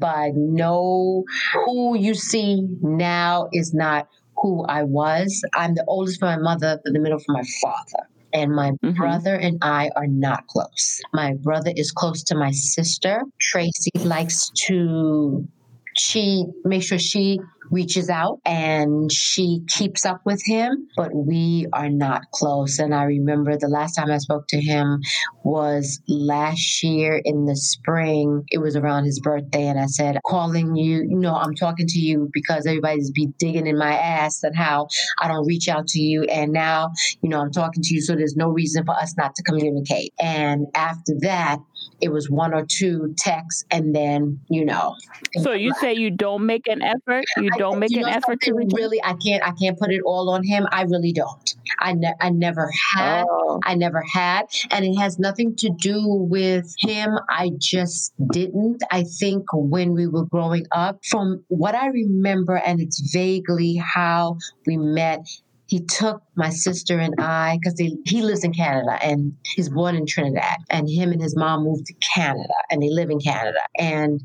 but 0.00 0.30
no, 0.34 1.24
who 1.64 1.98
you 1.98 2.14
see 2.14 2.66
now 2.80 3.48
is 3.52 3.74
not 3.74 4.06
who 4.40 4.64
I 4.64 4.84
was. 4.84 5.42
I'm 5.54 5.74
the 5.74 5.84
oldest 5.88 6.20
for 6.20 6.26
my 6.26 6.38
mother, 6.38 6.80
but 6.82 6.92
the 6.92 6.98
middle 7.00 7.18
for 7.18 7.32
my 7.32 7.42
father. 7.60 8.08
And 8.32 8.52
my 8.52 8.72
Mhm. 8.82 8.96
brother 8.96 9.34
and 9.34 9.58
I 9.62 9.90
are 9.96 10.06
not 10.06 10.46
close. 10.46 11.00
My 11.12 11.34
brother 11.34 11.72
is 11.76 11.90
close 11.92 12.22
to 12.24 12.34
my 12.36 12.50
sister. 12.52 13.22
Tracy 13.40 13.90
likes 14.04 14.50
to, 14.66 15.46
she 15.96 16.44
makes 16.64 16.86
sure 16.86 16.98
she 16.98 17.38
reaches 17.70 18.10
out 18.10 18.40
and 18.44 19.10
she 19.10 19.60
keeps 19.68 20.04
up 20.04 20.20
with 20.24 20.42
him, 20.44 20.88
but 20.96 21.14
we 21.14 21.66
are 21.72 21.88
not 21.88 22.22
close. 22.32 22.78
And 22.78 22.94
I 22.94 23.04
remember 23.04 23.56
the 23.56 23.68
last 23.68 23.94
time 23.94 24.10
I 24.10 24.18
spoke 24.18 24.46
to 24.48 24.60
him 24.60 25.00
was 25.44 26.00
last 26.08 26.82
year 26.82 27.20
in 27.24 27.46
the 27.46 27.56
spring. 27.56 28.44
It 28.50 28.58
was 28.58 28.76
around 28.76 29.04
his 29.04 29.20
birthday, 29.20 29.66
and 29.66 29.78
I 29.78 29.86
said, 29.86 30.18
Calling 30.26 30.76
you, 30.76 31.06
you 31.08 31.18
know, 31.18 31.34
I'm 31.34 31.54
talking 31.54 31.86
to 31.86 31.98
you 31.98 32.30
because 32.32 32.66
everybody's 32.66 33.10
be 33.10 33.28
digging 33.38 33.66
in 33.66 33.78
my 33.78 33.94
ass 33.94 34.42
and 34.42 34.56
how 34.56 34.88
I 35.20 35.28
don't 35.28 35.46
reach 35.46 35.68
out 35.68 35.86
to 35.88 36.00
you. 36.00 36.24
And 36.24 36.52
now, 36.52 36.90
you 37.22 37.28
know, 37.28 37.40
I'm 37.40 37.52
talking 37.52 37.82
to 37.82 37.94
you, 37.94 38.00
so 38.00 38.14
there's 38.14 38.36
no 38.36 38.48
reason 38.48 38.84
for 38.84 38.94
us 38.94 39.16
not 39.16 39.34
to 39.36 39.42
communicate. 39.42 40.12
And 40.20 40.66
after 40.74 41.14
that, 41.20 41.58
it 42.00 42.08
was 42.10 42.28
one 42.30 42.54
or 42.54 42.64
two 42.66 43.14
texts, 43.18 43.64
and 43.70 43.94
then, 43.94 44.40
you 44.48 44.64
know. 44.64 44.94
So 45.42 45.52
you 45.52 45.72
say 45.80 45.94
you 45.94 46.10
don't 46.10 46.46
make 46.46 46.66
an 46.68 46.82
effort? 46.82 47.24
You 47.36 47.50
I- 47.54 47.58
don't 47.58 47.78
make 47.78 47.90
you 47.90 48.04
an 48.04 48.08
effort 48.08 48.40
to 48.42 48.46
something 48.46 48.54
reach 48.56 48.72
out? 48.74 48.78
really 48.78 49.00
i 49.04 49.14
can't 49.24 49.42
i 49.44 49.52
can't 49.52 49.78
put 49.78 49.90
it 49.90 50.00
all 50.04 50.30
on 50.30 50.42
him 50.44 50.66
i 50.72 50.82
really 50.82 51.12
don't 51.12 51.54
i, 51.80 51.92
ne- 51.92 52.14
I 52.20 52.30
never 52.30 52.70
had 52.94 53.24
Oh. 53.28 53.60
I 53.64 53.74
never 53.74 54.02
had. 54.02 54.46
And 54.70 54.84
it 54.84 54.94
has 54.96 55.18
nothing 55.18 55.54
to 55.56 55.70
do 55.70 56.02
with 56.06 56.74
him. 56.80 57.16
I 57.30 57.50
just 57.58 58.12
didn't. 58.32 58.82
I 58.90 59.04
think 59.04 59.44
when 59.52 59.92
we 59.94 60.06
were 60.08 60.24
growing 60.26 60.66
up, 60.72 60.98
from 61.04 61.44
what 61.48 61.74
I 61.74 61.86
remember, 61.86 62.56
and 62.56 62.80
it's 62.80 63.00
vaguely 63.12 63.76
how 63.76 64.38
we 64.66 64.76
met. 64.76 65.26
He 65.66 65.80
took 65.80 66.22
my 66.36 66.50
sister 66.50 66.98
and 66.98 67.14
I, 67.18 67.58
because 67.58 67.78
he 67.78 67.96
he 68.04 68.22
lives 68.22 68.44
in 68.44 68.52
Canada 68.52 68.98
and 69.02 69.36
he's 69.54 69.68
born 69.68 69.96
in 69.96 70.06
Trinidad. 70.06 70.58
And 70.70 70.88
him 70.88 71.12
and 71.12 71.22
his 71.22 71.36
mom 71.36 71.64
moved 71.64 71.86
to 71.86 71.94
Canada 72.14 72.54
and 72.70 72.82
they 72.82 72.90
live 72.90 73.10
in 73.10 73.20
Canada. 73.20 73.60
And 73.78 74.24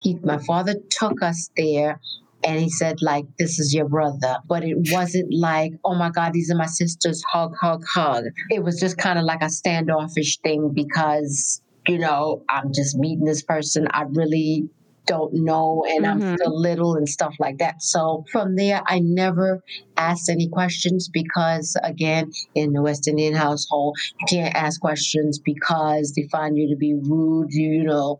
he, 0.00 0.18
my 0.22 0.38
father 0.38 0.74
took 0.90 1.22
us 1.22 1.50
there 1.56 2.00
and 2.44 2.60
he 2.60 2.68
said 2.68 3.00
like 3.00 3.24
this 3.38 3.58
is 3.58 3.74
your 3.74 3.88
brother 3.88 4.36
but 4.46 4.62
it 4.62 4.76
wasn't 4.90 5.32
like 5.32 5.72
oh 5.84 5.94
my 5.94 6.10
god 6.10 6.32
these 6.32 6.50
are 6.50 6.56
my 6.56 6.66
sisters 6.66 7.22
hug 7.32 7.54
hug 7.58 7.82
hug 7.86 8.24
it 8.50 8.62
was 8.62 8.78
just 8.78 8.98
kind 8.98 9.18
of 9.18 9.24
like 9.24 9.42
a 9.42 9.48
standoffish 9.48 10.38
thing 10.38 10.70
because 10.74 11.62
you 11.88 11.98
know 11.98 12.42
i'm 12.50 12.72
just 12.72 12.96
meeting 12.98 13.24
this 13.24 13.42
person 13.42 13.88
i 13.92 14.02
really 14.10 14.68
don't 15.06 15.32
know 15.34 15.84
and 15.88 16.06
i'm 16.06 16.20
Mhm. 16.20 16.36
still 16.36 16.60
little 16.60 16.94
and 16.94 17.08
stuff 17.08 17.34
like 17.38 17.58
that 17.58 17.76
so 17.80 18.24
from 18.32 18.56
there 18.56 18.82
i 18.86 18.98
never 19.00 19.62
asked 19.96 20.28
any 20.28 20.48
questions 20.48 21.08
because 21.12 21.76
again 21.82 22.30
in 22.54 22.72
the 22.72 22.82
west 22.82 23.06
indian 23.08 23.34
household 23.34 23.96
you 24.20 24.26
can't 24.28 24.54
ask 24.54 24.80
questions 24.80 25.40
because 25.44 26.12
they 26.16 26.26
find 26.30 26.56
you 26.56 26.68
to 26.68 26.76
be 26.76 26.94
rude 26.94 27.48
you 27.50 27.84
know 27.84 28.18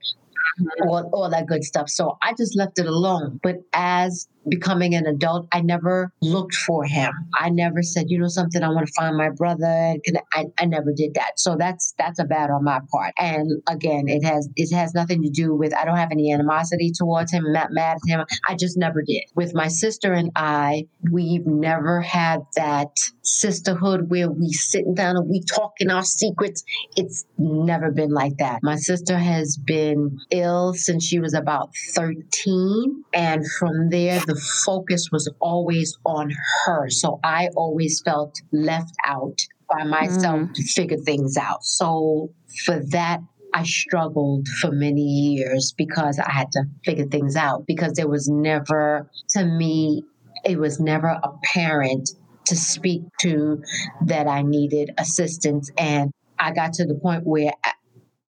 all, 0.89 1.09
all 1.13 1.31
that 1.31 1.47
good 1.47 1.65
stuff. 1.65 1.89
So 1.89 2.17
I 2.23 2.33
just 2.35 2.57
left 2.57 2.79
it 2.79 2.87
alone. 2.87 3.41
But 3.43 3.57
as 3.73 4.29
becoming 4.49 4.95
an 4.95 5.07
adult, 5.07 5.47
I 5.53 5.61
never 5.61 6.13
looked 6.21 6.55
for 6.55 6.85
him. 6.85 7.13
I 7.39 7.51
never 7.51 7.83
said, 7.83 8.07
you 8.09 8.19
know, 8.19 8.29
something. 8.29 8.63
I 8.63 8.69
want 8.69 8.87
to 8.87 8.93
find 8.97 9.17
my 9.17 9.31
brother. 9.31 9.97
And 10.07 10.19
I, 10.33 10.47
I 10.59 10.67
never 10.67 10.93
did 10.95 11.15
that. 11.15 11.39
So 11.39 11.57
that's 11.59 11.95
that's 11.99 12.19
a 12.19 12.25
bad 12.25 12.51
on 12.51 12.65
my 12.65 12.81
part. 12.93 13.15
And 13.19 13.63
again, 13.69 14.05
it 14.09 14.25
has 14.25 14.49
it 14.57 14.75
has 14.75 14.95
nothing 14.95 15.23
to 15.23 15.31
do 15.31 15.55
with 15.55 15.75
I 15.75 15.85
don't 15.85 15.97
have 15.97 16.13
any 16.13 16.33
animosity 16.33 16.93
towards 16.97 17.33
him. 17.33 17.45
I'm 17.47 17.53
not 17.53 17.69
mad 17.71 17.97
at 17.97 18.11
him. 18.11 18.25
I 18.49 18.55
just 18.55 18.77
never 18.77 19.03
did. 19.03 19.25
With 19.35 19.55
my 19.55 19.69
sister 19.69 20.13
and 20.13 20.31
I, 20.37 20.87
we've 21.11 21.47
never 21.47 22.01
had 22.01 22.41
that 22.57 22.89
sisterhood 23.23 24.11
where 24.11 24.31
we 24.31 24.53
sitting 24.53 24.95
down 24.95 25.17
and 25.17 25.29
we 25.29 25.43
talking 25.43 25.91
our 25.91 26.03
secrets. 26.03 26.63
It's 26.97 27.25
never 27.39 27.91
been 27.91 28.11
like 28.11 28.37
that. 28.39 28.61
My 28.63 28.77
sister 28.77 29.19
has 29.19 29.57
been 29.57 30.19
ill 30.31 30.75
since 30.75 31.05
she 31.05 31.19
was 31.19 31.35
about 31.35 31.71
13. 31.95 33.05
And 33.13 33.45
from 33.59 33.91
there, 33.91 34.21
the 34.21 34.34
focus 34.65 35.09
was 35.13 35.31
always 35.41 35.97
on 36.05 36.33
her. 36.65 36.89
So 36.91 37.21
I 37.25 37.49
always 37.57 38.03
felt 38.05 38.35
left 38.53 38.95
out 39.05 39.39
by 39.71 39.85
myself 39.85 40.53
to 40.55 40.63
figure 40.63 40.99
things 40.99 41.37
out. 41.37 41.65
So 41.65 42.31
for 42.65 42.81
that, 42.91 43.21
I 43.55 43.63
struggled 43.63 44.49
for 44.49 44.73
many 44.73 45.03
years 45.03 45.73
because 45.77 46.19
I 46.19 46.31
had 46.31 46.51
to 46.53 46.65
figure 46.85 47.07
things 47.07 47.37
out 47.37 47.67
because 47.67 47.93
there 47.93 48.09
was 48.09 48.29
never, 48.29 49.09
to 49.31 49.45
me, 49.45 50.03
it 50.45 50.59
was 50.59 50.81
never 50.81 51.21
apparent 51.23 52.11
to 52.47 52.57
speak 52.57 53.03
to 53.21 53.63
that 54.07 54.27
I 54.27 54.43
needed 54.43 54.91
assistance. 54.99 55.71
And 55.79 56.11
I 56.39 56.53
got 56.53 56.73
to 56.75 56.85
the 56.85 56.95
point 56.95 57.25
where 57.25 57.53
I, 57.65 57.73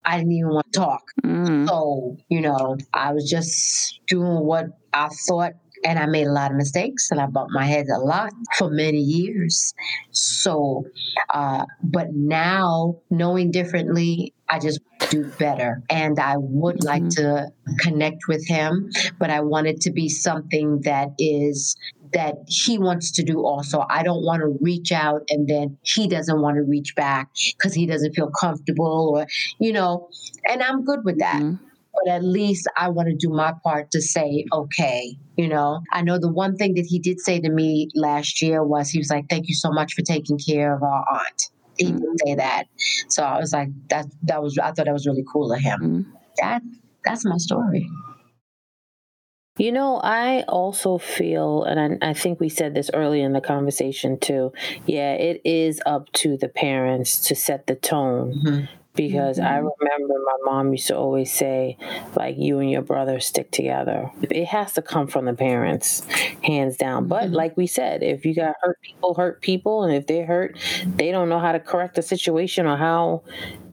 I 0.05 0.19
didn't 0.19 0.33
even 0.33 0.51
want 0.51 0.73
to 0.73 0.79
talk. 0.79 1.03
Mm. 1.25 1.67
So, 1.69 2.19
you 2.29 2.43
know, 2.43 2.77
I 2.93 3.13
was 3.13 3.29
just 3.29 4.01
doing 4.07 4.45
what 4.45 4.67
I 4.93 5.09
thought 5.27 5.53
and 5.85 5.99
I 5.99 6.07
made 6.07 6.27
a 6.27 6.33
lot 6.33 6.51
of 6.51 6.57
mistakes 6.57 7.11
and 7.11 7.21
I 7.21 7.27
bumped 7.27 7.53
my 7.53 7.65
head 7.67 7.87
a 7.95 7.99
lot 8.01 8.33
for 8.59 8.71
many 8.71 8.99
years. 8.99 9.73
So, 10.13 10.85
uh, 11.33 11.65
but 11.83 12.09
now 12.13 12.97
knowing 13.11 13.51
differently, 13.51 14.35
I 14.51 14.59
just 14.59 14.81
do 15.11 15.33
better. 15.39 15.83
And 15.91 16.19
I 16.19 16.37
would 16.39 16.83
like 16.83 17.03
Mm-hmm. 17.03 17.09
to 17.11 17.49
connect 17.81 18.23
with 18.29 18.47
him, 18.49 18.89
but 19.19 19.31
I 19.31 19.41
want 19.41 19.67
it 19.67 19.81
to 19.83 19.93
be 19.93 20.09
something 20.09 20.81
that 20.85 21.09
is 21.19 21.77
that 22.13 22.35
he 22.47 22.79
wants 22.79 23.11
to 23.13 23.25
do 23.25 23.45
also. 23.45 23.85
I 23.91 24.03
don't 24.03 24.25
want 24.25 24.41
to 24.41 24.57
reach 24.61 24.93
out 24.93 25.23
and 25.29 25.49
then 25.49 25.79
he 25.83 26.07
doesn't 26.09 26.41
want 26.41 26.57
to 26.57 26.63
reach 26.63 26.95
back 26.95 27.29
because 27.59 27.75
he 27.75 27.87
doesn't 27.87 28.15
feel 28.15 28.31
comfortable 28.41 29.15
or, 29.17 29.27
you 29.59 29.73
know, 29.73 30.09
and 30.49 30.63
I'm 30.63 30.85
good 30.85 31.01
with 31.05 31.19
that 31.19 31.43
Mhm. 31.43 31.59
But 31.95 32.11
at 32.13 32.25
least 32.25 32.67
I 32.77 32.89
want 32.89 33.09
to 33.09 33.15
do 33.17 33.31
my 33.33 33.53
part 33.63 33.91
to 33.93 34.01
say, 34.01 34.45
okay, 34.53 35.17
you 35.37 35.49
know. 35.49 35.81
I 35.93 36.03
know 36.03 36.19
the 36.19 36.33
one 36.33 36.57
thing 36.57 36.75
that 36.75 36.87
he 36.87 36.99
did 36.99 37.21
say 37.21 37.41
to 37.41 37.51
me 37.51 37.89
last 37.95 38.43
year 38.43 38.65
was 38.65 38.91
he 38.91 38.99
was 38.99 39.11
like, 39.11 39.27
thank 39.29 39.49
you 39.49 39.55
so 39.55 39.71
much 39.71 39.95
for 39.95 40.03
taking 40.03 40.39
care 40.39 40.75
of 40.75 40.83
our 40.83 41.05
aunt. 41.13 41.51
He 41.79 41.87
didn't 41.87 42.19
say 42.25 42.35
that. 42.37 42.65
So 43.09 43.23
I 43.25 43.39
was 43.39 43.53
like, 43.53 43.69
that 43.89 44.07
that 44.23 44.43
was 44.43 44.57
I 44.59 44.71
thought 44.73 44.87
that 44.87 44.93
was 44.93 45.07
really 45.07 45.25
cool 45.33 45.53
of 45.53 45.61
him. 45.61 45.81
Mhm. 45.81 46.07
That 46.41 46.63
that's 47.05 47.25
my 47.25 47.37
story. 47.37 47.91
You 49.57 49.71
know, 49.71 50.01
I 50.03 50.43
also 50.49 50.99
feel, 50.99 51.63
and 51.63 51.99
I, 52.03 52.11
I 52.11 52.13
think 52.13 52.41
we 52.41 52.49
said 52.49 52.75
this 52.75 52.91
early 52.93 53.21
in 53.23 53.33
the 53.35 53.41
conversation 53.41 54.19
too. 54.19 54.53
Yeah, 54.85 55.13
it 55.13 55.43
is 55.45 55.81
up 55.87 56.11
to 56.15 56.37
the 56.37 56.49
parents 56.49 57.21
to 57.29 57.37
set 57.37 57.69
the 57.69 57.77
tone 57.77 58.35
Mhm. 58.45 58.69
Because 58.95 59.39
I 59.39 59.57
remember 59.57 60.15
my 60.25 60.37
mom 60.45 60.73
used 60.73 60.87
to 60.89 60.97
always 60.97 61.33
say, 61.33 61.77
like, 62.15 62.37
you 62.39 62.61
and 62.61 62.71
your 62.71 62.83
brother 62.83 63.19
stick 63.21 63.51
together. 63.51 64.11
It 64.23 64.47
has 64.47 64.73
to 64.75 64.83
come 64.83 65.07
from 65.09 65.25
the 65.25 65.35
parents, 65.35 66.05
hands 66.43 66.77
down. 66.77 67.09
But 67.09 67.31
like 67.31 67.57
we 67.57 67.67
said, 67.67 68.03
if 68.03 68.25
you 68.25 68.35
got 68.35 68.55
hurt 68.63 68.81
people, 68.83 69.15
hurt 69.15 69.41
people, 69.41 69.83
and 69.83 69.93
if 69.95 70.07
they're 70.07 70.27
hurt, 70.27 70.57
they 70.87 71.11
don't 71.11 71.29
know 71.29 71.41
how 71.41 71.53
to 71.53 71.61
correct 71.61 71.97
the 71.97 72.03
situation 72.03 72.67
or 72.67 72.77
how, 72.77 73.23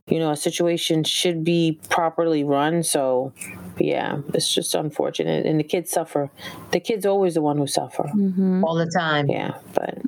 you 0.08 0.18
know, 0.18 0.32
a 0.32 0.36
situation 0.36 1.04
should 1.04 1.44
be 1.44 1.80
properly 1.90 2.44
run. 2.44 2.82
So, 2.82 3.32
yeah, 3.78 4.22
it's 4.34 4.52
just 4.52 4.74
unfortunate. 4.74 5.46
And 5.46 5.60
the 5.60 5.64
kids 5.64 5.92
suffer. 5.92 6.32
The 6.72 6.80
kid's 6.80 7.06
always 7.06 7.36
the 7.36 7.42
one 7.42 7.58
who 7.58 7.68
suffer. 7.68 8.10
Mhm. 8.16 8.64
All 8.64 8.76
the 8.76 8.92
time. 8.98 9.28
Yeah, 9.30 9.54
but 9.74 10.00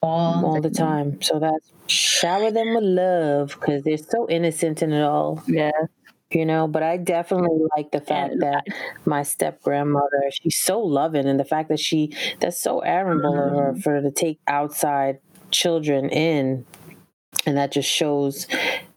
All, 0.00 0.44
all 0.46 0.60
the 0.60 0.70
time. 0.70 1.20
So 1.22 1.38
that's 1.38 1.70
shower 1.88 2.50
them 2.50 2.74
with 2.74 2.84
love 2.84 3.48
because 3.58 3.82
they're 3.84 3.96
so 3.98 4.28
innocent 4.28 4.82
in 4.82 4.92
it 4.92 5.02
all. 5.02 5.42
Yeah. 5.46 5.70
you 6.30 6.44
know 6.44 6.68
but 6.68 6.82
i 6.82 6.98
definitely 6.98 7.58
like 7.76 7.90
the 7.90 8.00
fact 8.02 8.32
And 8.34 8.42
that 8.42 8.64
my 9.06 9.22
step 9.22 9.62
grandmother 9.62 10.22
she's 10.30 10.60
so 10.60 10.78
loving 10.80 11.26
and 11.26 11.40
the 11.40 11.44
fact 11.44 11.70
that 11.70 11.80
she 11.80 12.12
that's 12.40 12.60
so 12.60 12.82
admirable 12.84 13.32
of 13.42 13.50
her 13.58 13.74
for 13.82 13.92
her 13.94 14.02
to 14.02 14.10
take 14.10 14.38
outside 14.46 15.20
children 15.50 16.10
in 16.10 16.66
and 17.46 17.56
that 17.56 17.72
just 17.72 17.88
shows 17.88 18.46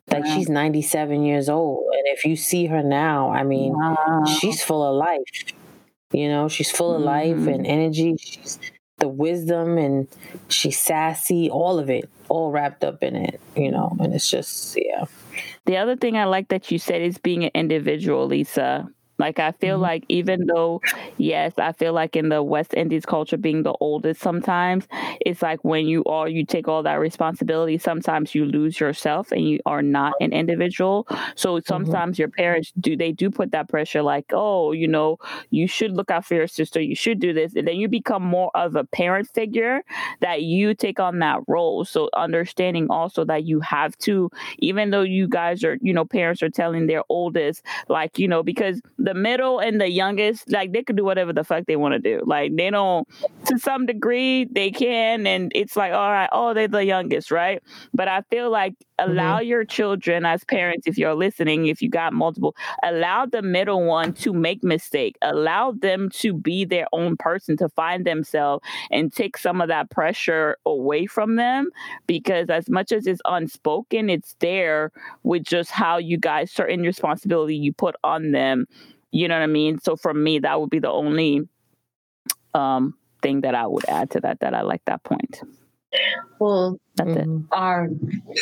like 0.10 0.26
she's 0.26 0.50
97 0.50 1.24
years 1.24 1.48
old 1.48 1.86
and 1.94 2.04
if 2.08 2.26
you 2.26 2.36
see 2.36 2.66
her 2.66 2.84
now 2.84 3.32
i 3.32 3.44
mean 3.44 3.72
Wow. 3.74 4.26
she's 4.26 4.62
full 4.62 4.84
of 4.84 4.96
life 4.98 5.54
you 6.12 6.28
know 6.28 6.50
she's 6.50 6.70
full 6.70 6.94
of 6.96 7.02
life 7.02 7.38
Mhm. 7.38 7.54
and 7.56 7.68
energy 7.68 8.18
she's 8.20 8.60
the 9.02 9.10
wisdom 9.10 9.78
and 9.78 10.08
she's 10.50 10.80
sassy 10.80 11.50
all 11.50 11.80
of 11.80 11.90
it 11.90 12.10
all 12.30 12.52
wrapped 12.52 12.84
up 12.86 13.04
in 13.04 13.16
it 13.16 13.42
you 13.58 13.72
know 13.72 13.96
and 14.00 14.14
it's 14.16 14.30
just 14.32 14.78
yeah 14.78 15.06
The 15.66 15.78
other 15.78 15.96
thing 15.96 16.18
I 16.18 16.26
like 16.26 16.50
that 16.50 16.72
you 16.72 16.80
said 16.80 17.02
is 17.02 17.18
being 17.18 17.44
an 17.46 17.52
individual, 17.56 18.28
Lisa. 18.28 18.90
Like 19.22 19.40
I 19.40 19.52
feel 19.54 19.78
Mhm. 19.78 19.82
like 19.82 20.06
even 20.10 20.48
though, 20.48 20.82
yes, 21.18 21.54
I 21.58 21.74
feel 21.74 21.94
like 21.94 22.16
in 22.18 22.30
the 22.30 22.44
West 22.44 22.74
Indies 22.76 23.06
culture, 23.06 23.38
being 23.38 23.64
the 23.64 23.74
oldest, 23.80 24.22
sometimes 24.22 24.88
it's 25.22 25.42
like 25.42 25.64
when 25.64 25.88
you 25.88 26.04
are 26.06 26.28
you 26.28 26.46
take 26.46 26.68
all 26.68 26.84
that 26.84 26.96
responsibility. 27.00 27.78
Sometimes 27.78 28.36
you 28.36 28.46
lose 28.46 28.80
yourself 28.80 29.32
and 29.32 29.48
you 29.48 29.60
are 29.66 29.84
not 29.84 30.16
an 30.20 30.34
individual. 30.34 31.08
So 31.36 31.60
sometimes 31.62 32.20
your 32.20 32.30
parents 32.30 32.74
do 32.80 32.98
they 32.98 33.12
do 33.12 33.30
put 33.32 33.52
that 33.52 33.70
pressure, 33.70 34.04
like, 34.04 34.26
oh, 34.34 34.72
you 34.74 34.88
know, 34.88 35.18
you 35.52 35.68
should 35.68 35.92
look 35.92 36.12
out 36.12 36.26
for 36.26 36.36
your 36.36 36.48
sister, 36.48 36.82
you 36.82 36.96
should 36.96 37.20
do 37.20 37.34
this, 37.34 37.56
and 37.56 37.68
then 37.68 37.78
you 37.78 37.88
become 37.88 38.24
more 38.24 38.52
of 38.56 38.76
a 38.76 38.84
parent 38.86 39.30
figure 39.30 39.82
that 40.22 40.44
you 40.44 40.74
take 40.76 41.00
on 41.00 41.20
that 41.20 41.40
role. 41.48 41.86
So 41.86 42.10
understanding 42.16 42.88
also 42.90 43.26
that 43.26 43.46
you 43.46 43.60
have 43.62 43.98
to 44.00 44.30
even 44.60 44.92
though 44.92 45.02
you 45.02 45.28
guys 45.28 45.64
are, 45.64 45.78
you 45.82 45.94
know, 45.94 46.06
parents 46.06 46.42
are 46.44 46.50
telling 46.50 46.88
their 46.88 47.04
oldest, 47.10 47.64
like, 47.90 48.20
you 48.20 48.28
know, 48.28 48.44
because 48.44 48.82
the 48.98 49.11
middle 49.14 49.60
and 49.60 49.80
the 49.80 49.90
youngest, 49.90 50.52
like, 50.52 50.72
they 50.72 50.84
could 50.84 50.96
do 50.96 51.04
whatever 51.04 51.34
the 51.34 51.44
fuck 51.44 51.66
they 51.66 51.76
want 51.76 51.94
to 51.94 52.00
do. 52.00 52.24
Like, 52.26 52.56
they 52.56 52.70
don't, 52.70 53.08
to 53.46 53.58
some 53.58 53.86
degree, 53.86 54.46
they 54.46 54.72
can. 54.72 55.28
And 55.28 55.52
it's 55.56 55.76
like, 55.76 55.94
all 55.94 56.12
right, 56.12 56.30
oh, 56.32 56.54
they're 56.54 56.68
the 56.68 56.86
youngest, 56.86 57.32
right? 57.32 57.62
But 57.94 58.08
I 58.08 58.22
feel 58.30 58.50
like 58.50 58.74
mm-hmm. 58.74 59.12
allow 59.12 59.40
your 59.40 59.66
children 59.66 60.26
as 60.26 60.44
parents, 60.44 60.88
if 60.88 60.98
you're 60.98 61.16
listening, 61.16 61.68
if 61.68 61.82
you 61.82 61.90
got 61.90 62.14
multiple, 62.14 62.56
allow 62.84 63.26
the 63.26 63.42
middle 63.42 63.84
one 63.86 64.14
to 64.14 64.34
make 64.34 64.64
mistake. 64.64 65.18
Allow 65.22 65.74
them 65.74 66.10
to 66.16 66.34
be 66.34 66.66
their 66.66 66.88
own 66.94 67.18
person, 67.18 67.58
to 67.58 67.70
find 67.70 68.06
themselves 68.06 68.64
and 68.90 69.12
take 69.14 69.38
some 69.38 69.62
of 69.62 69.68
that 69.68 69.90
pressure 69.90 70.58
away 70.66 71.06
from 71.06 71.36
them 71.36 71.70
because 72.08 72.50
as 72.50 72.70
much 72.70 72.92
as 72.92 73.08
it's 73.08 73.22
unspoken, 73.26 74.10
it's 74.10 74.36
there 74.40 74.92
with 75.24 75.44
just 75.44 75.72
how 75.72 75.98
you 75.98 76.18
guys 76.18 76.52
certain 76.52 76.82
responsibility 76.82 77.56
you 77.56 77.74
put 77.74 77.96
on 78.04 78.32
them. 78.32 78.66
You 79.12 79.28
know 79.28 79.36
what 79.36 79.44
I 79.44 79.48
mean? 79.48 79.80
So 79.80 79.96
for 79.96 80.14
me, 80.14 80.40
that 80.40 80.60
would 80.60 80.70
be 80.70 80.80
the 80.80 80.90
only 80.92 81.48
um 82.54 82.96
thing 83.22 83.42
that 83.42 83.56
I 83.56 83.68
would 83.68 83.86
add 83.88 84.10
to 84.12 84.20
that 84.22 84.40
that 84.40 84.54
I 84.54 84.62
like 84.62 84.82
that 84.86 85.04
point. 85.04 85.42
Well, 86.40 86.78
That's 86.96 87.16
it. 87.16 87.28
Mhm. 87.28 87.48
our 87.52 87.90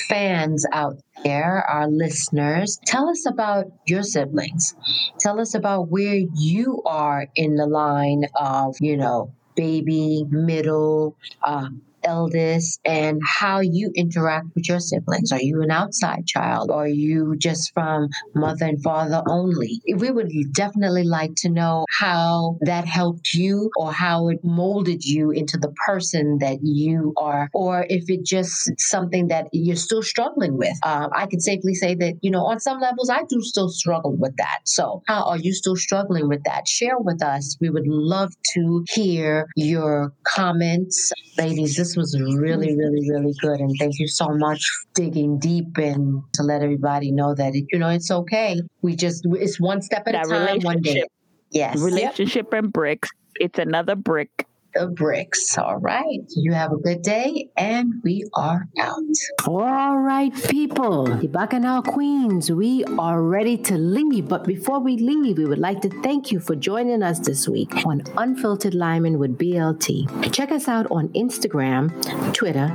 fans 0.07 0.65
out 0.71 0.97
there, 1.23 1.63
our 1.69 1.87
listeners, 1.87 2.79
tell 2.85 3.09
us 3.09 3.25
about 3.25 3.65
your 3.85 4.03
siblings. 4.03 4.73
Tell 5.19 5.39
us 5.39 5.53
about 5.53 5.89
where 5.89 6.19
you 6.35 6.81
are 6.85 7.27
in 7.35 7.55
the 7.55 7.65
line 7.67 8.23
of, 8.39 8.75
you 8.79 8.97
know, 8.97 9.31
baby, 9.55 10.23
middle, 10.29 11.15
uh, 11.43 11.69
eldest, 12.09 12.79
and 12.85 13.21
how 13.25 13.59
you 13.59 13.91
interact 13.95 14.47
with 14.55 14.67
your 14.67 14.79
siblings. 14.79 15.31
Are 15.31 15.41
you 15.41 15.61
an 15.61 15.71
outside 15.71 16.25
child? 16.25 16.71
Or 16.71 16.83
are 16.83 16.87
you 16.87 17.35
just 17.37 17.71
from 17.73 18.09
mother 18.35 18.65
and 18.65 18.81
father 18.81 19.21
only? 19.27 19.81
We 19.95 20.11
would 20.11 20.31
definitely 20.53 21.03
like 21.03 21.31
to 21.37 21.49
know 21.49 21.85
how 21.89 22.57
that 22.61 22.85
helped 22.85 23.33
you 23.33 23.69
or 23.77 23.91
how 23.91 24.29
it 24.29 24.39
molded 24.43 25.03
you 25.03 25.31
into 25.31 25.57
the 25.57 25.73
person 25.85 26.37
that 26.39 26.59
you 26.63 27.13
are, 27.17 27.49
or 27.53 27.85
if 27.89 28.05
it's 28.07 28.29
just 28.29 28.71
something 28.77 29.27
that 29.27 29.47
you're 29.51 29.75
still 29.75 30.01
struggling 30.01 30.57
with. 30.57 30.77
Um, 30.83 31.09
I 31.15 31.25
can 31.27 31.39
safely 31.39 31.75
say 31.75 31.95
that, 31.95 32.15
you 32.21 32.31
know, 32.31 32.45
on 32.45 32.59
some 32.59 32.79
levels, 32.79 33.09
I 33.09 33.21
do 33.29 33.41
still 33.41 33.69
struggle 33.69 34.15
with 34.15 34.35
that. 34.37 34.59
So, 34.65 35.01
how 35.07 35.23
are 35.23 35.37
you 35.37 35.53
still 35.53 35.75
struggling 35.75 36.27
with 36.27 36.43
that? 36.45 36.67
Share 36.67 36.97
with 36.97 37.21
us. 37.23 37.57
We 37.61 37.69
would 37.69 37.87
love 37.87 38.31
to 38.53 38.83
hear 38.93 39.47
your 39.55 40.13
comments. 40.23 41.11
Ladies, 41.37 41.75
this 41.75 41.95
was 41.99 42.17
really, 42.19 42.75
really, 42.75 43.09
really 43.09 43.33
good. 43.41 43.59
And 43.59 43.75
thank 43.77 43.99
you 43.99 44.07
so 44.07 44.29
much 44.29 44.61
for 44.65 45.01
digging 45.01 45.37
deep 45.39 45.77
and 45.77 46.23
to 46.33 46.43
let 46.43 46.61
everybody 46.61 47.11
know 47.11 47.35
that, 47.35 47.53
it, 47.53 47.65
you 47.71 47.79
know, 47.79 47.89
it's 47.89 48.09
okay. 48.09 48.59
We 48.81 48.95
just, 48.95 49.27
it's 49.31 49.59
one 49.59 49.81
step 49.81 50.03
at 50.07 50.13
That 50.13 50.25
a 50.27 50.29
time, 50.29 50.59
one 50.61 50.81
day. 50.81 50.91
relationship. 50.91 51.07
Yes. 51.51 51.77
Relationship 51.79 52.53
and 52.53 52.71
bricks. 52.71 53.09
It's 53.35 53.59
another 53.59 53.95
brick. 53.95 54.47
The 54.75 54.87
bricks. 54.87 55.57
All 55.57 55.77
right. 55.77 56.21
You 56.35 56.53
have 56.53 56.71
a 56.71 56.77
good 56.77 57.01
day, 57.01 57.49
and 57.57 57.93
we 58.03 58.23
are 58.35 58.67
out. 58.79 59.03
All 59.47 59.97
right, 59.97 60.31
people, 60.49 61.05
the 61.05 61.27
Bacchanal 61.27 61.81
Queens, 61.81 62.51
we 62.51 62.83
are 62.97 63.21
ready 63.21 63.57
to 63.57 63.77
leave. 63.77 64.27
But 64.27 64.45
before 64.45 64.79
we 64.79 64.97
leave, 64.97 65.37
we 65.37 65.45
would 65.45 65.59
like 65.59 65.81
to 65.81 65.89
thank 66.01 66.31
you 66.31 66.39
for 66.39 66.55
joining 66.55 67.01
us 67.01 67.19
this 67.19 67.47
week 67.47 67.85
on 67.85 68.03
Unfiltered 68.15 68.75
Liming 68.75 69.17
with 69.17 69.37
BLT. 69.37 70.31
Check 70.31 70.51
us 70.51 70.67
out 70.67 70.85
on 70.91 71.09
Instagram, 71.09 71.89
Twitter, 72.33 72.71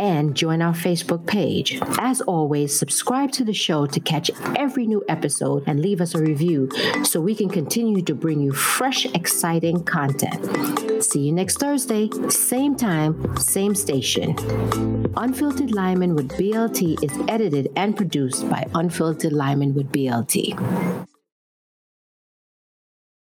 and 0.00 0.34
join 0.34 0.62
our 0.62 0.72
Facebook 0.72 1.26
page. 1.26 1.78
As 1.98 2.20
always, 2.22 2.76
subscribe 2.76 3.32
to 3.32 3.44
the 3.44 3.52
show 3.52 3.86
to 3.86 4.00
catch 4.00 4.30
every 4.56 4.86
new 4.86 5.04
episode 5.08 5.64
and 5.66 5.80
leave 5.80 6.00
us 6.00 6.14
a 6.14 6.20
review 6.20 6.70
so 7.04 7.20
we 7.20 7.34
can 7.34 7.48
continue 7.50 8.02
to 8.02 8.14
bring 8.14 8.40
you 8.40 8.52
fresh, 8.52 9.04
exciting 9.06 9.84
content. 9.84 11.04
See 11.18 11.24
you 11.24 11.32
next 11.32 11.58
Thursday, 11.58 12.08
same 12.28 12.76
time, 12.76 13.36
same 13.38 13.74
station. 13.74 14.36
Unfiltered 15.16 15.72
Liming 15.72 16.14
with 16.14 16.28
BLT 16.38 17.02
is 17.02 17.10
edited 17.26 17.72
and 17.74 17.96
produced 17.96 18.48
by 18.48 18.64
Unfiltered 18.72 19.32
Liming 19.32 19.74
with 19.74 19.90
BLT. 19.90 20.54